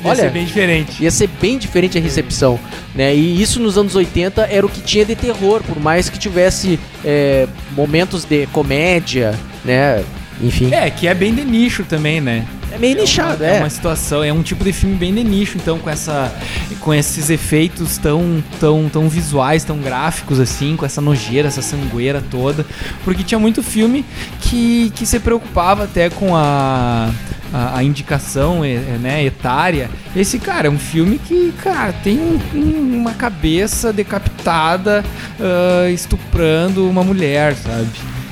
olha, 0.05 0.23
ser 0.23 0.31
bem 0.31 0.45
diferente. 0.45 1.03
ia 1.03 1.11
ser 1.11 1.29
bem 1.41 1.59
diferente 1.59 1.99
a 1.99 2.01
recepção, 2.01 2.59
né? 2.95 3.15
E 3.15 3.41
isso 3.41 3.61
nos 3.61 3.77
anos 3.79 3.95
80 3.95 4.43
era 4.51 4.65
o 4.65 4.69
que 4.69 4.81
tinha 4.81 5.05
de 5.05 5.15
terror, 5.15 5.63
por 5.63 5.79
mais 5.81 6.09
que 6.09 6.19
tivesse 6.19 6.79
é, 7.05 7.47
momentos 7.73 8.25
de 8.25 8.47
comédia, 8.49 9.39
né? 9.65 10.03
Enfim, 10.43 10.73
É, 10.73 10.91
que 10.91 11.07
é 11.07 11.15
bem 11.15 11.35
de 11.35 11.45
nicho 11.45 11.85
também, 11.85 12.21
né? 12.21 12.47
é 12.73 12.79
meio 12.79 12.97
nichado, 12.97 13.43
é. 13.43 13.57
é. 13.57 13.59
uma 13.59 13.69
situação, 13.69 14.23
é 14.23 14.33
um 14.33 14.43
tipo 14.43 14.63
de 14.63 14.73
filme 14.73 14.95
bem 14.95 15.13
de 15.13 15.25
nicho, 15.25 15.57
então 15.59 15.77
com 15.79 15.91
essa 15.91 16.33
com 16.79 16.95
esses 16.95 17.29
efeitos 17.29 17.99
tão 17.99 18.43
tão 18.61 18.89
tão 18.89 19.09
visuais, 19.09 19.65
tão 19.65 19.79
gráficos 19.79 20.39
assim, 20.41 20.77
com 20.77 20.87
essa 20.87 21.01
nojeira, 21.01 21.49
essa 21.49 21.61
sangueira 21.63 22.23
toda, 22.31 22.65
porque 23.05 23.23
tinha 23.25 23.39
muito 23.41 23.61
filme 23.63 24.05
que, 24.41 24.91
que 24.95 25.05
se 25.05 25.19
preocupava 25.19 25.85
até 25.85 26.09
com 26.09 26.35
a 26.37 27.11
a, 27.53 27.79
a 27.79 27.83
indicação 27.83 28.65
é, 28.65 28.75
é, 28.75 28.97
né, 29.01 29.25
etária. 29.25 29.91
Esse 30.15 30.39
cara 30.39 30.69
é 30.69 30.71
um 30.71 30.79
filme 30.79 31.19
que, 31.19 31.53
cara, 31.61 31.93
tem 31.93 32.17
um- 32.17 32.39
um- 32.55 32.97
uma 33.01 33.13
cabeça 33.15 33.93
decapitada 33.93 35.05
ah, 35.41 35.91
estuprando 35.91 36.89
uma 36.89 37.03
mulher, 37.03 37.57
sabe? 37.57 37.89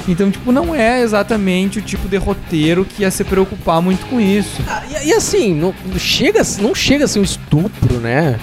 Então, 0.06 0.30
tipo, 0.30 0.52
não 0.52 0.74
é 0.74 1.02
exatamente 1.02 1.78
o 1.78 1.82
tipo 1.82 2.08
de 2.08 2.16
roteiro 2.16 2.84
que 2.84 3.02
ia 3.02 3.10
se 3.10 3.24
preocupar 3.24 3.82
muito 3.82 4.06
com 4.06 4.20
isso. 4.20 4.62
E, 5.02 5.08
e 5.08 5.12
assim, 5.12 5.54
não, 5.54 5.74
chega, 5.98 6.42
não 6.60 6.74
chega 6.74 7.04
a 7.04 7.08
ser 7.08 7.20
um 7.20 7.24
estupro, 7.24 7.98
né? 7.98 8.38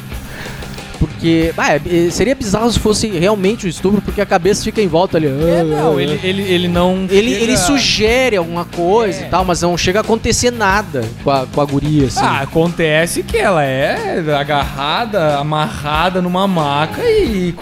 Porque, 1.16 1.53
ah, 1.57 1.76
é- 1.76 2.09
seria 2.11 2.36
bizarro 2.36 2.70
se 2.72 2.78
fosse 2.80 3.07
realmente 3.07 3.66
um 3.66 3.70
estupro, 3.70 4.01
porque 4.01 4.20
a 4.22 4.26
cabeça 4.26 4.63
fica 4.63 4.82
em 4.82 4.88
volta 4.88 5.18
ali. 5.18 5.28
É, 5.28 5.63
não, 5.63 5.99
ele, 5.99 6.20
ele, 6.24 6.41
ele 6.43 6.68
não. 6.68 7.07
Ele, 7.09 7.32
chega- 7.32 7.43
ele 7.43 7.57
sugere 7.57 8.36
alguma 8.38 8.66
coisa 8.66 9.24
É. 9.24 9.28
e 9.28 9.30
tal, 9.30 9.45
mas 9.45 9.61
não 9.61 9.78
chega 9.78 9.99
a 9.99 10.01
acontecer 10.01 10.51
nada 10.51 11.03
com 11.24 11.32
a, 11.32 11.45
com 11.47 11.61
a 11.61 11.66
guria, 11.66 12.07
assim. 12.07 12.20
Ah, 12.22 12.41
acontece 12.41 13.24
que 13.24 13.38
ela 13.38 13.63
é 13.63 14.24
agarrada, 14.38 15.38
amarrada 15.38 16.22
numa 16.22 16.47
maca 16.47 17.01
e, 17.03 17.53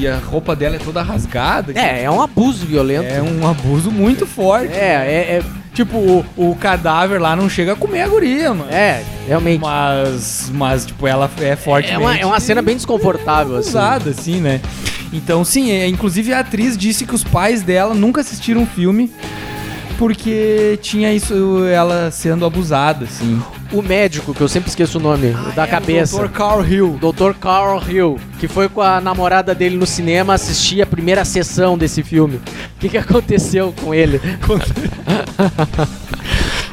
e 0.00 0.06
a 0.08 0.16
roupa 0.18 0.54
dela 0.54 0.76
é 0.76 0.78
toda 0.78 1.02
rasgada. 1.02 1.72
é, 1.74 2.04
é 2.04 2.10
um 2.10 2.20
abuso 2.22 2.64
violento. 2.66 3.06
É 3.12 3.20
um 3.20 3.46
abuso 3.48 3.90
muito 3.90 4.26
forte. 4.26 4.72
É, 4.72 5.38
é, 5.40 5.42
Tipo, 5.80 5.96
o, 5.96 6.50
o 6.50 6.54
cadáver 6.56 7.18
lá 7.18 7.34
não 7.34 7.48
chega 7.48 7.72
a 7.72 7.76
comer 7.76 8.02
a 8.02 8.08
guria, 8.08 8.52
mano. 8.52 8.70
é, 8.70 9.02
realmente. 9.26 9.62
Mas, 9.62 10.52
mas, 10.52 10.84
tipo, 10.84 11.06
ela 11.06 11.30
é 11.40 11.56
forte. 11.56 11.90
É 11.90 11.96
uma, 11.96 12.14
é 12.18 12.26
uma 12.26 12.38
cena 12.38 12.60
bem 12.60 12.76
desconfortável, 12.76 13.56
assim. 13.56 13.70
usada, 13.70 14.10
assim, 14.10 14.40
né? 14.40 14.60
Então, 15.10 15.42
sim, 15.42 15.70
é, 15.70 15.88
inclusive 15.88 16.34
a 16.34 16.40
atriz 16.40 16.76
disse 16.76 17.06
que 17.06 17.14
os 17.14 17.24
pais 17.24 17.62
dela 17.62 17.94
nunca 17.94 18.20
assistiram 18.20 18.64
o 18.64 18.66
filme 18.66 19.10
porque 19.96 20.78
tinha 20.82 21.14
isso, 21.14 21.64
ela 21.64 22.10
sendo 22.10 22.44
abusada, 22.44 23.06
assim. 23.06 23.42
O 23.72 23.82
médico, 23.82 24.34
que 24.34 24.40
eu 24.40 24.48
sempre 24.48 24.68
esqueço 24.68 24.98
o 24.98 25.00
nome, 25.00 25.32
da 25.54 25.64
cabeça. 25.66 26.20
Dr. 26.20 26.28
Carl 26.30 26.64
Hill. 26.64 26.98
Dr. 27.00 27.32
Carl 27.38 27.80
Hill, 27.88 28.18
que 28.40 28.48
foi 28.48 28.68
com 28.68 28.80
a 28.80 29.00
namorada 29.00 29.54
dele 29.54 29.76
no 29.76 29.86
cinema 29.86 30.34
assistir 30.34 30.82
a 30.82 30.86
primeira 30.86 31.24
sessão 31.24 31.78
desse 31.78 32.02
filme. 32.02 32.36
O 32.36 32.80
que, 32.80 32.88
que 32.88 32.98
aconteceu 32.98 33.72
com 33.80 33.94
ele? 33.94 34.20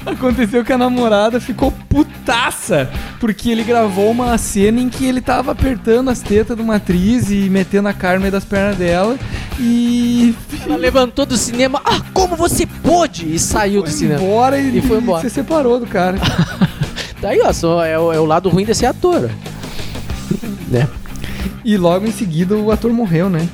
Aconteceu 0.06 0.64
que 0.64 0.72
a 0.72 0.78
namorada 0.78 1.40
ficou 1.40 1.70
putaça, 1.90 2.90
porque 3.20 3.50
ele 3.52 3.62
gravou 3.64 4.10
uma 4.10 4.38
cena 4.38 4.80
em 4.80 4.88
que 4.88 5.06
ele 5.06 5.20
tava 5.20 5.52
apertando 5.52 6.10
as 6.10 6.22
tetas 6.22 6.56
de 6.56 6.64
uma 6.64 6.78
atriz 6.78 7.30
e 7.30 7.50
metendo 7.50 7.90
a 7.90 7.94
carne 7.94 8.32
das 8.32 8.46
pernas 8.46 8.78
dela 8.78 9.18
e 9.60 10.34
Ela 10.66 10.78
levantou 10.78 11.26
do 11.26 11.36
cinema. 11.36 11.82
Ah, 11.84 12.00
como 12.14 12.38
você 12.38 12.66
pôde? 12.66 13.34
E 13.36 13.38
saiu 13.38 13.82
do 13.82 13.90
foi 13.90 13.98
cinema. 14.00 14.22
embora 14.22 14.58
e, 14.58 14.78
E 14.78 14.82
foi 14.82 14.98
embora. 15.00 15.22
se 15.22 15.30
separou 15.30 15.78
do 15.80 15.86
cara. 15.86 16.18
Daí, 17.28 17.42
ó, 17.42 17.52
só 17.52 17.84
é, 17.84 18.00
o- 18.00 18.14
é 18.14 18.20
o 18.20 18.26
lado 18.26 18.48
ruim 18.48 18.64
desse 18.64 18.86
ator. 18.86 19.30
Né? 20.70 20.88
E 21.66 21.76
logo 21.76 22.06
em 22.08 22.12
seguida 22.12 22.56
o 22.56 22.72
ator 22.72 22.92
morreu, 22.94 23.30
né? 23.30 23.48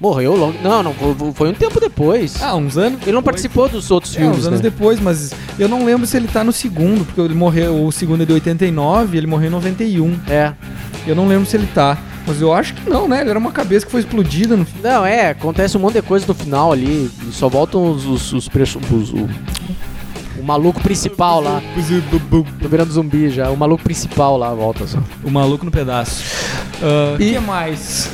Morreu 0.00 0.36
logo. 0.36 0.54
Não, 0.62 0.80
não, 0.82 0.94
foi, 1.34 1.48
um 1.50 1.54
tempo 1.54 1.80
depois. 1.80 2.40
Ah, 2.40 2.54
uns 2.54 2.76
anos. 2.76 3.00
Ele 3.02 3.10
não 3.12 3.20
depois. 3.20 3.24
participou 3.24 3.68
dos 3.68 3.90
outros 3.90 4.14
É, 4.14 4.18
filmes, 4.20 4.38
uns 4.38 4.46
anos 4.46 4.60
né? 4.60 4.70
depois, 4.70 5.00
mas 5.00 5.32
eu 5.58 5.68
não 5.68 5.84
lembro 5.84 6.06
se 6.06 6.16
ele 6.16 6.28
tá 6.28 6.44
no 6.44 6.52
segundo, 6.52 7.04
porque 7.04 7.20
ele 7.20 7.34
morreu, 7.34 7.84
o 7.84 7.90
segundo 7.90 8.22
é 8.22 8.26
de 8.26 8.32
89, 8.32 9.16
ele 9.18 9.26
morreu 9.26 9.48
em 9.48 9.52
91. 9.52 10.16
É. 10.28 10.52
Eu 11.04 11.16
não 11.16 11.26
lembro 11.26 11.46
se 11.46 11.56
ele 11.56 11.66
tá. 11.74 11.98
Mas 12.26 12.40
eu 12.40 12.52
acho 12.52 12.74
que 12.74 12.88
não, 12.88 13.08
né? 13.08 13.22
Ele 13.22 13.30
era 13.30 13.38
uma 13.38 13.50
cabeça 13.50 13.84
que 13.86 13.90
foi 13.92 14.00
explodida 14.02 14.56
no. 14.56 14.64
Não, 14.82 15.04
é, 15.04 15.30
acontece 15.30 15.76
um 15.76 15.80
monte 15.80 15.94
de 15.94 16.02
coisa 16.02 16.24
no 16.28 16.34
final 16.34 16.70
ali. 16.72 17.10
Só 17.32 17.48
voltam 17.48 17.90
os. 17.90 18.06
os, 18.06 18.32
os, 18.32 18.48
preço- 18.48 18.78
os- 18.78 19.10
o, 19.12 19.28
o 20.38 20.42
maluco 20.42 20.80
principal 20.80 21.40
lá. 21.40 21.62
Tô 22.62 22.68
virando 22.68 22.92
zumbi 22.92 23.28
já. 23.30 23.50
O 23.50 23.56
maluco 23.56 23.82
principal 23.82 24.36
lá 24.36 24.52
volta 24.54 24.86
só. 24.86 24.98
O 25.22 25.30
maluco 25.30 25.64
no 25.64 25.70
pedaço. 25.70 26.22
O 27.18 27.22
E- 27.22 27.32
que 27.34 27.38
mais? 27.38 28.10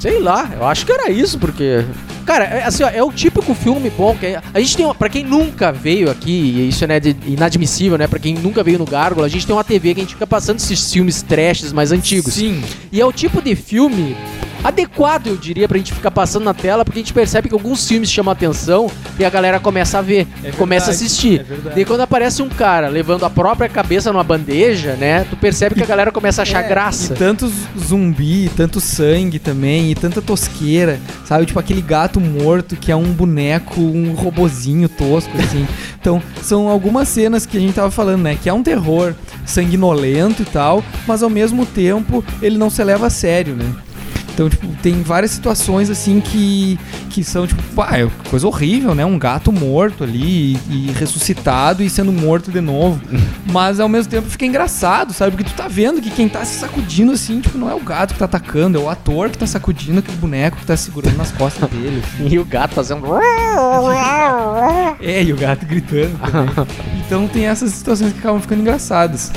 Sei 0.00 0.18
lá, 0.20 0.50
eu 0.58 0.66
acho 0.66 0.84
que 0.84 0.92
era 0.92 1.10
isso, 1.10 1.38
porque. 1.38 1.84
Cara, 2.26 2.44
é, 2.44 2.64
assim, 2.64 2.84
ó, 2.84 2.88
é 2.88 3.02
o 3.02 3.10
típico 3.12 3.52
filme 3.52 3.90
bom 3.90 4.16
que 4.16 4.38
a 4.54 4.60
gente 4.60 4.76
tem, 4.76 4.86
uma- 4.86 4.94
pra 4.94 5.08
quem 5.08 5.24
nunca 5.24 5.72
veio 5.72 6.08
aqui, 6.08 6.30
e 6.30 6.68
isso 6.68 6.86
né, 6.86 7.00
de- 7.00 7.16
inadmissível, 7.26 7.98
né, 7.98 8.06
Pra 8.06 8.18
quem 8.20 8.34
nunca 8.34 8.62
veio 8.62 8.78
no 8.78 8.84
Gárgula, 8.84 9.26
a 9.26 9.28
gente 9.28 9.44
tem 9.44 9.54
uma 9.54 9.64
TV 9.64 9.92
que 9.94 10.00
a 10.00 10.04
gente 10.04 10.14
fica 10.14 10.26
passando 10.26 10.58
esses 10.58 10.92
filmes 10.92 11.20
trashes 11.22 11.72
mais 11.72 11.90
antigos. 11.90 12.34
Sim. 12.34 12.62
E 12.92 13.00
é 13.00 13.06
o 13.06 13.12
tipo 13.12 13.42
de 13.42 13.56
filme 13.56 14.16
adequado, 14.64 15.26
eu 15.28 15.36
diria, 15.36 15.68
pra 15.68 15.78
gente 15.78 15.92
ficar 15.92 16.10
passando 16.10 16.44
na 16.44 16.54
tela, 16.54 16.84
porque 16.84 16.98
a 16.98 17.02
gente 17.02 17.12
percebe 17.12 17.48
que 17.48 17.54
alguns 17.54 17.86
filmes 17.86 18.10
chamam 18.10 18.32
atenção 18.32 18.90
e 19.18 19.24
a 19.24 19.30
galera 19.30 19.58
começa 19.60 19.98
a 19.98 20.02
ver, 20.02 20.26
É 20.42 20.50
começa 20.52 20.90
a 20.90 20.94
verdade, 20.94 21.06
assistir. 21.06 21.46
é 21.76 21.84
quando 21.84 22.00
aparece 22.00 22.42
um 22.42 22.48
cara 22.48 22.88
levando 22.88 23.24
a 23.24 23.30
própria 23.30 23.68
cabeça 23.68 24.12
numa 24.12 24.22
bandeja, 24.24 24.94
né, 24.94 25.24
tu 25.28 25.36
percebe 25.36 25.74
que 25.74 25.82
a 25.82 25.86
galera 25.86 26.12
começa 26.12 26.42
a 26.42 26.44
achar 26.44 26.64
É, 26.64 26.68
graça. 26.68 27.12
E 27.12 27.16
tanto 27.16 27.52
zumbi, 27.78 28.50
tanto 28.56 28.80
sangue 28.80 29.38
também, 29.38 29.90
e 29.90 29.94
tanta 29.94 30.22
tosqueira, 30.22 30.98
sabe? 31.24 31.46
Tipo 31.46 31.58
aquele 31.58 31.82
gato 31.82 32.20
morto 32.20 32.76
que 32.76 32.92
é 32.92 32.96
um 32.96 33.12
boneco, 33.12 33.80
um 33.80 34.12
robozinho 34.12 34.88
tosco, 34.88 35.30
assim. 35.38 35.66
então, 36.00 36.22
são 36.42 36.68
algumas 36.68 37.08
cenas 37.08 37.44
que 37.46 37.56
a 37.56 37.60
gente 37.60 37.74
tava 37.74 37.90
falando, 37.90 38.22
né? 38.22 38.38
Que 38.40 38.48
é 38.48 38.52
um 38.52 38.62
terror 38.62 39.14
sanguinolento 39.44 40.42
e 40.42 40.44
tal, 40.46 40.82
mas 41.06 41.22
ao 41.22 41.30
mesmo 41.30 41.64
tempo 41.66 42.24
ele 42.40 42.58
não 42.58 42.70
se 42.70 42.82
leva 42.82 43.06
a 43.06 43.10
sério, 43.10 43.54
né? 43.54 43.66
Então, 44.34 44.48
tipo, 44.48 44.66
tem 44.82 45.02
várias 45.02 45.30
situações 45.30 45.90
assim 45.90 46.20
que, 46.20 46.78
que 47.10 47.22
são, 47.22 47.46
tipo, 47.46 47.62
pá, 47.74 47.98
é 47.98 48.08
coisa 48.30 48.46
horrível, 48.46 48.94
né? 48.94 49.04
Um 49.04 49.18
gato 49.18 49.52
morto 49.52 50.04
ali 50.04 50.54
e, 50.70 50.88
e 50.88 50.92
ressuscitado 50.98 51.82
e 51.82 51.90
sendo 51.90 52.10
morto 52.12 52.50
de 52.50 52.60
novo. 52.60 53.00
Mas 53.50 53.78
ao 53.78 53.88
mesmo 53.88 54.10
tempo 54.10 54.28
fica 54.28 54.46
engraçado, 54.46 55.12
sabe? 55.12 55.36
Porque 55.36 55.50
tu 55.50 55.54
tá 55.54 55.68
vendo 55.68 56.00
que 56.00 56.10
quem 56.10 56.28
tá 56.28 56.44
se 56.44 56.58
sacudindo 56.58 57.12
assim, 57.12 57.40
tipo, 57.40 57.58
não 57.58 57.68
é 57.68 57.74
o 57.74 57.80
gato 57.80 58.14
que 58.14 58.18
tá 58.18 58.24
atacando, 58.24 58.78
é 58.78 58.80
o 58.80 58.88
ator 58.88 59.28
que 59.28 59.36
tá 59.36 59.46
sacudindo 59.46 59.98
aquele 59.98 60.16
boneco 60.16 60.56
que 60.56 60.66
tá 60.66 60.76
segurando 60.76 61.16
nas 61.16 61.30
costas 61.32 61.68
dele. 61.70 62.02
assim. 62.02 62.28
E 62.32 62.38
o 62.38 62.44
gato 62.44 62.74
fazendo. 62.74 63.02
É, 65.00 65.22
e 65.22 65.32
o 65.32 65.36
gato 65.36 65.66
gritando 65.66 66.18
também. 66.18 66.66
Então 67.04 67.28
tem 67.28 67.46
essas 67.46 67.72
situações 67.72 68.12
que 68.12 68.18
acabam 68.18 68.40
ficando 68.40 68.60
engraçadas. 68.60 69.30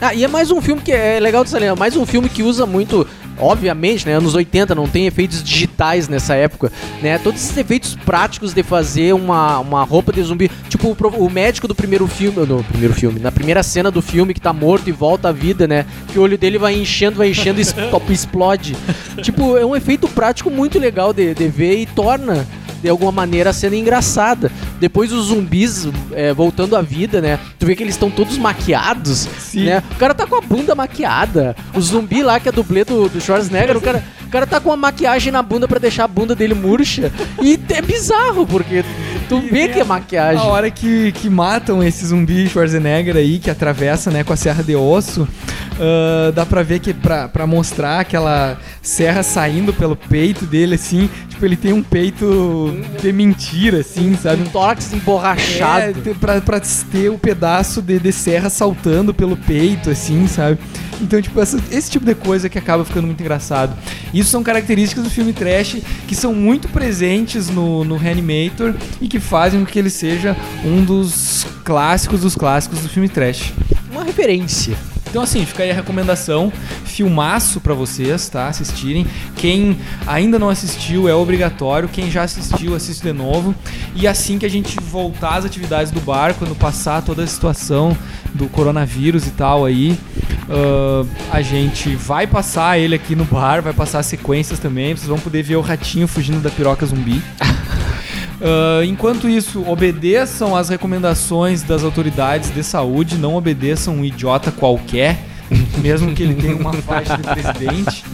Ah, 0.00 0.12
e 0.12 0.24
é 0.24 0.28
mais 0.28 0.50
um 0.50 0.60
filme 0.60 0.82
que 0.82 0.90
é 0.92 1.20
legal 1.20 1.44
de 1.44 1.50
salientar, 1.50 1.78
mais 1.78 1.96
um 1.96 2.04
filme 2.04 2.28
que 2.28 2.42
usa 2.42 2.66
muito, 2.66 3.06
obviamente, 3.38 4.06
né, 4.06 4.14
anos 4.14 4.34
80 4.34 4.74
não 4.74 4.88
tem 4.88 5.06
efeitos 5.06 5.42
digitais 5.42 6.08
nessa 6.08 6.34
época, 6.34 6.72
né? 7.02 7.18
Todos 7.18 7.42
esses 7.42 7.56
efeitos 7.56 7.96
práticos 8.04 8.52
de 8.52 8.62
fazer 8.62 9.14
uma, 9.14 9.58
uma 9.58 9.84
roupa 9.84 10.12
de 10.12 10.22
zumbi, 10.22 10.50
tipo 10.68 10.88
o, 10.88 11.24
o 11.24 11.30
médico 11.30 11.68
do 11.68 11.74
primeiro 11.74 12.06
filme, 12.06 12.46
no 12.46 12.62
primeiro 12.64 12.94
filme, 12.94 13.20
na 13.20 13.32
primeira 13.32 13.62
cena 13.62 13.90
do 13.90 14.02
filme 14.02 14.34
que 14.34 14.40
tá 14.40 14.52
morto 14.52 14.88
e 14.88 14.92
volta 14.92 15.28
à 15.28 15.32
vida, 15.32 15.66
né? 15.66 15.86
Que 16.12 16.18
o 16.18 16.22
olho 16.22 16.38
dele 16.38 16.58
vai 16.58 16.74
enchendo, 16.74 17.16
vai 17.16 17.30
enchendo 17.30 17.60
e 17.60 17.64
explode. 18.12 18.76
tipo, 19.22 19.56
é 19.56 19.64
um 19.64 19.74
efeito 19.74 20.08
prático 20.08 20.50
muito 20.50 20.78
legal 20.78 21.12
de, 21.12 21.34
de 21.34 21.48
ver 21.48 21.78
e 21.78 21.86
torna 21.86 22.46
de 22.84 22.90
alguma 22.90 23.10
maneira 23.10 23.48
a 23.48 23.52
cena 23.54 23.76
engraçada. 23.76 24.52
Depois 24.78 25.10
os 25.10 25.28
zumbis 25.28 25.88
é, 26.12 26.34
voltando 26.34 26.76
à 26.76 26.82
vida, 26.82 27.18
né? 27.18 27.40
Tu 27.58 27.64
vê 27.64 27.74
que 27.74 27.82
eles 27.82 27.94
estão 27.94 28.10
todos 28.10 28.36
maquiados, 28.36 29.26
Sim. 29.38 29.64
né? 29.64 29.82
O 29.92 29.94
cara 29.94 30.12
tá 30.12 30.26
com 30.26 30.36
a 30.36 30.42
bunda 30.42 30.74
maquiada. 30.74 31.56
O 31.74 31.80
zumbi 31.80 32.22
lá, 32.22 32.38
que 32.38 32.46
é 32.46 32.52
dublê 32.52 32.84
do, 32.84 33.08
do 33.08 33.20
Schwarzenegger, 33.22 33.74
o 33.74 33.80
cara, 33.80 34.04
o 34.26 34.28
cara 34.28 34.46
tá 34.46 34.60
com 34.60 34.68
uma 34.68 34.76
maquiagem 34.76 35.32
na 35.32 35.42
bunda 35.42 35.66
pra 35.66 35.78
deixar 35.78 36.04
a 36.04 36.08
bunda 36.08 36.34
dele 36.34 36.52
murcha. 36.52 37.10
E 37.42 37.58
é 37.70 37.80
bizarro, 37.80 38.46
porque 38.46 38.84
tu 39.28 39.40
vê 39.40 39.68
que 39.68 39.80
é 39.80 39.84
maquiagem. 39.84 40.40
A 40.40 40.44
hora 40.44 40.70
que, 40.70 41.12
que 41.12 41.28
matam 41.28 41.82
esse 41.82 42.06
zumbi 42.06 42.48
Schwarzenegger 42.48 43.16
aí, 43.16 43.38
que 43.38 43.50
atravessa, 43.50 44.10
né, 44.10 44.22
com 44.24 44.32
a 44.32 44.36
serra 44.36 44.62
de 44.62 44.74
osso, 44.76 45.26
ah, 45.80 46.30
dá 46.34 46.44
pra 46.46 46.62
ver 46.62 46.78
que 46.80 46.92
pra, 46.94 47.28
pra 47.28 47.46
mostrar 47.46 48.00
aquela 48.00 48.58
serra 48.82 49.22
saindo 49.22 49.72
pelo 49.72 49.96
peito 49.96 50.44
dele, 50.46 50.74
assim, 50.76 51.08
tipo, 51.28 51.44
ele 51.44 51.56
tem 51.56 51.72
um 51.72 51.82
peito 51.82 52.72
de 53.02 53.12
mentira, 53.12 53.78
assim, 53.80 54.16
sabe? 54.20 54.42
Um 54.42 54.46
tórax 54.46 54.92
emborrachado. 54.92 56.00
É, 56.10 56.14
pra, 56.14 56.40
pra 56.40 56.60
ter 56.92 57.08
o 57.10 57.18
pedaço 57.18 57.80
de, 57.82 57.98
de 57.98 58.12
serra 58.12 58.50
saltando 58.50 59.12
pelo 59.14 59.36
peito, 59.36 59.90
assim, 59.90 60.26
sabe? 60.26 60.58
Então, 61.00 61.20
tipo, 61.20 61.40
essa- 61.40 61.58
esse 61.72 61.90
tipo 61.90 62.04
de 62.06 62.14
coisa 62.14 62.48
que 62.48 62.56
acaba 62.58 62.84
ficando 62.84 63.06
muito 63.06 63.20
engraçado. 63.20 63.76
Isso 64.12 64.30
são 64.30 64.42
características 64.44 65.02
do 65.04 65.10
filme 65.10 65.32
trash 65.32 65.78
que 66.06 66.14
são 66.14 66.32
muito 66.32 66.68
presentes 66.68 67.48
no, 67.50 67.84
no 67.84 67.96
Reanimator 67.96 68.74
e 69.00 69.08
que 69.08 69.13
fazem 69.20 69.60
com 69.60 69.66
que 69.66 69.78
ele 69.78 69.90
seja 69.90 70.36
um 70.64 70.84
dos 70.84 71.46
clássicos 71.64 72.20
dos 72.20 72.34
clássicos 72.34 72.80
do 72.80 72.88
filme 72.88 73.08
trash. 73.08 73.52
Uma 73.90 74.04
referência. 74.04 74.76
Então, 75.14 75.22
assim, 75.22 75.46
fica 75.46 75.62
aí 75.62 75.70
a 75.70 75.74
recomendação, 75.74 76.52
filmaço 76.84 77.60
pra 77.60 77.72
vocês, 77.72 78.28
tá? 78.28 78.48
Assistirem. 78.48 79.06
Quem 79.36 79.78
ainda 80.08 80.40
não 80.40 80.48
assistiu 80.48 81.08
é 81.08 81.14
obrigatório. 81.14 81.88
Quem 81.88 82.10
já 82.10 82.24
assistiu, 82.24 82.74
assiste 82.74 83.02
de 83.02 83.12
novo. 83.12 83.54
E 83.94 84.08
assim 84.08 84.40
que 84.40 84.44
a 84.44 84.50
gente 84.50 84.76
voltar 84.80 85.36
às 85.36 85.44
atividades 85.44 85.92
do 85.92 86.00
bar, 86.00 86.34
quando 86.34 86.56
passar 86.56 87.00
toda 87.00 87.22
a 87.22 87.26
situação 87.28 87.96
do 88.34 88.48
coronavírus 88.48 89.24
e 89.28 89.30
tal 89.30 89.64
aí, 89.64 89.96
ah, 90.50 91.06
a 91.30 91.40
gente 91.40 91.94
vai 91.94 92.26
passar 92.26 92.78
ele 92.78 92.96
aqui 92.96 93.14
no 93.14 93.24
bar, 93.24 93.62
vai 93.62 93.72
passar 93.72 94.00
as 94.00 94.06
sequências 94.06 94.58
também. 94.58 94.96
Vocês 94.96 95.06
vão 95.06 95.20
poder 95.20 95.44
ver 95.44 95.54
o 95.54 95.60
ratinho 95.60 96.08
fugindo 96.08 96.40
da 96.40 96.50
piroca 96.50 96.84
zumbi. 96.84 97.22
Ah, 98.46 98.84
enquanto 98.84 99.26
isso, 99.28 99.64
obedeçam 99.66 100.54
às 100.54 100.68
recomendações 100.68 101.62
das 101.62 101.82
autoridades 101.82 102.52
de 102.52 102.62
saúde, 102.62 103.16
não 103.16 103.34
obedeçam 103.36 103.94
um 103.96 104.04
idiota 104.04 104.52
qualquer, 104.52 105.18
mesmo 105.78 106.12
que 106.14 106.22
ele 106.22 106.34
tenha 106.34 106.54
uma 106.56 106.74
faixa 106.74 107.16
de 107.16 107.22
presidente. 107.22 108.04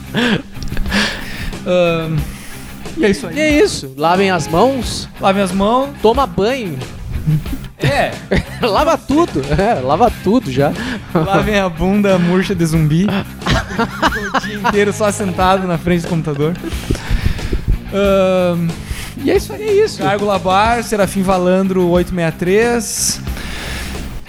Ah, 1.66 2.08
e 2.96 3.04
é 3.04 3.10
isso 3.10 3.26
E 3.26 3.28
aí. 3.30 3.38
é 3.40 3.62
isso. 3.62 3.92
Lavem 3.96 4.30
as 4.30 4.46
mãos, 4.48 5.08
Lavem 5.20 5.42
as 5.42 5.52
mãos. 5.52 5.90
toma 6.00 6.26
banho. 6.26 6.78
É, 7.78 8.12
lava 8.64 8.96
tudo. 8.98 9.42
É, 9.58 9.74
lava 9.80 10.10
tudo 10.22 10.50
já. 10.50 10.72
lavem 11.14 11.58
a 11.58 11.68
bunda 11.68 12.18
murcha 12.18 12.54
de 12.54 12.64
zumbi. 12.66 13.06
o 13.06 14.40
dia 14.40 14.54
inteiro 14.56 14.92
só 14.92 15.10
sentado 15.10 15.66
na 15.66 15.76
frente 15.78 16.02
do 16.02 16.08
computador. 16.08 16.54
Ah, 17.92 18.56
e 19.24 19.30
é 19.30 19.36
isso 19.36 19.52
aí. 19.52 19.62
É 19.62 19.84
isso. 19.84 19.98
Gárgula 20.02 20.38
Bar, 20.38 20.82
Serafim 20.82 21.22
Valandro 21.22 21.86
863. 21.88 23.20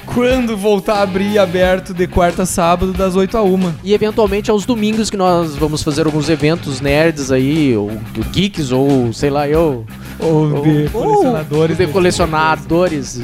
Quando 0.05 0.57
voltar 0.57 0.95
a 0.95 1.01
abrir 1.03 1.39
aberto 1.39 1.93
de 1.93 2.05
quarta 2.05 2.43
a 2.43 2.45
sábado, 2.45 2.91
das 2.91 3.15
8 3.15 3.37
a 3.37 3.43
1. 3.43 3.73
E 3.83 3.93
eventualmente 3.93 4.51
aos 4.51 4.65
domingos 4.65 5.09
que 5.09 5.15
nós 5.15 5.55
vamos 5.55 5.81
fazer 5.83 6.05
alguns 6.05 6.27
eventos 6.27 6.81
nerds 6.81 7.31
aí, 7.31 7.75
ou 7.77 7.89
geeks, 8.31 8.71
ou 8.73 9.13
sei 9.13 9.29
lá, 9.29 9.47
eu. 9.47 9.85
Ou 10.19 10.61
de 10.63 10.89
ou- 10.93 11.01
colecionadores. 11.03 11.79
ou 11.79 11.85
de 11.85 11.91
colecionadores 11.93 13.21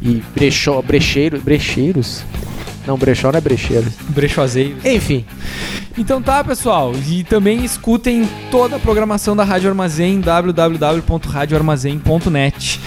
e 0.00 0.22
brechó, 0.34 0.80
brecheiros. 0.80 1.42
Brecheiros? 1.42 2.22
Não, 2.86 2.96
brechó 2.96 3.32
não 3.32 3.38
é 3.38 3.40
brecheiro. 3.40 3.92
Brechozeiros. 4.10 4.84
Enfim, 4.84 5.24
Então 6.00 6.20
tá, 6.22 6.42
pessoal. 6.42 6.92
E 7.06 7.22
também 7.24 7.62
escutem 7.62 8.26
toda 8.50 8.76
a 8.76 8.78
programação 8.78 9.36
da 9.36 9.44
Rádio 9.44 9.68
Armazém 9.68 10.18
www.radioarmazém.net. 10.18 12.80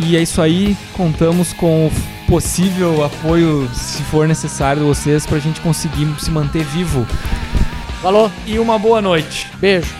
E 0.00 0.16
é 0.16 0.22
isso 0.22 0.42
aí. 0.42 0.76
Contamos 0.96 1.52
com 1.52 1.86
o 1.86 1.92
possível 2.26 3.04
apoio, 3.04 3.70
se 3.72 4.02
for 4.02 4.26
necessário, 4.26 4.82
de 4.82 4.88
vocês 4.88 5.24
pra 5.24 5.38
gente 5.38 5.60
conseguir 5.60 6.12
se 6.18 6.28
manter 6.32 6.64
vivo. 6.64 7.06
falou, 8.02 8.28
E 8.44 8.58
uma 8.58 8.76
boa 8.80 9.00
noite. 9.00 9.46
beijo. 9.60 9.99